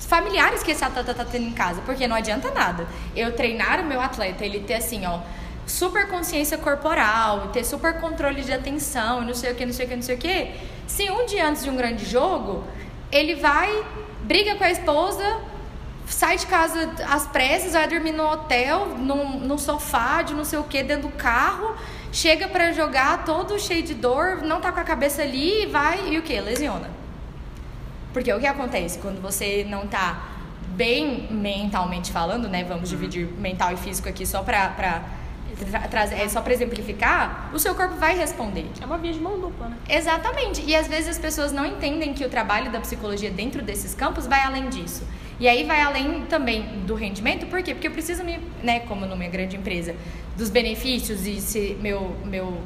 familiares 0.07 0.63
que 0.63 0.71
esse 0.71 0.83
atleta 0.83 1.13
tá 1.13 1.25
tendo 1.25 1.47
em 1.47 1.53
casa, 1.53 1.81
porque 1.85 2.07
não 2.07 2.15
adianta 2.15 2.51
nada 2.51 2.87
eu 3.15 3.35
treinar 3.35 3.79
o 3.81 3.85
meu 3.85 3.99
atleta, 3.99 4.45
ele 4.45 4.59
ter 4.59 4.75
assim, 4.75 5.05
ó, 5.05 5.19
super 5.65 6.07
consciência 6.07 6.57
corporal, 6.57 7.47
ter 7.47 7.63
super 7.63 7.99
controle 7.99 8.41
de 8.41 8.53
atenção, 8.53 9.21
não 9.21 9.33
sei 9.33 9.51
o 9.51 9.55
que, 9.55 9.65
não 9.65 9.73
sei 9.73 9.85
o 9.85 9.89
que, 9.89 9.95
não 9.95 10.03
sei 10.03 10.15
o 10.15 10.17
que, 10.17 10.51
se 10.87 11.09
um 11.09 11.25
dia 11.25 11.47
antes 11.47 11.63
de 11.63 11.69
um 11.69 11.75
grande 11.75 12.05
jogo, 12.05 12.63
ele 13.11 13.35
vai, 13.35 13.83
briga 14.21 14.55
com 14.55 14.63
a 14.63 14.71
esposa, 14.71 15.39
sai 16.05 16.37
de 16.37 16.45
casa 16.45 16.91
às 17.09 17.25
pressas, 17.25 17.73
vai 17.73 17.87
dormir 17.87 18.11
no 18.11 18.27
hotel, 18.31 18.95
num, 18.97 19.39
num 19.39 19.57
sofá 19.57 20.21
de 20.21 20.35
não 20.35 20.45
sei 20.45 20.59
o 20.59 20.63
que, 20.63 20.83
dentro 20.83 21.09
do 21.09 21.15
carro, 21.15 21.75
chega 22.11 22.47
para 22.47 22.71
jogar 22.71 23.25
todo 23.25 23.59
cheio 23.59 23.81
de 23.81 23.95
dor, 23.95 24.43
não 24.43 24.61
tá 24.61 24.71
com 24.71 24.79
a 24.79 24.83
cabeça 24.83 25.23
ali 25.23 25.63
e 25.63 25.65
vai 25.65 26.09
e 26.09 26.19
o 26.19 26.21
que? 26.21 26.39
Lesiona. 26.39 27.04
Porque 28.15 28.31
o 28.31 28.39
que 28.39 28.47
acontece 28.47 28.97
quando 28.99 29.21
você 29.21 29.65
não 29.67 29.87
tá 29.87 30.25
bem 30.69 31.27
mentalmente 31.29 32.13
falando, 32.13 32.47
né? 32.47 32.63
Vamos 32.63 32.89
uhum. 32.89 32.97
dividir 32.97 33.27
mental 33.37 33.73
e 33.73 33.75
físico 33.75 34.07
aqui 34.07 34.25
só 34.25 34.41
pra, 34.41 34.69
pra 34.69 35.03
trazer, 35.91 36.15
é 36.15 36.29
só 36.29 36.41
para 36.41 36.53
exemplificar, 36.53 37.51
o 37.53 37.59
seu 37.59 37.75
corpo 37.75 37.95
vai 37.95 38.17
responder. 38.17 38.67
É 38.81 38.85
uma 38.85 38.97
via 38.97 39.11
de 39.11 39.19
mão 39.19 39.37
dupla, 39.37 39.67
né? 39.67 39.75
Exatamente. 39.89 40.63
E 40.65 40.73
às 40.73 40.87
vezes 40.87 41.09
as 41.09 41.19
pessoas 41.19 41.51
não 41.51 41.65
entendem 41.65 42.13
que 42.13 42.23
o 42.23 42.29
trabalho 42.29 42.71
da 42.71 42.79
psicologia 42.79 43.29
dentro 43.29 43.61
desses 43.61 43.93
campos 43.93 44.25
vai 44.25 44.39
além 44.39 44.69
disso. 44.69 45.05
E 45.37 45.45
aí 45.45 45.65
vai 45.65 45.81
além 45.81 46.21
também 46.29 46.85
do 46.87 46.95
rendimento, 46.95 47.45
por 47.47 47.61
quê? 47.61 47.73
Porque 47.73 47.89
eu 47.89 47.91
preciso 47.91 48.23
me, 48.23 48.39
né, 48.63 48.79
como 48.79 49.05
numa 49.05 49.27
grande 49.27 49.57
empresa, 49.57 49.93
dos 50.37 50.49
benefícios 50.49 51.27
e 51.27 51.41
se 51.41 51.77
meu 51.81 52.15
meu 52.23 52.61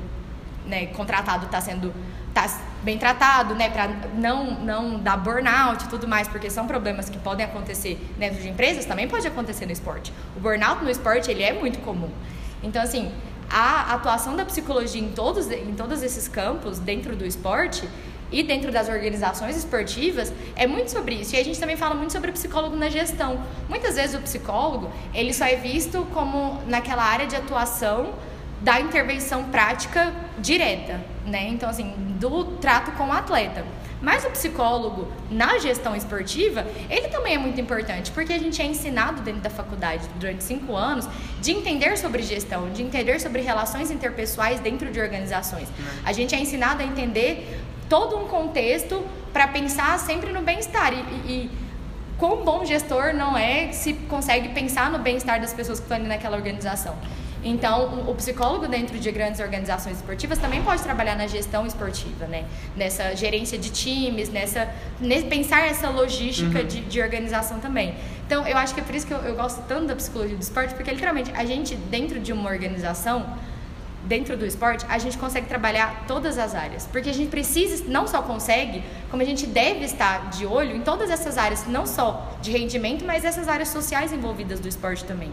né, 0.67 0.85
contratado 0.85 1.47
está 1.47 1.59
sendo 1.59 1.91
tá 2.33 2.47
bem 2.83 2.97
tratado, 2.97 3.55
né, 3.55 3.69
para 3.69 3.87
não 4.13 4.51
não 4.61 4.99
dar 4.99 5.17
burnout 5.17 5.85
e 5.85 5.87
tudo 5.87 6.07
mais, 6.07 6.27
porque 6.27 6.49
são 6.49 6.65
problemas 6.67 7.09
que 7.09 7.17
podem 7.17 7.45
acontecer 7.45 7.99
dentro 8.17 8.41
de 8.41 8.47
empresas, 8.47 8.85
também 8.85 9.07
pode 9.07 9.27
acontecer 9.27 9.65
no 9.65 9.71
esporte. 9.71 10.13
O 10.35 10.39
burnout 10.39 10.83
no 10.83 10.89
esporte 10.89 11.29
ele 11.29 11.43
é 11.43 11.53
muito 11.53 11.79
comum. 11.79 12.09
Então 12.63 12.81
assim, 12.81 13.11
a 13.49 13.93
atuação 13.93 14.35
da 14.35 14.45
psicologia 14.45 15.01
em 15.01 15.09
todos 15.09 15.49
em 15.49 15.73
todos 15.73 16.03
esses 16.03 16.27
campos 16.27 16.79
dentro 16.79 17.15
do 17.15 17.25
esporte 17.25 17.87
e 18.31 18.43
dentro 18.43 18.71
das 18.71 18.87
organizações 18.89 19.57
esportivas 19.57 20.31
é 20.55 20.67
muito 20.67 20.91
sobre 20.91 21.15
isso. 21.15 21.35
E 21.35 21.39
a 21.39 21.43
gente 21.43 21.59
também 21.59 21.75
fala 21.75 21.95
muito 21.95 22.13
sobre 22.13 22.29
o 22.29 22.33
psicólogo 22.33 22.75
na 22.75 22.89
gestão. 22.89 23.43
Muitas 23.67 23.95
vezes 23.95 24.15
o 24.15 24.21
psicólogo, 24.21 24.91
ele 25.13 25.33
só 25.33 25.45
é 25.45 25.55
visto 25.55 26.05
como 26.13 26.61
naquela 26.67 27.03
área 27.03 27.25
de 27.25 27.35
atuação 27.35 28.13
da 28.61 28.79
intervenção 28.79 29.45
prática 29.45 30.13
direta, 30.37 30.99
né? 31.25 31.47
Então 31.49 31.69
assim, 31.69 31.93
do 32.19 32.45
trato 32.57 32.91
com 32.91 33.07
o 33.07 33.11
atleta. 33.11 33.65
Mas 34.01 34.23
o 34.23 34.29
psicólogo 34.29 35.11
na 35.29 35.57
gestão 35.59 35.93
esportiva, 35.93 36.65
ele 36.89 37.09
também 37.09 37.35
é 37.35 37.37
muito 37.37 37.59
importante, 37.59 38.11
porque 38.11 38.31
a 38.31 38.37
gente 38.37 38.61
é 38.61 38.65
ensinado 38.65 39.21
dentro 39.21 39.41
da 39.41 39.49
faculdade 39.49 40.07
durante 40.15 40.43
cinco 40.43 40.75
anos 40.75 41.07
de 41.41 41.51
entender 41.51 41.97
sobre 41.97 42.23
gestão, 42.23 42.69
de 42.71 42.81
entender 42.81 43.19
sobre 43.19 43.41
relações 43.41 43.91
interpessoais 43.91 44.61
dentro 44.61 44.89
de 44.89 45.01
organizações. 45.01 45.67
A 46.05 46.13
gente 46.13 46.33
é 46.33 46.39
ensinado 46.39 46.81
a 46.81 46.85
entender 46.85 47.59
todo 47.89 48.17
um 48.17 48.27
contexto 48.27 49.03
para 49.33 49.47
pensar 49.47 49.99
sempre 49.99 50.31
no 50.31 50.41
bem-estar. 50.41 50.93
E, 50.93 50.97
e, 51.31 51.51
quão 52.17 52.43
bom 52.43 52.65
gestor 52.65 53.13
não 53.13 53.37
é 53.37 53.71
se 53.71 53.93
consegue 53.93 54.49
pensar 54.49 54.91
no 54.91 54.99
bem-estar 54.99 55.39
das 55.39 55.53
pessoas 55.53 55.79
que 55.79 55.85
estão 55.85 55.97
ali 55.97 56.07
naquela 56.07 56.37
organização. 56.37 56.95
Então, 57.43 58.03
o 58.07 58.15
psicólogo 58.15 58.67
dentro 58.67 58.99
de 58.99 59.11
grandes 59.11 59.39
organizações 59.39 59.97
esportivas 59.97 60.37
também 60.37 60.61
pode 60.61 60.83
trabalhar 60.83 61.15
na 61.15 61.25
gestão 61.25 61.65
esportiva, 61.65 62.25
né? 62.27 62.45
Nessa 62.75 63.15
gerência 63.15 63.57
de 63.57 63.69
times, 63.69 64.29
nessa 64.29 64.69
nesse, 64.99 65.25
pensar 65.25 65.65
essa 65.65 65.89
logística 65.89 66.59
uhum. 66.59 66.67
de, 66.67 66.81
de, 66.81 67.01
organização 67.01 67.59
também. 67.59 67.95
Então, 68.25 68.45
eu 68.45 68.57
acho 68.57 68.73
que 68.73 68.81
é 68.81 68.83
por 68.83 68.93
isso 68.93 69.07
que 69.07 69.13
eu, 69.13 69.19
eu 69.19 69.35
gosto 69.35 69.61
tanto 69.67 69.87
da 69.87 69.95
psicologia 69.95 70.35
do 70.35 70.41
esporte, 70.41 70.73
porque 70.73 70.91
literalmente 70.91 71.31
a 71.33 71.45
gente 71.45 71.75
dentro 71.75 72.19
de 72.19 72.33
uma 72.33 72.49
organização 72.49 73.37
dentro 74.03 74.37
do 74.37 74.45
esporte, 74.45 74.85
a 74.89 74.97
gente 74.97 75.17
consegue 75.17 75.47
trabalhar 75.47 76.05
todas 76.07 76.37
as 76.37 76.55
áreas. 76.55 76.87
Porque 76.91 77.09
a 77.09 77.13
gente 77.13 77.29
precisa, 77.29 77.83
não 77.87 78.07
só 78.07 78.21
consegue, 78.21 78.83
como 79.09 79.21
a 79.21 79.25
gente 79.25 79.45
deve 79.45 79.85
estar 79.85 80.29
de 80.29 80.45
olho 80.45 80.75
em 80.75 80.81
todas 80.81 81.09
essas 81.09 81.37
áreas, 81.37 81.67
não 81.67 81.85
só 81.85 82.37
de 82.41 82.51
rendimento, 82.51 83.05
mas 83.05 83.25
essas 83.25 83.47
áreas 83.47 83.69
sociais 83.69 84.13
envolvidas 84.13 84.59
do 84.59 84.67
esporte 84.67 85.03
também. 85.05 85.31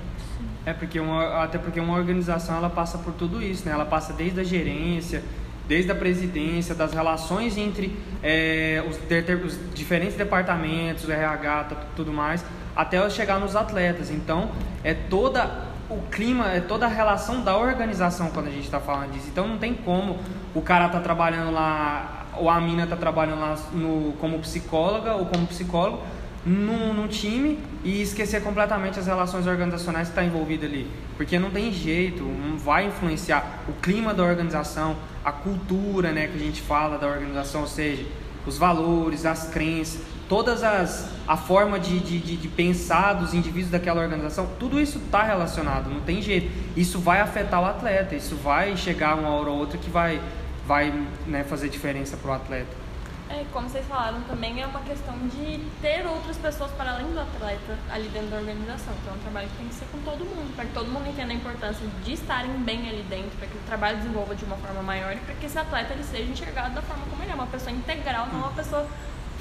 É, 0.66 0.72
porque 0.72 0.98
uma, 0.98 1.44
até 1.44 1.58
porque 1.58 1.78
uma 1.78 1.94
organização 1.94 2.56
ela 2.56 2.68
passa 2.68 2.98
por 2.98 3.12
tudo 3.12 3.40
isso, 3.40 3.64
né? 3.64 3.72
Ela 3.72 3.86
passa 3.86 4.12
desde 4.12 4.40
a 4.40 4.44
gerência, 4.44 5.22
desde 5.68 5.92
a 5.92 5.94
presidência, 5.94 6.74
das 6.74 6.92
relações 6.92 7.56
entre 7.56 7.96
é, 8.20 8.82
os, 8.88 8.98
os, 9.44 9.74
diferentes 9.74 10.16
departamentos, 10.16 11.08
RH, 11.08 11.68
tudo 11.94 12.12
mais, 12.12 12.44
até 12.74 13.08
chegar 13.08 13.38
nos 13.38 13.54
atletas. 13.54 14.10
Então, 14.10 14.50
é 14.82 14.92
toda 14.92 15.66
o 15.88 16.00
clima, 16.10 16.52
é 16.52 16.60
toda 16.60 16.86
a 16.86 16.88
relação 16.88 17.42
da 17.42 17.56
organização 17.56 18.30
quando 18.30 18.48
a 18.48 18.50
gente 18.50 18.64
está 18.64 18.80
falando 18.80 19.12
disso. 19.12 19.28
Então 19.28 19.46
não 19.46 19.58
tem 19.58 19.72
como 19.72 20.18
o 20.52 20.60
cara 20.60 20.88
tá 20.88 20.98
trabalhando 20.98 21.52
lá, 21.52 22.26
ou 22.36 22.50
a 22.50 22.60
mina 22.60 22.88
tá 22.88 22.96
trabalhando 22.96 23.40
lá 23.40 23.56
no, 23.72 24.14
como 24.14 24.40
psicóloga 24.40 25.14
ou 25.14 25.26
como 25.26 25.46
psicólogo 25.46 26.02
num, 26.46 26.94
num 26.94 27.08
time 27.08 27.58
e 27.82 28.00
esquecer 28.00 28.40
completamente 28.40 28.98
as 29.00 29.06
relações 29.06 29.46
organizacionais 29.46 30.08
que 30.08 30.12
está 30.12 30.24
envolvida 30.24 30.64
ali. 30.64 30.88
Porque 31.16 31.38
não 31.38 31.50
tem 31.50 31.72
jeito, 31.72 32.22
não 32.22 32.56
vai 32.56 32.86
influenciar 32.86 33.64
o 33.68 33.72
clima 33.72 34.14
da 34.14 34.22
organização, 34.22 34.96
a 35.24 35.32
cultura 35.32 36.12
né, 36.12 36.28
que 36.28 36.36
a 36.36 36.40
gente 36.40 36.62
fala 36.62 36.96
da 36.96 37.08
organização, 37.08 37.62
ou 37.62 37.66
seja, 37.66 38.06
os 38.46 38.56
valores, 38.56 39.26
as 39.26 39.48
crenças 39.48 40.00
todas 40.28 40.62
as 40.62 41.08
a 41.26 41.36
forma 41.36 41.78
de, 41.78 41.98
de, 41.98 42.36
de, 42.36 42.48
pensar 42.48 43.14
dos 43.14 43.34
indivíduos 43.34 43.70
daquela 43.70 44.00
organização, 44.00 44.48
tudo 44.60 44.80
isso 44.80 44.98
está 44.98 45.22
relacionado, 45.22 45.90
não 45.90 46.00
tem 46.00 46.22
jeito. 46.22 46.50
Isso 46.76 47.00
vai 47.00 47.20
afetar 47.20 47.60
o 47.60 47.64
atleta, 47.64 48.14
isso 48.14 48.36
vai 48.36 48.76
chegar 48.76 49.16
uma 49.16 49.30
hora 49.30 49.50
ou 49.50 49.58
outra 49.58 49.76
que 49.76 49.90
vai, 49.90 50.20
vai 50.66 50.92
né, 51.26 51.42
fazer 51.42 51.68
diferença 51.68 52.16
para 52.16 52.30
o 52.30 52.34
atleta. 52.34 52.85
É, 53.28 53.44
como 53.52 53.68
vocês 53.68 53.84
falaram, 53.86 54.20
também 54.22 54.62
é 54.62 54.66
uma 54.66 54.80
questão 54.80 55.14
de 55.28 55.58
ter 55.82 56.06
outras 56.06 56.36
pessoas 56.36 56.70
para 56.72 56.92
além 56.92 57.12
do 57.12 57.20
atleta 57.20 57.76
ali 57.90 58.08
dentro 58.08 58.28
da 58.28 58.36
organização. 58.36 58.94
Então 59.02 59.14
é 59.14 59.16
um 59.16 59.20
trabalho 59.20 59.48
que 59.48 59.56
tem 59.56 59.68
que 59.68 59.74
ser 59.74 59.86
com 59.86 59.98
todo 59.98 60.24
mundo, 60.24 60.54
para 60.54 60.64
que 60.64 60.72
todo 60.72 60.88
mundo 60.88 61.08
entenda 61.08 61.32
a 61.32 61.36
importância 61.36 61.86
de 62.04 62.12
estarem 62.12 62.52
bem 62.62 62.88
ali 62.88 63.02
dentro, 63.08 63.36
para 63.36 63.48
que 63.48 63.56
o 63.56 63.60
trabalho 63.66 63.96
desenvolva 63.98 64.34
de 64.34 64.44
uma 64.44 64.56
forma 64.56 64.82
maior 64.82 65.12
e 65.12 65.16
para 65.16 65.34
que 65.34 65.46
esse 65.46 65.58
atleta 65.58 65.92
ele 65.92 66.04
seja 66.04 66.30
enxergado 66.30 66.74
da 66.74 66.82
forma 66.82 67.04
como 67.10 67.22
ele 67.22 67.32
é, 67.32 67.34
uma 67.34 67.48
pessoa 67.48 67.72
integral, 67.72 68.28
não 68.28 68.40
uma 68.40 68.52
pessoa 68.52 68.86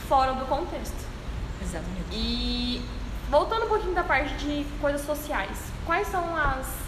fora 0.07 0.33
do 0.33 0.45
contexto. 0.47 1.05
Exatamente. 1.61 2.07
E 2.11 2.81
voltando 3.29 3.65
um 3.65 3.69
pouquinho 3.69 3.93
da 3.93 4.03
parte 4.03 4.33
de 4.35 4.65
coisas 4.81 5.01
sociais, 5.01 5.71
quais 5.85 6.07
são 6.07 6.35
as 6.35 6.84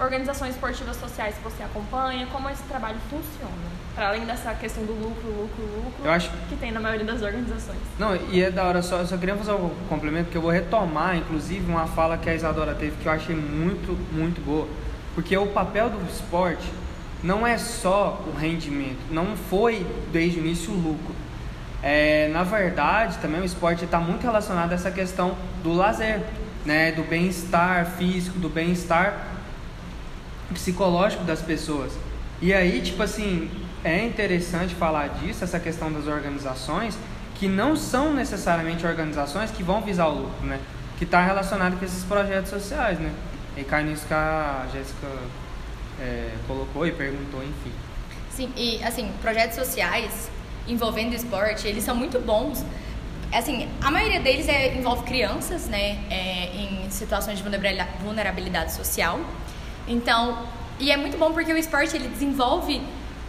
organizações 0.00 0.54
esportivas 0.54 0.96
sociais 0.96 1.34
que 1.34 1.42
você 1.42 1.62
acompanha? 1.62 2.26
Como 2.32 2.48
esse 2.48 2.62
trabalho 2.64 2.98
funciona? 3.08 3.70
Para 3.94 4.08
além 4.08 4.24
dessa 4.24 4.54
questão 4.54 4.84
do 4.84 4.92
lucro, 4.92 5.28
lucro, 5.28 5.62
lucro, 5.84 6.04
eu 6.04 6.10
acho... 6.10 6.30
que 6.48 6.56
tem 6.56 6.72
na 6.72 6.80
maioria 6.80 7.04
das 7.04 7.22
organizações. 7.22 7.78
Não, 7.98 8.16
e 8.16 8.42
é 8.42 8.50
da 8.50 8.64
hora, 8.64 8.82
só, 8.82 8.98
eu 8.98 9.06
só 9.06 9.16
queria 9.16 9.36
fazer 9.36 9.52
um 9.52 9.70
complemento 9.88 10.30
que 10.30 10.36
eu 10.36 10.42
vou 10.42 10.50
retomar, 10.50 11.16
inclusive, 11.16 11.70
uma 11.70 11.86
fala 11.86 12.16
que 12.16 12.30
a 12.30 12.34
Isadora 12.34 12.74
teve 12.74 12.96
que 12.96 13.06
eu 13.06 13.12
achei 13.12 13.34
muito, 13.34 13.92
muito 14.12 14.40
boa. 14.44 14.66
Porque 15.14 15.36
o 15.36 15.48
papel 15.48 15.90
do 15.90 16.10
esporte 16.10 16.66
não 17.22 17.46
é 17.46 17.58
só 17.58 18.24
o 18.26 18.36
rendimento, 18.36 19.00
não 19.10 19.36
foi 19.36 19.86
desde 20.10 20.38
o 20.38 20.40
início 20.40 20.72
o 20.72 20.76
lucro 20.76 21.14
é, 21.82 22.28
na 22.28 22.42
verdade, 22.42 23.16
também 23.18 23.40
o 23.40 23.44
esporte 23.44 23.84
está 23.84 23.98
muito 23.98 24.22
relacionado 24.22 24.72
a 24.72 24.74
essa 24.74 24.90
questão 24.90 25.36
do 25.62 25.72
lazer, 25.72 26.20
né, 26.64 26.92
do 26.92 27.02
bem-estar 27.02 27.86
físico, 27.86 28.38
do 28.38 28.50
bem-estar 28.50 29.28
psicológico 30.52 31.24
das 31.24 31.40
pessoas. 31.40 31.92
E 32.40 32.54
aí, 32.54 32.80
tipo 32.80 33.02
assim, 33.02 33.50
é 33.84 34.04
interessante 34.04 34.74
falar 34.74 35.08
disso, 35.08 35.44
essa 35.44 35.60
questão 35.60 35.92
das 35.92 36.06
organizações, 36.06 36.96
que 37.34 37.48
não 37.48 37.76
são 37.76 38.12
necessariamente 38.12 38.86
organizações 38.86 39.50
que 39.50 39.62
vão 39.62 39.80
visar 39.80 40.08
o 40.08 40.22
lucro, 40.22 40.46
né? 40.46 40.58
Que 40.98 41.04
está 41.04 41.24
relacionado 41.24 41.78
com 41.78 41.84
esses 41.84 42.04
projetos 42.04 42.50
sociais, 42.50 42.98
né? 42.98 43.10
E 43.56 43.64
cai 43.64 43.84
nisso 43.84 44.06
que 44.06 44.14
a 44.14 44.66
Jéssica 44.72 45.06
é, 46.00 46.30
colocou 46.46 46.86
e 46.86 46.92
perguntou, 46.92 47.42
enfim. 47.42 47.72
Sim, 48.30 48.50
e 48.56 48.82
assim, 48.82 49.10
projetos 49.20 49.56
sociais 49.56 50.30
envolvendo 50.66 51.14
esporte, 51.14 51.66
eles 51.66 51.84
são 51.84 51.94
muito 51.94 52.18
bons. 52.20 52.64
Assim, 53.32 53.68
a 53.80 53.90
maioria 53.90 54.20
deles 54.20 54.48
é, 54.48 54.74
envolve 54.74 55.04
crianças, 55.04 55.66
né, 55.66 55.98
é, 56.10 56.50
em 56.54 56.90
situações 56.90 57.38
de 57.38 57.44
vulnerabilidade 58.02 58.72
social. 58.72 59.20
Então, 59.90 60.38
e 60.78 60.92
é 60.92 60.96
muito 60.96 61.18
bom 61.18 61.32
porque 61.32 61.52
o 61.52 61.56
esporte 61.56 61.96
ele 61.96 62.06
desenvolve 62.06 62.80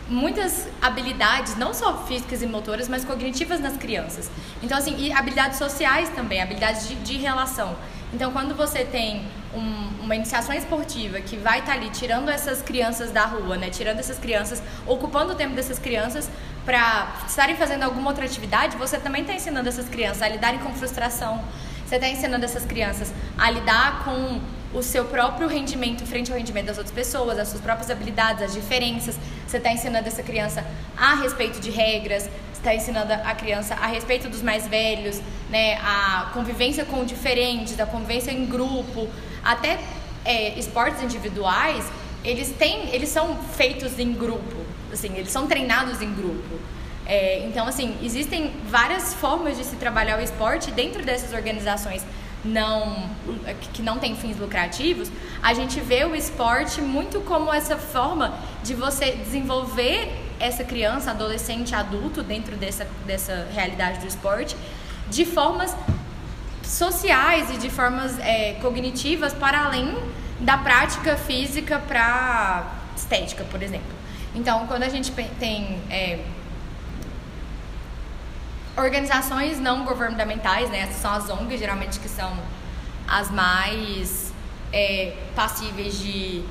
muitas 0.07 0.67
habilidades, 0.79 1.57
não 1.57 1.73
só 1.73 2.05
físicas 2.05 2.43
e 2.43 2.45
motoras, 2.45 2.87
mas 2.87 3.03
cognitivas 3.03 3.59
nas 3.59 3.77
crianças. 3.77 4.29
Então, 4.61 4.77
assim, 4.77 4.95
e 4.97 5.11
habilidades 5.11 5.57
sociais 5.57 6.09
também, 6.09 6.39
habilidades 6.39 6.87
de, 6.87 6.95
de 6.95 7.17
relação. 7.17 7.75
Então, 8.13 8.31
quando 8.31 8.53
você 8.53 8.85
tem 8.85 9.25
um, 9.55 10.03
uma 10.03 10.15
iniciação 10.15 10.53
esportiva 10.53 11.19
que 11.19 11.35
vai 11.35 11.59
estar 11.59 11.71
tá 11.71 11.77
ali 11.79 11.89
tirando 11.89 12.29
essas 12.29 12.61
crianças 12.61 13.09
da 13.09 13.25
rua, 13.25 13.57
né? 13.57 13.71
Tirando 13.71 13.99
essas 13.99 14.19
crianças, 14.19 14.61
ocupando 14.85 15.33
o 15.33 15.35
tempo 15.35 15.55
dessas 15.55 15.79
crianças 15.79 16.29
para 16.63 17.15
estarem 17.27 17.55
fazendo 17.55 17.83
alguma 17.83 18.09
outra 18.09 18.25
atividade, 18.25 18.77
você 18.77 18.99
também 18.99 19.21
está 19.21 19.33
ensinando 19.33 19.67
essas 19.67 19.89
crianças 19.89 20.21
a 20.21 20.27
lidarem 20.27 20.59
com 20.59 20.71
frustração. 20.73 21.43
Você 21.87 21.95
está 21.95 22.07
ensinando 22.07 22.45
essas 22.45 22.65
crianças 22.65 23.11
a 23.37 23.49
lidar 23.49 24.03
com 24.03 24.39
o 24.73 24.81
seu 24.81 25.05
próprio 25.05 25.47
rendimento 25.47 26.05
frente 26.05 26.31
ao 26.31 26.37
rendimento 26.37 26.67
das 26.67 26.77
outras 26.77 26.93
pessoas, 26.93 27.37
as 27.37 27.47
suas 27.47 27.61
próprias 27.61 27.89
habilidades, 27.89 28.41
as 28.43 28.53
diferenças. 28.53 29.17
Você 29.47 29.57
está 29.57 29.71
ensinando 29.71 30.07
essa 30.07 30.23
criança 30.23 30.65
a 30.97 31.15
respeito 31.15 31.59
de 31.59 31.69
regras, 31.69 32.29
está 32.61 32.73
ensinando 32.75 33.11
a 33.11 33.35
criança 33.35 33.73
a 33.73 33.87
respeito 33.87 34.29
dos 34.29 34.41
mais 34.41 34.67
velhos, 34.67 35.19
né, 35.49 35.75
a 35.77 36.29
convivência 36.33 36.85
com 36.85 37.03
diferentes, 37.03 37.79
a 37.79 37.85
convivência 37.85 38.31
em 38.31 38.45
grupo, 38.45 39.09
até 39.43 39.79
é, 40.23 40.57
esportes 40.57 41.01
individuais, 41.01 41.83
eles 42.23 42.51
têm, 42.51 42.89
eles 42.93 43.09
são 43.09 43.35
feitos 43.35 43.97
em 43.97 44.13
grupo, 44.13 44.57
assim, 44.93 45.11
eles 45.15 45.31
são 45.31 45.47
treinados 45.47 46.01
em 46.01 46.13
grupo. 46.13 46.59
É, 47.07 47.43
então, 47.47 47.67
assim, 47.67 47.97
existem 48.03 48.53
várias 48.67 49.13
formas 49.15 49.57
de 49.57 49.65
se 49.65 49.75
trabalhar 49.75 50.19
o 50.19 50.21
esporte 50.21 50.69
dentro 50.71 51.03
dessas 51.03 51.33
organizações 51.33 52.03
não 52.43 53.09
que 53.73 53.81
não 53.81 53.99
tem 53.99 54.15
fins 54.15 54.37
lucrativos, 54.37 55.11
a 55.41 55.53
gente 55.53 55.79
vê 55.79 56.03
o 56.05 56.15
esporte 56.15 56.81
muito 56.81 57.21
como 57.21 57.53
essa 57.53 57.77
forma 57.77 58.33
de 58.63 58.73
você 58.73 59.11
desenvolver 59.11 60.11
essa 60.39 60.63
criança, 60.63 61.11
adolescente, 61.11 61.75
adulto 61.75 62.23
dentro 62.23 62.55
dessa, 62.55 62.87
dessa 63.05 63.47
realidade 63.53 63.99
do 63.99 64.07
esporte 64.07 64.55
de 65.09 65.25
formas 65.25 65.75
sociais 66.63 67.53
e 67.53 67.57
de 67.57 67.69
formas 67.69 68.17
é, 68.19 68.53
cognitivas 68.61 69.33
para 69.33 69.65
além 69.65 69.95
da 70.39 70.57
prática 70.57 71.15
física 71.15 71.79
para 71.79 72.73
estética, 72.95 73.43
por 73.51 73.61
exemplo. 73.61 73.93
Então, 74.33 74.65
quando 74.67 74.83
a 74.83 74.89
gente 74.89 75.11
tem 75.39 75.79
é, 75.89 76.19
organizações 78.77 79.59
não 79.59 79.83
governamentais, 79.85 80.69
né, 80.69 80.79
essas 80.79 80.97
são 80.97 81.11
as 81.11 81.29
ONGs 81.29 81.59
geralmente 81.59 81.99
que 81.99 82.09
são 82.09 82.31
as 83.07 83.29
mais 83.29 84.33
é, 84.71 85.13
passíveis 85.35 85.99
de 85.99 86.43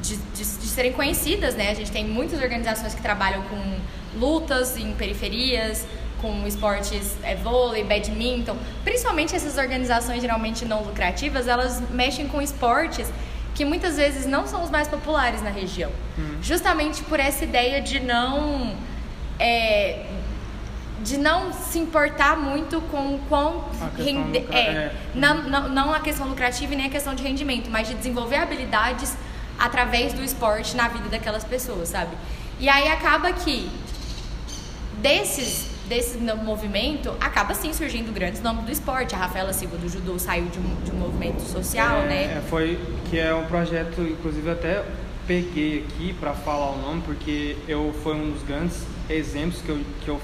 de, 0.00 0.16
de, 0.16 0.38
de, 0.38 0.66
serem 0.66 0.92
conhecidas, 0.92 1.54
né? 1.54 1.70
A 1.70 1.74
gente 1.74 1.92
tem 1.92 2.04
muitas 2.04 2.42
organizações 2.42 2.92
que 2.92 3.00
trabalham 3.00 3.42
com 3.42 3.78
lutas 4.18 4.76
em 4.76 4.92
periferias, 4.94 5.86
com 6.20 6.46
esportes 6.46 7.16
é, 7.22 7.34
vôlei, 7.34 7.84
badminton. 7.84 8.56
Principalmente 8.84 9.34
essas 9.34 9.58
organizações 9.58 10.20
geralmente 10.20 10.64
não 10.64 10.82
lucrativas, 10.82 11.46
elas 11.46 11.80
mexem 11.90 12.26
com 12.28 12.42
esportes 12.42 13.12
que 13.54 13.64
muitas 13.64 13.96
vezes 13.96 14.26
não 14.26 14.46
são 14.46 14.62
os 14.62 14.70
mais 14.70 14.88
populares 14.88 15.42
na 15.42 15.50
região. 15.50 15.90
Uhum. 16.16 16.38
Justamente 16.42 17.02
por 17.02 17.20
essa 17.20 17.44
ideia 17.44 17.80
de 17.80 18.00
não... 18.00 18.74
É, 19.38 20.06
de 21.02 21.18
não 21.18 21.52
se 21.52 21.78
importar 21.78 22.36
muito 22.36 22.80
com 22.82 23.14
o 23.14 23.18
quão 23.28 23.64
rende... 23.96 24.38
é, 24.50 24.58
é. 24.58 24.94
Não, 25.14 25.42
não, 25.42 25.68
não 25.68 25.94
a 25.94 26.00
questão 26.00 26.28
lucrativa 26.28 26.72
e 26.72 26.76
nem 26.76 26.86
a 26.86 26.90
questão 26.90 27.14
de 27.14 27.22
rendimento, 27.22 27.70
mas 27.70 27.88
de 27.88 27.94
desenvolver 27.94 28.36
habilidades 28.36 29.16
através 29.58 30.12
do 30.12 30.22
esporte 30.22 30.76
na 30.76 30.88
vida 30.88 31.08
daquelas 31.08 31.44
pessoas, 31.44 31.88
sabe? 31.88 32.16
E 32.58 32.68
aí 32.68 32.88
acaba 32.88 33.32
que 33.32 33.70
desses 35.00 35.72
desse 35.88 36.16
movimento 36.18 37.14
acaba 37.20 37.52
sim 37.54 37.72
surgindo 37.72 38.12
grandes 38.12 38.40
nomes 38.40 38.64
do 38.64 38.72
esporte. 38.72 39.14
A 39.14 39.18
Rafaela 39.18 39.52
Silva 39.52 39.76
do 39.76 39.88
judô 39.88 40.18
saiu 40.18 40.46
de 40.46 40.58
um, 40.58 40.74
de 40.84 40.90
um 40.90 40.94
movimento 40.94 41.42
social, 41.42 41.98
é, 41.98 42.06
né? 42.06 42.22
É, 42.38 42.42
foi 42.48 42.78
que 43.10 43.18
é 43.18 43.34
um 43.34 43.44
projeto, 43.44 44.00
inclusive 44.00 44.48
até 44.50 44.84
peguei 45.26 45.84
aqui 45.86 46.14
para 46.14 46.32
falar 46.32 46.70
o 46.70 46.78
nome 46.78 47.02
porque 47.02 47.56
eu 47.68 47.94
foi 48.02 48.14
um 48.14 48.30
dos 48.30 48.42
grandes 48.42 48.84
exemplos 49.08 49.60
que 49.62 49.68
eu, 49.68 49.80
que 50.02 50.08
eu, 50.08 50.20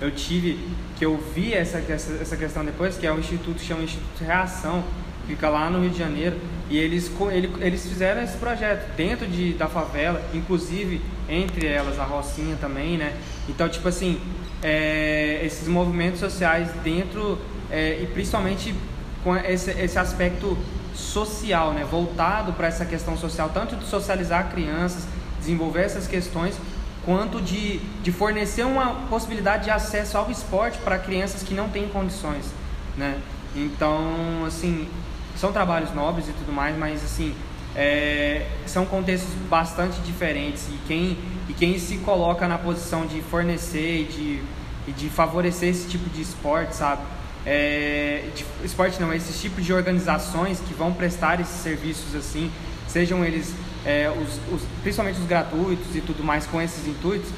eu 0.00 0.10
tive 0.10 0.58
que 0.96 1.04
eu 1.04 1.18
vi 1.34 1.54
essa, 1.54 1.78
essa, 1.78 2.12
essa 2.12 2.36
questão 2.36 2.64
depois 2.64 2.96
que 2.96 3.06
é 3.06 3.12
o 3.12 3.18
instituto 3.18 3.60
chama 3.60 3.82
Instituto 3.82 4.24
Reação 4.24 4.84
fica 5.28 5.50
lá 5.50 5.68
no 5.68 5.82
Rio 5.82 5.90
de 5.90 5.98
Janeiro, 5.98 6.36
e 6.70 6.78
eles, 6.78 7.12
eles 7.60 7.86
fizeram 7.86 8.22
esse 8.22 8.36
projeto 8.38 8.90
dentro 8.96 9.26
de, 9.26 9.52
da 9.52 9.68
favela, 9.68 10.22
inclusive 10.32 11.02
entre 11.28 11.66
elas 11.66 11.98
a 11.98 12.04
Rocinha 12.04 12.56
também, 12.58 12.96
né? 12.96 13.14
Então, 13.46 13.68
tipo 13.68 13.86
assim, 13.86 14.18
é, 14.62 15.40
esses 15.44 15.68
movimentos 15.68 16.18
sociais 16.18 16.70
dentro, 16.82 17.38
é, 17.70 18.00
e 18.02 18.06
principalmente 18.06 18.74
com 19.22 19.36
esse, 19.36 19.70
esse 19.72 19.98
aspecto 19.98 20.56
social, 20.94 21.74
né? 21.74 21.86
Voltado 21.88 22.54
para 22.54 22.66
essa 22.66 22.86
questão 22.86 23.14
social, 23.16 23.50
tanto 23.52 23.76
de 23.76 23.84
socializar 23.84 24.50
crianças, 24.50 25.06
desenvolver 25.38 25.82
essas 25.82 26.06
questões, 26.06 26.54
quanto 27.04 27.40
de, 27.40 27.78
de 28.02 28.12
fornecer 28.12 28.64
uma 28.64 28.94
possibilidade 29.08 29.64
de 29.64 29.70
acesso 29.70 30.18
ao 30.18 30.30
esporte 30.30 30.78
para 30.78 30.98
crianças 30.98 31.42
que 31.42 31.54
não 31.54 31.68
têm 31.68 31.88
condições, 31.88 32.44
né? 32.96 33.18
Então, 33.54 34.44
assim, 34.46 34.88
são 35.36 35.52
trabalhos 35.52 35.94
nobres 35.94 36.28
e 36.28 36.32
tudo 36.32 36.52
mais, 36.52 36.76
mas 36.76 37.02
assim, 37.04 37.34
é, 37.74 38.46
são 38.66 38.84
contextos 38.84 39.32
bastante 39.48 40.00
diferentes 40.00 40.66
e 40.68 40.78
quem, 40.86 41.16
e 41.48 41.52
quem 41.52 41.78
se 41.78 41.98
coloca 41.98 42.46
na 42.48 42.58
posição 42.58 43.06
de 43.06 43.22
fornecer 43.22 44.02
e 44.02 44.04
de, 44.04 44.42
e 44.88 44.92
de 44.92 45.08
favorecer 45.08 45.68
esse 45.68 45.88
tipo 45.88 46.10
de 46.10 46.22
esporte, 46.22 46.74
sabe? 46.74 47.02
É, 47.46 48.24
de, 48.34 48.44
esporte 48.64 49.00
não, 49.00 49.12
esse 49.12 49.32
tipo 49.40 49.62
de 49.62 49.72
organizações 49.72 50.60
que 50.60 50.74
vão 50.74 50.92
prestar 50.92 51.40
esses 51.40 51.60
serviços 51.60 52.14
assim, 52.14 52.50
sejam 52.88 53.24
eles 53.24 53.54
é, 53.84 54.10
os, 54.10 54.54
os, 54.54 54.66
principalmente 54.82 55.18
os 55.18 55.26
gratuitos 55.26 55.94
e 55.94 56.00
tudo 56.00 56.22
mais 56.22 56.46
com 56.46 56.60
esses 56.60 56.86
intuitos, 56.86 57.30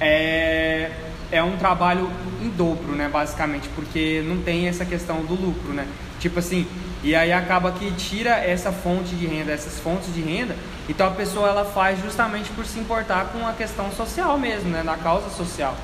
é, 0.00 0.90
é 1.30 1.42
um 1.42 1.56
trabalho 1.56 2.10
em 2.40 2.48
dobro, 2.50 2.92
né, 2.92 3.08
basicamente, 3.08 3.68
porque 3.74 4.22
não 4.26 4.40
tem 4.42 4.68
essa 4.68 4.84
questão 4.84 5.24
do 5.24 5.34
lucro, 5.34 5.72
né? 5.72 5.86
Tipo 6.20 6.38
assim, 6.38 6.66
e 7.02 7.14
aí 7.14 7.32
acaba 7.32 7.72
que 7.72 7.90
tira 7.92 8.30
essa 8.30 8.72
fonte 8.72 9.14
de 9.14 9.26
renda, 9.26 9.52
essas 9.52 9.78
fontes 9.78 10.12
de 10.12 10.20
renda, 10.20 10.56
então 10.88 11.06
a 11.06 11.10
pessoa 11.10 11.48
ela 11.48 11.64
faz 11.64 12.00
justamente 12.00 12.50
por 12.50 12.64
se 12.64 12.78
importar 12.78 13.26
com 13.26 13.46
a 13.46 13.52
questão 13.52 13.90
social 13.92 14.38
mesmo, 14.38 14.70
né, 14.70 14.82
na 14.82 14.96
causa 14.96 15.28
social. 15.30 15.76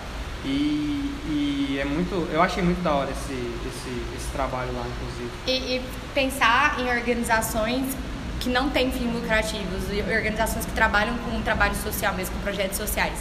E, 0.45 1.11
e 1.27 1.79
é 1.81 1.85
muito, 1.85 2.29
eu 2.33 2.43
achei 2.43 2.63
muito 2.63 2.83
da 2.83 2.93
hora 2.93 3.11
esse, 3.11 3.33
esse, 3.33 4.17
esse 4.17 4.31
trabalho 4.33 4.73
lá, 4.75 4.85
inclusive. 4.87 5.31
E, 5.47 5.77
e 5.77 5.83
pensar 6.15 6.79
em 6.79 6.91
organizações 6.91 7.97
que 8.45 8.51
não 8.51 8.69
têm 8.69 8.93
fins 8.93 9.11
lucrativos, 9.11 9.91
e 9.91 10.03
organizações 10.03 10.67
que 10.67 10.73
trabalham 10.73 11.17
com 11.19 11.41
trabalho 11.41 11.75
social 11.77 12.15
mesmo, 12.15 12.35
com 12.37 12.43
projetos 12.43 12.77
sociais. 12.77 13.19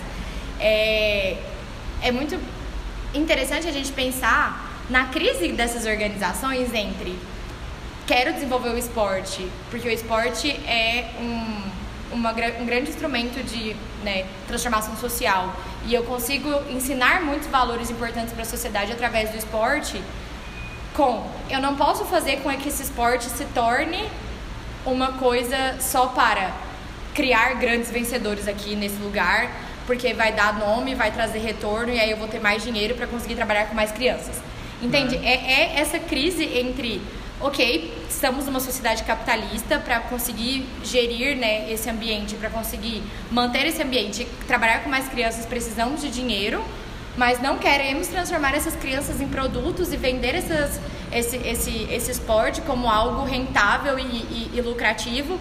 É, 0.60 1.38
é 2.02 2.12
muito 2.12 2.38
interessante 3.14 3.66
a 3.66 3.72
gente 3.72 3.92
pensar 3.94 4.84
na 4.90 5.06
crise 5.06 5.54
dessas 5.54 5.86
organizações 5.86 6.74
entre 6.74 7.18
quero 8.06 8.34
desenvolver 8.34 8.70
o 8.70 8.78
esporte, 8.78 9.50
porque 9.72 9.88
o 9.88 9.92
esporte 9.92 10.50
é 10.68 11.12
um, 11.18 12.16
uma, 12.16 12.32
um 12.32 12.66
grande 12.66 12.90
instrumento 12.90 13.42
de 13.46 13.78
né, 14.04 14.26
transformação 14.46 14.98
social 14.98 15.56
e 15.86 15.94
eu 15.94 16.04
consigo 16.04 16.50
ensinar 16.70 17.22
muitos 17.22 17.48
valores 17.48 17.90
importantes 17.90 18.34
para 18.34 18.42
a 18.42 18.46
sociedade 18.46 18.92
através 18.92 19.30
do 19.30 19.38
esporte. 19.38 20.02
Com, 20.94 21.26
eu 21.50 21.62
não 21.62 21.78
posso 21.78 22.04
fazer 22.04 22.42
com 22.42 22.52
que 22.58 22.68
esse 22.68 22.84
esporte 22.84 23.26
se 23.30 23.46
torne 23.46 24.10
uma 24.86 25.14
coisa 25.14 25.78
só 25.80 26.08
para 26.08 26.52
criar 27.14 27.56
grandes 27.56 27.92
vencedores 27.92 28.48
aqui 28.48 28.76
nesse 28.76 28.96
lugar, 29.02 29.50
porque 29.86 30.14
vai 30.14 30.32
dar 30.32 30.58
nome, 30.58 30.96
vai 30.96 31.12
trazer 31.12 31.40
retorno 31.40 31.94
e 31.94 32.00
aí 32.00 32.12
eu 32.12 32.18
vou 32.18 32.28
ter 32.28 32.40
mais 32.40 32.64
dinheiro 32.64 32.96
para 32.96 33.08
conseguir 33.08 33.36
trabalhar 33.36 33.68
com 33.68 33.76
mais 33.76 33.92
crianças. 33.92 34.42
Entende? 34.82 35.16
É, 35.18 35.34
é 35.34 35.80
essa 35.80 36.00
crise 36.00 36.44
entre 36.44 37.02
ok, 37.40 37.94
estamos 38.10 38.46
numa 38.46 38.60
sociedade 38.60 39.04
capitalista 39.04 39.78
para 39.78 40.00
conseguir 40.00 40.66
gerir 40.84 41.36
né, 41.36 41.72
esse 41.72 41.90
ambiente, 41.90 42.36
para 42.36 42.50
conseguir 42.50 43.04
manter 43.30 43.66
esse 43.66 43.82
ambiente, 43.82 44.26
trabalhar 44.48 44.82
com 44.82 44.90
mais 44.90 45.10
crianças, 45.10 45.46
precisamos 45.46 46.02
de 46.02 46.10
dinheiro, 46.10 46.64
mas 47.16 47.42
não 47.42 47.58
queremos 47.58 48.08
transformar 48.08 48.56
essas 48.56 48.76
crianças 48.76 49.22
em 49.22 49.28
produtos 49.28 49.94
e 49.94 49.98
vender 49.98 50.36
essas, 50.36 50.80
esse, 51.12 51.38
esse, 51.38 51.88
esse 51.92 52.12
esporte 52.12 52.62
como 52.62 52.90
algo 52.90 53.24
rentável 53.24 54.00
e, 54.00 54.04
e, 54.04 54.52
e 54.54 54.62
lucrativo. 54.62 55.40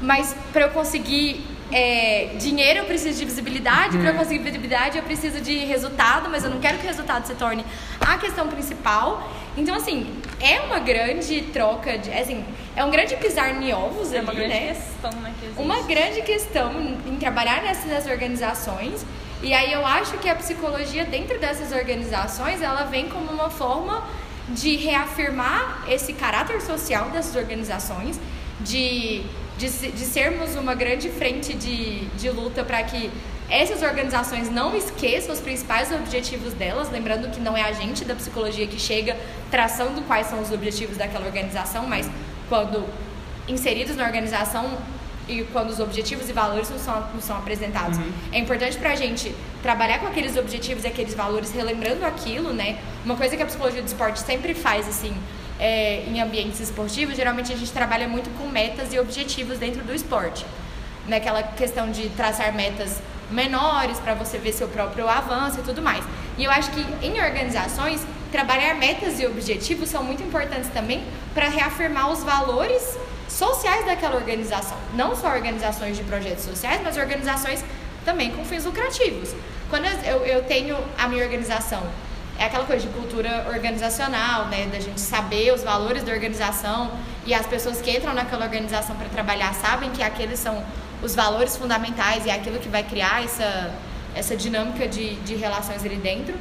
Mas 0.00 0.34
para 0.52 0.62
eu 0.62 0.70
conseguir 0.70 1.46
é, 1.72 2.30
dinheiro 2.38 2.80
eu 2.80 2.84
preciso 2.84 3.18
de 3.18 3.24
visibilidade, 3.24 3.98
para 3.98 4.08
eu 4.08 4.12
uhum. 4.12 4.18
conseguir 4.18 4.38
visibilidade 4.40 4.98
eu 4.98 5.02
preciso 5.02 5.40
de 5.40 5.58
resultado, 5.64 6.28
mas 6.30 6.44
eu 6.44 6.50
não 6.50 6.60
quero 6.60 6.78
que 6.78 6.84
o 6.84 6.88
resultado 6.88 7.26
se 7.26 7.34
torne 7.34 7.64
a 8.00 8.18
questão 8.18 8.48
principal. 8.48 9.30
Então, 9.56 9.74
assim, 9.74 10.20
é 10.38 10.60
uma 10.60 10.78
grande 10.78 11.42
troca 11.52 11.96
de. 11.96 12.12
Assim, 12.12 12.44
é 12.74 12.84
um 12.84 12.90
grande 12.90 13.16
pisar 13.16 13.50
em 13.50 13.72
ovos 13.72 14.12
é 14.12 14.18
ali, 14.18 14.26
uma 14.26 14.34
grande 14.34 14.54
né? 14.54 14.66
questão, 14.68 15.10
né? 15.20 15.34
Que 15.40 15.62
uma 15.62 15.82
grande 15.82 16.22
questão 16.22 16.72
em 17.06 17.16
trabalhar 17.16 17.62
nessas 17.62 18.06
organizações. 18.06 19.04
E 19.42 19.52
aí 19.52 19.72
eu 19.72 19.86
acho 19.86 20.16
que 20.18 20.28
a 20.28 20.34
psicologia 20.34 21.04
dentro 21.04 21.38
dessas 21.38 21.72
organizações 21.72 22.62
ela 22.62 22.84
vem 22.84 23.08
como 23.08 23.30
uma 23.30 23.50
forma 23.50 24.02
de 24.48 24.76
reafirmar 24.76 25.84
esse 25.88 26.12
caráter 26.12 26.60
social 26.62 27.10
dessas 27.10 27.34
organizações, 27.36 28.18
de, 28.60 29.22
de, 29.58 29.68
de 29.68 30.04
sermos 30.04 30.54
uma 30.54 30.74
grande 30.74 31.10
frente 31.10 31.52
de, 31.52 32.06
de 32.06 32.30
luta 32.30 32.64
para 32.64 32.82
que 32.84 33.10
essas 33.48 33.82
organizações 33.82 34.50
não 34.50 34.74
esqueçam 34.74 35.32
os 35.32 35.40
principais 35.40 35.92
objetivos 35.92 36.52
delas, 36.52 36.90
lembrando 36.90 37.30
que 37.30 37.40
não 37.40 37.56
é 37.56 37.62
a 37.62 37.72
gente 37.72 38.04
da 38.04 38.14
psicologia 38.14 38.66
que 38.66 38.78
chega 38.78 39.16
traçando 39.50 40.02
quais 40.02 40.26
são 40.26 40.40
os 40.40 40.50
objetivos 40.50 40.96
daquela 40.96 41.26
organização, 41.26 41.86
mas 41.86 42.08
quando 42.48 42.84
inseridos 43.46 43.94
na 43.96 44.04
organização 44.04 44.76
e 45.28 45.42
quando 45.52 45.70
os 45.70 45.80
objetivos 45.80 46.28
e 46.28 46.32
valores 46.32 46.70
não 46.70 46.78
são, 46.78 47.00
não 47.12 47.20
são 47.20 47.36
apresentados. 47.36 47.98
Uhum. 47.98 48.12
É 48.32 48.38
importante 48.38 48.76
para 48.76 48.90
a 48.90 48.94
gente 48.94 49.34
trabalhar 49.62 49.98
com 49.98 50.06
aqueles 50.06 50.36
objetivos 50.36 50.84
e 50.84 50.86
aqueles 50.86 51.14
valores, 51.14 51.52
relembrando 51.52 52.04
aquilo, 52.04 52.52
né? 52.52 52.78
Uma 53.04 53.16
coisa 53.16 53.36
que 53.36 53.42
a 53.42 53.46
psicologia 53.46 53.82
do 53.82 53.86
esporte 53.86 54.20
sempre 54.20 54.54
faz, 54.54 54.88
assim, 54.88 55.14
é, 55.58 56.04
em 56.06 56.20
ambientes 56.20 56.60
esportivos, 56.60 57.16
geralmente 57.16 57.52
a 57.52 57.56
gente 57.56 57.72
trabalha 57.72 58.06
muito 58.06 58.30
com 58.38 58.48
metas 58.48 58.92
e 58.92 58.98
objetivos 58.98 59.58
dentro 59.58 59.82
do 59.82 59.94
esporte. 59.94 60.46
Naquela 61.08 61.42
questão 61.42 61.90
de 61.90 62.08
traçar 62.10 62.52
metas 62.54 63.00
menores 63.30 63.98
para 63.98 64.14
você 64.14 64.38
ver 64.38 64.52
seu 64.52 64.68
próprio 64.68 65.08
avanço 65.08 65.60
e 65.60 65.62
tudo 65.62 65.82
mais. 65.82 66.04
E 66.38 66.44
eu 66.44 66.50
acho 66.50 66.70
que 66.70 66.84
em 67.04 67.20
organizações, 67.20 68.06
trabalhar 68.30 68.74
metas 68.74 69.18
e 69.18 69.26
objetivos 69.26 69.88
são 69.88 70.04
muito 70.04 70.22
importantes 70.22 70.68
também 70.70 71.02
para 71.34 71.48
reafirmar 71.48 72.10
os 72.10 72.22
valores 72.22 72.96
sociais 73.28 73.84
daquela 73.84 74.16
organização. 74.16 74.76
Não 74.94 75.14
só 75.14 75.32
organizações 75.32 75.96
de 75.96 76.04
projetos 76.04 76.44
sociais, 76.44 76.80
mas 76.82 76.96
organizações 76.96 77.64
também 78.04 78.30
com 78.30 78.44
fins 78.44 78.64
lucrativos. 78.64 79.34
Quando 79.68 79.86
eu, 80.04 80.24
eu 80.24 80.44
tenho 80.44 80.78
a 80.96 81.08
minha 81.08 81.24
organização, 81.24 81.82
é 82.38 82.44
aquela 82.44 82.64
coisa 82.64 82.86
de 82.86 82.92
cultura 82.92 83.46
organizacional, 83.48 84.46
né? 84.46 84.66
Da 84.70 84.78
gente 84.78 85.00
saber 85.00 85.52
os 85.52 85.62
valores 85.62 86.02
da 86.02 86.12
organização 86.12 86.92
e 87.24 87.34
as 87.34 87.46
pessoas 87.46 87.80
que 87.80 87.90
entram 87.90 88.14
naquela 88.14 88.44
organização 88.44 88.94
para 88.94 89.08
trabalhar 89.08 89.52
sabem 89.54 89.90
que 89.90 90.02
aqueles 90.02 90.38
são 90.38 90.62
os 91.02 91.14
valores 91.14 91.56
fundamentais 91.56 92.24
e 92.24 92.30
é 92.30 92.34
aquilo 92.34 92.58
que 92.58 92.68
vai 92.68 92.82
criar 92.82 93.24
essa, 93.24 93.74
essa 94.14 94.36
dinâmica 94.36 94.86
de, 94.86 95.16
de 95.16 95.34
relações 95.34 95.84
ali 95.84 95.96
dentro. 95.96 96.34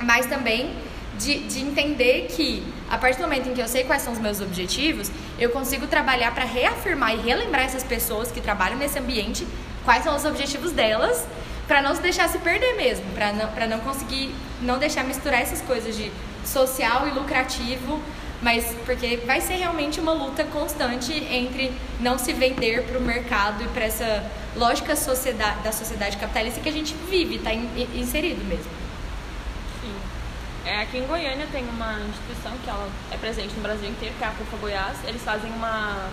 Mas 0.00 0.26
também 0.26 0.76
de, 1.18 1.40
de 1.40 1.60
entender 1.60 2.28
que, 2.28 2.62
a 2.90 2.98
partir 2.98 3.18
do 3.18 3.22
momento 3.22 3.48
em 3.48 3.54
que 3.54 3.60
eu 3.60 3.68
sei 3.68 3.84
quais 3.84 4.02
são 4.02 4.12
os 4.12 4.18
meus 4.18 4.40
objetivos, 4.40 5.10
eu 5.38 5.50
consigo 5.50 5.86
trabalhar 5.86 6.34
para 6.34 6.44
reafirmar 6.44 7.14
e 7.14 7.18
relembrar 7.18 7.64
essas 7.64 7.82
pessoas 7.82 8.30
que 8.30 8.40
trabalham 8.40 8.78
nesse 8.78 8.98
ambiente 8.98 9.46
quais 9.84 10.02
são 10.02 10.16
os 10.16 10.24
objetivos 10.24 10.72
delas, 10.72 11.24
para 11.66 11.80
não 11.80 11.94
se 11.94 12.02
deixar 12.02 12.28
se 12.28 12.38
perder 12.38 12.74
mesmo, 12.76 13.04
para 13.14 13.32
não, 13.32 13.78
não 13.78 13.80
conseguir, 13.80 14.34
não 14.60 14.78
deixar 14.78 15.04
misturar 15.04 15.40
essas 15.40 15.60
coisas 15.62 15.96
de 15.96 16.10
social 16.44 17.08
e 17.08 17.10
lucrativo, 17.10 18.00
mas 18.42 18.64
porque 18.84 19.18
vai 19.18 19.40
ser 19.40 19.54
realmente 19.54 19.98
uma 19.98 20.12
luta 20.12 20.44
constante 20.44 21.12
entre 21.12 21.72
não 22.00 22.18
se 22.18 22.32
vender 22.32 22.84
para 22.84 22.98
o 22.98 23.00
mercado 23.00 23.64
e 23.64 23.68
para 23.68 23.84
essa 23.84 24.24
lógica 24.56 24.94
sociedade, 24.94 25.62
da 25.62 25.72
sociedade 25.72 26.16
capitalista 26.16 26.60
que 26.60 26.68
a 26.68 26.72
gente 26.72 26.94
vive, 27.08 27.36
está 27.36 27.52
in, 27.52 27.68
inserido 27.94 28.44
mesmo. 28.44 28.85
É, 30.66 30.82
aqui 30.82 30.98
em 30.98 31.06
Goiânia 31.06 31.46
tem 31.52 31.64
uma 31.68 31.92
instituição 32.00 32.50
que 32.64 32.68
ela 32.68 32.88
é 33.12 33.16
presente 33.16 33.54
no 33.54 33.62
Brasil 33.62 33.88
inteiro, 33.88 34.12
que 34.18 34.24
é 34.24 34.26
a 34.26 34.32
CUFA 34.32 34.56
Goiás. 34.56 34.98
Eles 35.04 35.22
fazem 35.22 35.48
uma, 35.52 36.08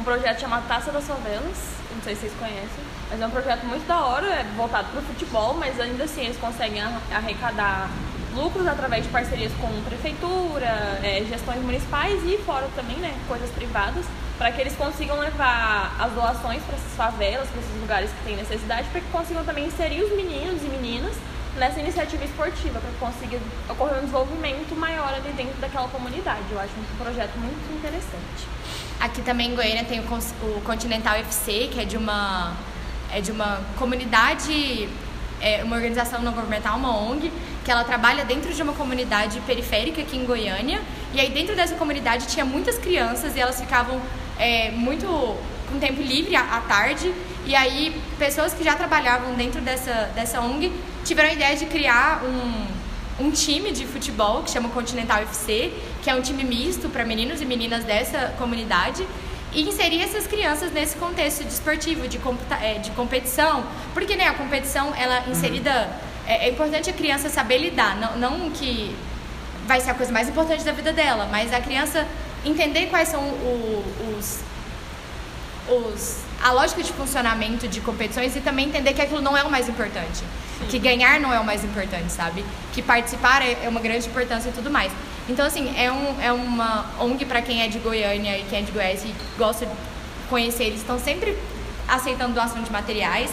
um 0.00 0.02
projeto 0.02 0.40
chamado 0.40 0.66
Taça 0.66 0.90
das 0.90 1.06
Favelas, 1.06 1.76
não 1.94 2.02
sei 2.02 2.16
se 2.16 2.22
vocês 2.22 2.32
conhecem, 2.40 2.84
mas 3.08 3.20
é 3.20 3.26
um 3.26 3.30
projeto 3.30 3.64
muito 3.66 3.86
da 3.86 4.00
hora, 4.00 4.26
é 4.26 4.44
voltado 4.56 4.88
para 4.88 4.98
o 4.98 5.02
futebol, 5.04 5.54
mas 5.54 5.78
ainda 5.78 6.02
assim 6.02 6.24
eles 6.24 6.36
conseguem 6.38 6.82
arrecadar 6.82 7.88
lucros 8.34 8.66
através 8.66 9.04
de 9.04 9.10
parcerias 9.10 9.52
com 9.60 9.68
prefeitura, 9.84 10.66
é, 11.04 11.24
gestões 11.28 11.62
municipais 11.62 12.20
e 12.24 12.36
fora 12.38 12.68
também, 12.74 12.96
né, 12.96 13.16
coisas 13.28 13.48
privadas, 13.50 14.04
para 14.36 14.50
que 14.50 14.60
eles 14.60 14.74
consigam 14.74 15.20
levar 15.20 15.94
as 16.00 16.10
doações 16.12 16.62
para 16.64 16.74
essas 16.74 16.96
favelas, 16.96 17.48
para 17.48 17.60
esses 17.60 17.80
lugares 17.80 18.10
que 18.10 18.24
têm 18.24 18.36
necessidade, 18.36 18.88
para 18.88 19.00
que 19.00 19.08
consigam 19.12 19.44
também 19.44 19.66
inserir 19.66 20.02
os 20.02 20.10
meninos 20.16 20.62
e 20.64 20.66
meninas 20.66 21.14
nessa 21.58 21.80
iniciativa 21.80 22.24
esportiva, 22.24 22.80
para 22.80 22.90
consiga 22.98 23.38
ocorrer 23.68 23.98
um 23.98 24.00
desenvolvimento 24.00 24.74
maior 24.76 25.12
ali 25.12 25.32
dentro 25.32 25.60
daquela 25.60 25.88
comunidade. 25.88 26.44
Eu 26.50 26.58
acho 26.58 26.72
um 26.78 27.04
projeto 27.04 27.36
muito 27.36 27.76
interessante. 27.76 28.46
Aqui 29.00 29.22
também 29.22 29.52
em 29.52 29.54
Goiânia 29.54 29.84
tem 29.84 30.00
o 30.00 30.60
Continental 30.62 31.14
FC, 31.16 31.68
que 31.72 31.80
é 31.80 31.84
de 31.84 31.96
uma, 31.96 32.54
é 33.12 33.20
de 33.20 33.30
uma 33.30 33.60
comunidade, 33.78 34.88
é 35.40 35.62
uma 35.62 35.76
organização 35.76 36.20
não 36.20 36.32
governamental, 36.32 36.76
uma 36.76 36.96
ONG, 36.96 37.30
que 37.64 37.70
ela 37.70 37.84
trabalha 37.84 38.24
dentro 38.24 38.52
de 38.52 38.62
uma 38.62 38.72
comunidade 38.72 39.38
periférica 39.40 40.00
aqui 40.00 40.16
em 40.16 40.24
Goiânia. 40.24 40.80
E 41.12 41.20
aí 41.20 41.30
dentro 41.30 41.54
dessa 41.54 41.74
comunidade 41.74 42.26
tinha 42.26 42.44
muitas 42.44 42.78
crianças 42.78 43.36
e 43.36 43.40
elas 43.40 43.60
ficavam 43.60 44.00
é, 44.38 44.70
muito 44.70 45.06
com 45.68 45.78
tempo 45.78 46.00
livre 46.00 46.34
à 46.34 46.60
tarde. 46.66 47.12
E 47.46 47.54
aí 47.54 48.00
pessoas 48.18 48.52
que 48.52 48.64
já 48.64 48.74
trabalhavam 48.74 49.34
dentro 49.34 49.60
dessa, 49.60 50.10
dessa 50.14 50.40
ONG 50.40 50.72
tiveram 51.08 51.30
a 51.30 51.32
ideia 51.32 51.56
de 51.56 51.64
criar 51.64 52.22
um, 52.22 53.24
um 53.26 53.30
time 53.30 53.72
de 53.72 53.86
futebol 53.86 54.42
que 54.42 54.50
chama 54.50 54.68
Continental 54.68 55.22
FC, 55.22 55.72
que 56.02 56.10
é 56.10 56.14
um 56.14 56.20
time 56.20 56.44
misto 56.44 56.90
para 56.90 57.02
meninos 57.02 57.40
e 57.40 57.46
meninas 57.46 57.82
dessa 57.82 58.34
comunidade 58.38 59.06
e 59.54 59.62
inserir 59.62 60.02
essas 60.02 60.26
crianças 60.26 60.70
nesse 60.70 60.96
contexto 60.98 61.42
de 61.42 61.50
esportivo, 61.50 62.06
de, 62.06 62.20
é, 62.60 62.74
de 62.74 62.90
competição, 62.90 63.64
porque 63.94 64.16
né, 64.16 64.28
a 64.28 64.34
competição 64.34 64.94
ela 64.94 65.22
uhum. 65.22 65.32
inserida 65.32 65.88
é, 66.26 66.46
é, 66.46 66.50
importante 66.50 66.90
a 66.90 66.92
criança 66.92 67.30
saber 67.30 67.56
lidar, 67.56 67.96
não, 67.96 68.18
não 68.18 68.50
que 68.50 68.94
vai 69.66 69.80
ser 69.80 69.90
a 69.90 69.94
coisa 69.94 70.12
mais 70.12 70.28
importante 70.28 70.62
da 70.62 70.72
vida 70.72 70.92
dela, 70.92 71.26
mas 71.30 71.54
a 71.54 71.60
criança 71.60 72.06
entender 72.44 72.88
quais 72.88 73.08
são 73.08 73.22
o, 73.22 73.84
os, 74.18 74.40
os 75.70 76.18
a 76.42 76.52
lógica 76.52 76.82
de 76.82 76.92
funcionamento 76.92 77.66
de 77.66 77.80
competições 77.80 78.36
e 78.36 78.40
também 78.40 78.66
entender 78.66 78.92
que 78.92 79.00
aquilo 79.00 79.22
não 79.22 79.34
é 79.34 79.42
o 79.42 79.50
mais 79.50 79.68
importante. 79.70 80.22
Que 80.68 80.78
ganhar 80.78 81.20
não 81.20 81.32
é 81.32 81.38
o 81.38 81.44
mais 81.44 81.64
importante, 81.64 82.10
sabe? 82.10 82.44
Que 82.72 82.82
participar 82.82 83.42
é, 83.42 83.58
é 83.64 83.68
uma 83.68 83.80
grande 83.80 84.06
importância 84.06 84.48
e 84.48 84.52
tudo 84.52 84.70
mais. 84.70 84.92
Então, 85.28 85.46
assim, 85.46 85.72
é, 85.76 85.90
um, 85.92 86.20
é 86.20 86.32
uma 86.32 86.86
ONG 87.00 87.24
para 87.24 87.40
quem 87.42 87.62
é 87.62 87.68
de 87.68 87.78
Goiânia 87.78 88.38
e 88.38 88.44
quem 88.44 88.60
é 88.60 88.62
de 88.62 88.72
Goiás 88.72 89.04
e 89.04 89.14
gosta 89.36 89.66
de 89.66 89.72
conhecer. 90.28 90.64
Eles 90.64 90.80
estão 90.80 90.98
sempre 90.98 91.36
aceitando 91.86 92.34
doação 92.34 92.62
de 92.62 92.72
materiais. 92.72 93.30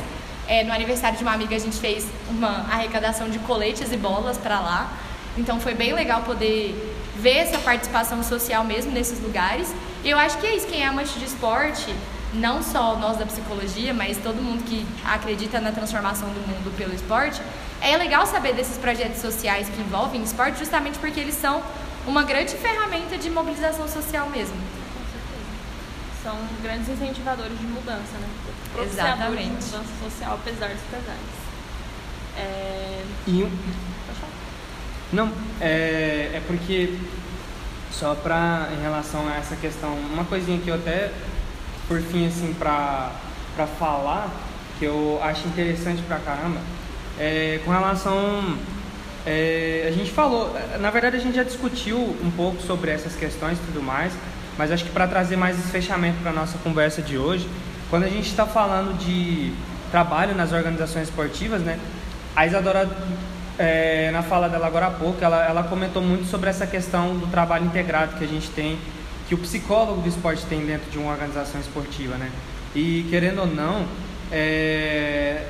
É, 0.48 0.64
no 0.64 0.72
aniversário 0.72 1.18
de 1.18 1.24
uma 1.24 1.34
amiga, 1.34 1.56
a 1.56 1.60
gente 1.60 1.78
fez 1.78 2.08
uma 2.30 2.68
arrecadação 2.72 3.30
de 3.30 3.40
coletes 3.40 3.92
e 3.92 3.98
bolas 3.98 4.38
para 4.38 4.60
lá. 4.60 4.94
Então, 5.38 5.60
foi 5.60 5.74
bem 5.74 5.94
legal 5.94 6.22
poder 6.22 6.76
ver 7.18 7.38
essa 7.38 7.58
participação 7.60 8.22
social 8.24 8.64
mesmo 8.64 8.92
nesses 8.92 9.20
lugares. 9.20 9.74
E 10.04 10.10
eu 10.10 10.18
acho 10.18 10.38
que 10.38 10.46
é 10.46 10.56
isso. 10.56 10.68
Quem 10.68 10.84
é 10.84 10.88
amante 10.88 11.18
de 11.18 11.26
esporte 11.26 11.94
não 12.36 12.62
só 12.62 12.96
nós 12.98 13.18
da 13.18 13.26
psicologia, 13.26 13.94
mas 13.94 14.18
todo 14.18 14.42
mundo 14.42 14.64
que 14.64 14.86
acredita 15.04 15.60
na 15.60 15.72
transformação 15.72 16.30
do 16.30 16.40
mundo 16.48 16.76
pelo 16.78 16.94
esporte, 16.94 17.42
é 17.82 17.96
legal 17.98 18.26
saber 18.26 18.54
desses 18.54 18.78
projetos 18.78 19.22
sociais 19.22 19.68
que 19.70 19.82
envolvem 19.82 20.24
esporte, 20.24 20.60
justamente 20.60 20.98
porque 21.00 21.20
eles 21.20 21.36
são 21.36 21.62
uma 22.08 22.24
grande 22.24 22.56
ferramenta 22.56 23.18
de 23.18 23.30
mobilização 23.30 23.88
social 23.88 24.30
mesmo. 24.30 24.56
Com 24.56 25.04
certeza. 25.12 26.24
São 26.24 26.38
grandes 26.62 26.90
incentivadores 26.90 27.58
de 27.58 27.66
mudança, 27.66 28.18
né? 28.20 28.28
Exatamente. 28.84 29.44
de 29.44 29.66
mudança 29.66 29.94
social, 30.04 30.34
apesar 30.36 30.70
dos 30.70 30.82
pesares. 30.82 31.46
É... 32.38 33.04
E 33.28 33.44
um... 33.44 33.52
Não, 35.14 35.32
é, 35.62 36.32
é 36.34 36.42
porque 36.48 36.98
só 37.92 38.14
para 38.16 38.68
em 38.78 38.82
relação 38.82 39.26
a 39.30 39.36
essa 39.36 39.56
questão, 39.56 39.94
uma 40.12 40.26
coisinha 40.26 40.60
que 40.60 40.68
eu 40.68 40.76
até 40.76 41.12
por 41.88 42.02
fim, 42.02 42.28
assim, 42.28 42.54
para 42.58 43.12
falar, 43.80 44.30
que 44.80 44.86
eu 44.86 45.20
acho 45.24 45.48
interessante 45.48 46.02
pra 46.04 46.18
caramba, 46.20 46.60
é, 47.20 47.60
com 47.64 47.72
relação. 47.72 48.58
É, 49.26 49.88
a 49.88 49.92
gente 49.92 50.12
falou, 50.12 50.56
na 50.80 50.92
verdade 50.92 51.18
a 51.18 51.20
gente 51.20 51.36
já 51.36 51.44
discutiu 51.44 51.98
um 51.98 52.30
pouco 52.30 52.62
sobre 52.62 52.92
essas 52.92 53.16
questões 53.16 53.58
e 53.58 53.62
tudo 53.62 53.82
mais, 53.82 54.14
mas 54.56 54.72
acho 54.72 54.84
que 54.84 54.92
para 54.92 55.08
trazer 55.08 55.36
mais 55.36 55.58
esse 55.58 55.70
fechamento 55.70 56.20
para 56.22 56.32
nossa 56.32 56.60
conversa 56.60 57.02
de 57.02 57.18
hoje, 57.18 57.50
quando 57.90 58.04
a 58.04 58.08
gente 58.08 58.28
está 58.28 58.46
falando 58.46 58.96
de 59.00 59.52
trabalho 59.90 60.36
nas 60.36 60.52
organizações 60.52 61.08
esportivas, 61.08 61.62
né? 61.62 61.80
A 62.36 62.46
Isadora, 62.46 62.88
é, 63.58 64.12
na 64.12 64.22
fala 64.22 64.48
dela 64.48 64.68
agora 64.68 64.88
há 64.88 64.92
pouco, 64.92 65.24
ela, 65.24 65.44
ela 65.46 65.64
comentou 65.64 66.02
muito 66.02 66.26
sobre 66.26 66.50
essa 66.50 66.68
questão 66.68 67.18
do 67.18 67.28
trabalho 67.28 67.66
integrado 67.66 68.18
que 68.18 68.24
a 68.24 68.28
gente 68.28 68.50
tem 68.50 68.78
que 69.28 69.36
o 69.36 69.38
psicólogo 69.38 70.02
do 70.02 70.10
esporte 70.10 70.46
tem 70.46 70.66
dentro 70.66 70.90
de 70.90 70.98
uma 70.98 71.12
organização 71.12 71.60
esportiva, 71.60 72.16
né? 72.16 72.32
E 72.76 73.06
querendo 73.10 73.40
ou 73.40 73.48
não, 73.48 73.88
é, 74.32 75.48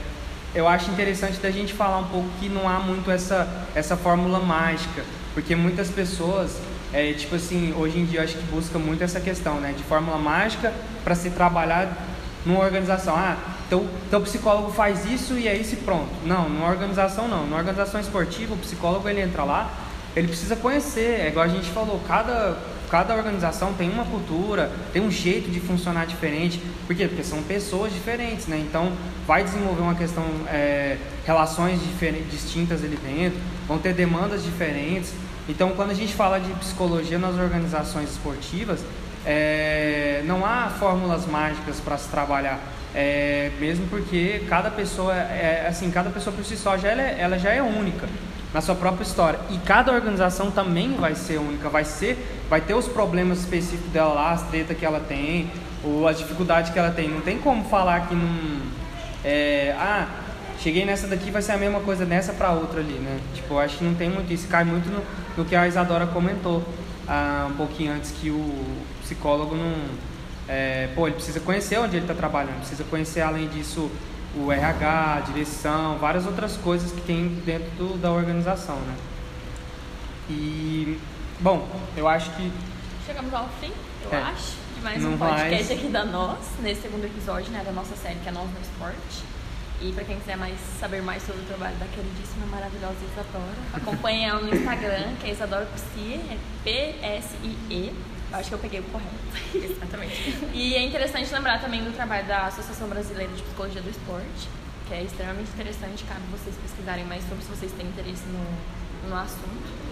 eu 0.53 0.67
acho 0.67 0.89
interessante 0.91 1.37
da 1.39 1.51
gente 1.51 1.73
falar 1.73 1.97
um 1.97 2.05
pouco 2.05 2.29
que 2.39 2.47
não 2.47 2.69
há 2.69 2.79
muito 2.79 3.11
essa, 3.11 3.65
essa 3.75 3.97
fórmula 3.97 4.39
mágica, 4.39 5.03
porque 5.33 5.55
muitas 5.55 5.89
pessoas, 5.89 6.57
é, 6.93 7.11
tipo 7.13 7.35
assim, 7.35 7.73
hoje 7.77 7.99
em 7.99 8.05
dia 8.05 8.23
acho 8.23 8.37
que 8.37 8.43
busca 8.43 8.79
muito 8.79 9.03
essa 9.03 9.19
questão, 9.19 9.59
né? 9.59 9.73
De 9.75 9.83
fórmula 9.83 10.17
mágica 10.17 10.73
para 11.03 11.15
se 11.15 11.29
trabalhar 11.31 11.97
numa 12.45 12.63
organização. 12.63 13.15
Ah, 13.15 13.37
então, 13.67 13.87
então 14.07 14.19
o 14.19 14.23
psicólogo 14.23 14.71
faz 14.71 15.05
isso 15.05 15.33
e 15.33 15.47
é 15.47 15.57
isso 15.57 15.73
e 15.73 15.77
pronto. 15.77 16.11
Não, 16.25 16.47
numa 16.47 16.69
organização 16.69 17.27
não. 17.27 17.43
Numa 17.43 17.57
organização 17.57 17.99
esportiva, 17.99 18.53
o 18.53 18.57
psicólogo 18.57 19.09
ele 19.09 19.21
entra 19.21 19.43
lá 19.43 19.85
ele 20.15 20.29
precisa 20.29 20.55
conhecer, 20.55 21.19
é 21.19 21.27
igual 21.27 21.45
a 21.45 21.49
gente 21.49 21.69
falou, 21.71 21.99
cada, 22.07 22.57
cada 22.85 23.15
organização 23.15 23.73
tem 23.73 23.89
uma 23.89 24.05
cultura, 24.05 24.71
tem 24.93 25.01
um 25.01 25.11
jeito 25.11 25.49
de 25.49 25.59
funcionar 25.59 26.05
diferente. 26.05 26.61
Por 26.87 26.95
quê? 26.95 27.07
Porque 27.07 27.23
são 27.23 27.41
pessoas 27.43 27.93
diferentes, 27.93 28.47
né? 28.47 28.57
Então 28.57 28.91
vai 29.27 29.43
desenvolver 29.43 29.81
uma 29.81 29.95
questão, 29.95 30.23
é, 30.47 30.97
relações 31.25 31.79
distintas 32.29 32.83
ali 32.83 32.97
dentro, 32.97 33.39
vão 33.67 33.77
ter 33.77 33.93
demandas 33.93 34.43
diferentes. 34.43 35.13
Então 35.47 35.71
quando 35.71 35.91
a 35.91 35.93
gente 35.93 36.13
fala 36.13 36.39
de 36.39 36.51
psicologia 36.53 37.19
nas 37.19 37.35
organizações 37.35 38.11
esportivas, 38.11 38.79
é, 39.25 40.21
não 40.25 40.45
há 40.45 40.69
fórmulas 40.79 41.25
mágicas 41.25 41.79
para 41.79 41.97
se 41.97 42.09
trabalhar. 42.09 42.59
É, 42.93 43.51
mesmo 43.59 43.87
porque 43.87 44.43
cada 44.47 44.71
pessoa 44.71 45.13
é, 45.13 45.63
é 45.65 45.67
assim 45.67 45.91
cada 45.91 46.09
pessoa 46.09 46.33
por 46.33 46.45
si 46.45 46.55
só 46.55 46.77
já 46.77 46.91
ela, 46.91 47.01
é, 47.01 47.17
ela 47.19 47.37
já 47.37 47.51
é 47.51 47.61
única 47.61 48.07
na 48.55 48.61
sua 48.61 48.73
própria 48.73 49.03
história. 49.03 49.37
E 49.49 49.57
cada 49.57 49.91
organização 49.91 50.49
também 50.49 50.93
vai 50.95 51.13
ser 51.13 51.37
única 51.37 51.67
vai 51.67 51.83
ser 51.83 52.17
vai 52.49 52.61
ter 52.61 52.73
os 52.73 52.87
problemas 52.87 53.39
específicos 53.39 53.91
dela 53.91 54.13
lá 54.13 54.31
as 54.31 54.43
tretas 54.43 54.77
que 54.77 54.85
ela 54.85 55.01
tem 55.01 55.51
ou 55.83 56.07
as 56.07 56.17
dificuldades 56.17 56.71
que 56.71 56.79
ela 56.79 56.89
tem. 56.89 57.09
Não 57.09 57.19
tem 57.19 57.37
como 57.37 57.65
falar 57.65 58.07
que 58.07 58.15
não 58.15 58.61
é, 59.25 59.75
ah 59.77 60.07
cheguei 60.57 60.85
nessa 60.85 61.05
daqui 61.05 61.31
vai 61.31 61.41
ser 61.41 61.51
a 61.51 61.57
mesma 61.57 61.81
coisa 61.81 62.05
nessa 62.05 62.31
para 62.31 62.51
outra 62.51 62.79
ali 62.79 62.93
né? 62.93 63.19
Tipo 63.33 63.59
acho 63.59 63.79
que 63.79 63.83
não 63.83 63.93
tem 63.93 64.09
muito 64.09 64.31
isso. 64.31 64.47
Cai 64.47 64.63
muito 64.63 64.89
no, 64.89 65.03
no 65.35 65.43
que 65.43 65.53
a 65.53 65.67
Isadora 65.67 66.07
comentou 66.07 66.63
ah, 67.05 67.49
um 67.51 67.55
pouquinho 67.55 67.91
antes 67.91 68.11
que 68.11 68.29
o 68.29 68.65
psicólogo 69.01 69.53
não 69.53 69.73
é, 70.47 70.87
pô, 70.95 71.07
ele 71.07 71.15
precisa 71.15 71.41
conhecer 71.41 71.77
onde 71.77 71.97
ele 71.97 72.05
está 72.05 72.13
trabalhando, 72.13 72.59
precisa 72.59 72.85
conhecer 72.85 73.19
além 73.19 73.49
disso 73.49 73.91
o 74.37 74.51
RH, 74.51 75.15
a 75.15 75.19
direção, 75.21 75.97
várias 75.97 76.25
outras 76.25 76.57
coisas 76.57 76.91
que 76.91 77.01
tem 77.01 77.27
dentro 77.45 77.69
do, 77.77 77.97
da 77.97 78.11
organização, 78.11 78.75
né? 78.75 78.95
E, 80.29 80.99
bom, 81.39 81.67
eu 81.95 82.07
acho 82.07 82.31
que... 82.31 82.51
Chegamos 83.05 83.33
ao 83.33 83.47
fim, 83.61 83.71
eu 84.03 84.11
É. 84.11 84.21
acho, 84.21 84.53
de 84.75 84.81
mais 84.81 85.01
Não 85.01 85.13
um 85.13 85.17
podcast 85.17 85.49
mais. 85.51 85.71
aqui 85.71 85.87
da 85.89 86.03
Nós, 86.05 86.39
nesse 86.61 86.81
segundo 86.81 87.05
episódio, 87.05 87.51
né, 87.51 87.61
da 87.63 87.71
nossa 87.71 87.95
série 87.95 88.15
que 88.19 88.27
é 88.29 88.31
Nós 88.31 88.49
no 88.49 88.59
Esporte. 88.61 89.23
E 89.81 89.91
pra 89.91 90.03
quem 90.05 90.17
quiser 90.17 90.37
mais, 90.37 90.55
saber 90.79 91.01
mais 91.01 91.21
sobre 91.23 91.41
o 91.41 91.45
trabalho 91.45 91.75
da 91.75 91.85
queridíssima, 91.85 92.45
maravilhosa 92.49 92.95
Isadora, 93.11 93.53
acompanhe 93.73 94.23
ela 94.25 94.41
no 94.41 94.55
Instagram, 94.55 95.13
que 95.21 95.27
é 95.27 95.31
Isadora 95.33 95.67
Psie, 95.75 96.13
é 96.15 96.37
P-S-I-E. 96.63 97.93
Acho 98.35 98.49
que 98.49 98.55
eu 98.55 98.59
peguei 98.59 98.79
o 98.81 98.83
correto. 98.83 99.15
Exatamente. 99.55 100.49
E 100.53 100.75
é 100.75 100.83
interessante 100.83 101.31
lembrar 101.33 101.59
também 101.61 101.83
do 101.83 101.93
trabalho 101.93 102.27
da 102.27 102.47
Associação 102.47 102.87
Brasileira 102.87 103.31
de 103.33 103.41
Psicologia 103.41 103.81
do 103.81 103.89
Esporte, 103.89 104.49
que 104.87 104.93
é 104.93 105.03
extremamente 105.03 105.49
interessante, 105.51 106.03
cabe 106.03 106.21
vocês 106.31 106.55
pesquisarem 106.57 107.05
mais 107.05 107.23
sobre 107.27 107.43
se 107.43 107.49
vocês 107.49 107.71
têm 107.71 107.87
interesse 107.87 108.23
no, 108.27 109.09
no 109.09 109.15
assunto. 109.15 109.85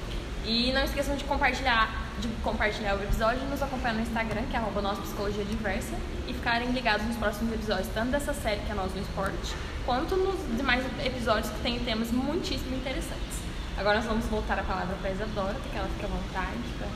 E 0.45 0.73
não 0.73 0.83
esqueçam 0.83 1.15
de 1.15 1.23
compartilhar, 1.23 1.89
de 2.19 2.27
compartilhar 2.43 2.95
o 2.95 3.03
episódio 3.03 3.41
e 3.43 3.49
nos 3.49 3.63
acompanhar 3.63 3.93
no 3.93 4.01
Instagram, 4.01 4.43
que 4.51 4.55
é 4.57 4.59
arroba 4.59 4.81
nossa 4.81 5.01
psicologia 5.01 5.45
diversa, 5.45 5.95
e 6.27 6.33
ficarem 6.33 6.69
ligados 6.71 7.05
nos 7.07 7.15
próximos 7.15 7.53
episódios, 7.53 7.87
tanto 7.93 8.11
dessa 8.11 8.33
série 8.33 8.59
que 8.59 8.71
é 8.71 8.75
Nós 8.75 8.93
no 8.93 9.01
Esporte, 9.01 9.55
quanto 9.85 10.17
nos 10.17 10.35
demais 10.57 10.83
episódios 11.05 11.49
que 11.49 11.61
têm 11.61 11.79
temas 11.79 12.11
muitíssimo 12.11 12.75
interessantes. 12.75 13.39
Agora 13.77 13.99
nós 13.99 14.05
vamos 14.05 14.25
voltar 14.25 14.59
a 14.59 14.63
palavra 14.63 14.95
para 14.97 15.09
a 15.09 15.13
Isadora, 15.13 15.55
que 15.71 15.77
ela 15.77 15.87
fica 15.87 16.07
à 16.07 16.09
vontade 16.09 16.59
para 16.77 16.87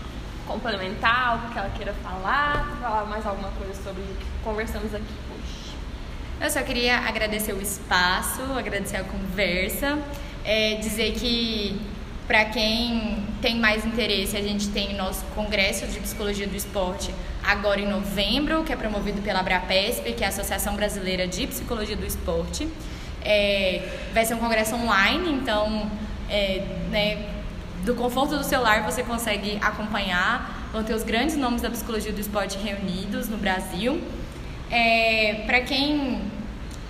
complementar 0.47 1.29
algo 1.29 1.49
que 1.51 1.59
ela 1.59 1.69
queira 1.69 1.93
falar, 2.01 2.77
falar 2.81 3.05
mais 3.05 3.25
alguma 3.25 3.51
coisa 3.51 3.73
sobre 3.83 4.01
o 4.01 4.15
que 4.15 4.25
conversamos 4.43 4.93
aqui 4.95 5.13
hoje. 5.31 5.75
Eu 6.39 6.49
só 6.49 6.61
queria 6.63 6.97
agradecer 6.99 7.53
o 7.53 7.61
espaço, 7.61 8.41
agradecer 8.57 8.97
a 8.97 9.03
conversa, 9.03 9.99
é, 10.43 10.75
dizer 10.75 11.13
que 11.13 11.79
para 12.27 12.45
quem 12.45 13.23
tem 13.41 13.57
mais 13.57 13.85
interesse, 13.85 14.35
a 14.35 14.41
gente 14.41 14.67
tem 14.69 14.93
o 14.93 14.97
nosso 14.97 15.23
Congresso 15.33 15.87
de 15.87 15.99
Psicologia 15.99 16.45
do 16.45 16.55
Esporte 16.55 17.13
agora 17.43 17.79
em 17.79 17.87
novembro, 17.87 18.63
que 18.63 18.73
é 18.73 18.75
promovido 18.75 19.21
pela 19.21 19.39
Abrapesp, 19.39 20.11
que 20.13 20.23
é 20.23 20.27
a 20.27 20.29
Associação 20.29 20.75
Brasileira 20.75 21.25
de 21.25 21.47
Psicologia 21.47 21.95
do 21.95 22.05
Esporte. 22.05 22.67
É, 23.21 23.87
vai 24.13 24.25
ser 24.25 24.33
um 24.33 24.39
congresso 24.39 24.75
online, 24.75 25.31
então 25.31 25.89
é, 26.29 26.63
né, 26.91 27.36
do 27.83 27.95
conforto 27.95 28.37
do 28.37 28.43
celular 28.43 28.83
você 28.83 29.03
consegue 29.03 29.57
acompanhar. 29.61 30.69
Vão 30.71 30.83
ter 30.83 30.93
os 30.93 31.03
grandes 31.03 31.37
nomes 31.37 31.61
da 31.61 31.69
psicologia 31.69 32.11
do 32.11 32.19
esporte 32.19 32.57
reunidos 32.57 33.29
no 33.29 33.37
Brasil. 33.37 34.01
É, 34.69 35.43
para 35.45 35.61
quem 35.61 36.21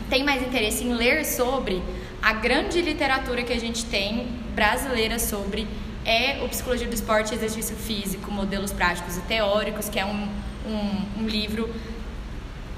tem 0.09 0.23
mais 0.23 0.41
interesse 0.41 0.83
em 0.83 0.93
ler 0.93 1.25
sobre 1.25 1.81
a 2.21 2.33
grande 2.33 2.81
literatura 2.81 3.43
que 3.43 3.53
a 3.53 3.59
gente 3.59 3.85
tem 3.85 4.27
brasileira 4.55 5.19
sobre 5.19 5.67
é 6.03 6.41
o 6.41 6.47
Psicologia 6.47 6.87
do 6.87 6.93
Esporte 6.93 7.33
e 7.33 7.35
Exercício 7.35 7.75
Físico, 7.75 8.31
Modelos 8.31 8.71
Práticos 8.71 9.17
e 9.17 9.21
Teóricos, 9.21 9.89
que 9.89 9.99
é 9.99 10.05
um, 10.05 10.29
um, 10.65 11.21
um 11.23 11.27
livro 11.27 11.69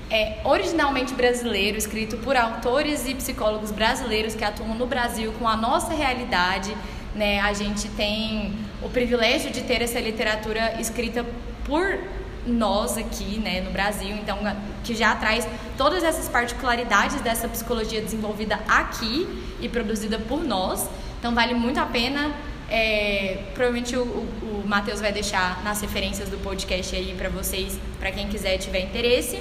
é, 0.10 0.39
originalmente 0.43 1.14
brasileiro, 1.14 1.78
escrito 1.78 2.18
por 2.18 2.36
autores 2.36 3.07
e 3.07 3.14
psicólogos 3.14 3.70
brasileiros 3.70 4.34
que 4.34 4.43
atuam 4.43 4.74
no 4.74 4.88
Brasil 4.88 5.32
com 5.38 5.47
a 5.47 5.55
nossa 5.55 5.93
realidade. 5.93 6.76
Né? 7.16 7.39
A 7.39 7.53
gente 7.53 7.88
tem 7.89 8.53
o 8.82 8.89
privilégio 8.89 9.51
de 9.51 9.62
ter 9.62 9.82
essa 9.82 9.99
literatura 9.99 10.80
escrita 10.80 11.26
por 11.66 11.99
nós 12.45 12.97
aqui 12.97 13.39
né, 13.39 13.62
no 13.62 13.72
Brasil, 13.72 14.16
então 14.16 14.38
que 14.84 14.95
já 14.95 15.16
traz 15.16 15.47
todas 15.78 16.03
essas 16.03 16.28
particularidades 16.28 17.22
dessa 17.22 17.47
psicologia 17.47 18.01
desenvolvida 18.01 18.60
aqui 18.68 19.28
e 19.60 19.68
produzida 19.68 20.18
por 20.18 20.43
nós. 20.43 20.89
Então 21.20 21.34
vale 21.34 21.53
muito 21.53 21.80
a 21.80 21.86
pena. 21.86 22.34
É, 22.72 23.45
provavelmente 23.55 23.95
o, 23.95 24.03
o, 24.03 24.62
o 24.64 24.68
Matheus 24.68 25.01
vai 25.01 25.12
deixar 25.12 25.64
nas 25.64 25.82
referências 25.82 26.30
do 26.30 26.38
podcast 26.38 26.95
aí 26.95 27.16
para 27.18 27.28
vocês, 27.28 27.80
para 27.99 28.12
quem 28.12 28.28
quiser 28.28 28.57
tiver 28.57 28.82
interesse. 28.82 29.39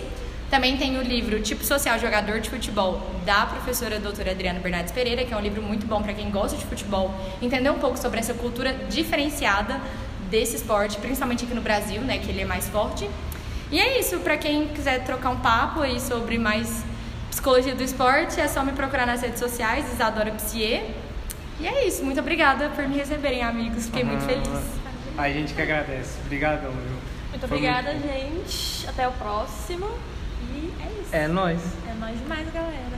Também 0.50 0.78
tem 0.78 0.96
o 0.98 1.02
livro 1.02 1.40
Tipo 1.42 1.62
Social 1.62 1.98
Jogador 1.98 2.40
de 2.40 2.48
Futebol, 2.48 3.02
da 3.26 3.44
professora 3.44 4.00
doutora 4.00 4.30
Adriana 4.30 4.58
Bernardes 4.60 4.92
Pereira, 4.92 5.24
que 5.24 5.34
é 5.34 5.36
um 5.36 5.40
livro 5.40 5.62
muito 5.62 5.86
bom 5.86 6.02
para 6.02 6.14
quem 6.14 6.30
gosta 6.30 6.56
de 6.56 6.64
futebol, 6.64 7.14
entender 7.42 7.68
um 7.70 7.78
pouco 7.78 7.98
sobre 7.98 8.18
essa 8.18 8.32
cultura 8.32 8.72
diferenciada 8.88 9.78
desse 10.30 10.56
esporte, 10.56 10.96
principalmente 10.98 11.44
aqui 11.44 11.54
no 11.54 11.60
Brasil, 11.60 12.00
né, 12.00 12.16
que 12.18 12.30
ele 12.30 12.40
é 12.40 12.44
mais 12.46 12.66
forte. 12.68 13.08
E 13.70 13.78
é 13.78 14.00
isso, 14.00 14.20
para 14.20 14.38
quem 14.38 14.68
quiser 14.68 15.04
trocar 15.04 15.30
um 15.30 15.36
papo 15.36 15.80
aí 15.82 16.00
sobre 16.00 16.38
mais 16.38 16.82
psicologia 17.30 17.74
do 17.74 17.82
esporte, 17.82 18.40
é 18.40 18.48
só 18.48 18.64
me 18.64 18.72
procurar 18.72 19.06
nas 19.06 19.20
redes 19.20 19.38
sociais, 19.38 19.92
Isadora 19.92 20.30
Psier. 20.30 20.86
E 21.60 21.66
é 21.66 21.86
isso, 21.86 22.02
muito 22.02 22.20
obrigada 22.20 22.70
por 22.70 22.88
me 22.88 22.96
receberem, 22.96 23.42
amigos, 23.42 23.84
fiquei 23.84 24.02
muito 24.02 24.24
Ah, 24.24 24.28
feliz. 24.28 24.60
A 25.18 25.28
gente 25.30 25.52
que 25.52 25.60
agradece. 25.60 26.18
Obrigadão, 26.24 26.70
viu? 26.70 26.96
Muito 27.30 27.46
Foi 27.46 27.58
obrigada, 27.58 27.92
gente. 27.98 28.88
Até 28.88 29.06
o 29.06 29.12
próximo. 29.12 29.86
É 31.10 31.26
nóis. 31.26 31.60
É 31.88 31.94
nóis 31.94 32.18
demais, 32.18 32.52
galera. 32.52 32.97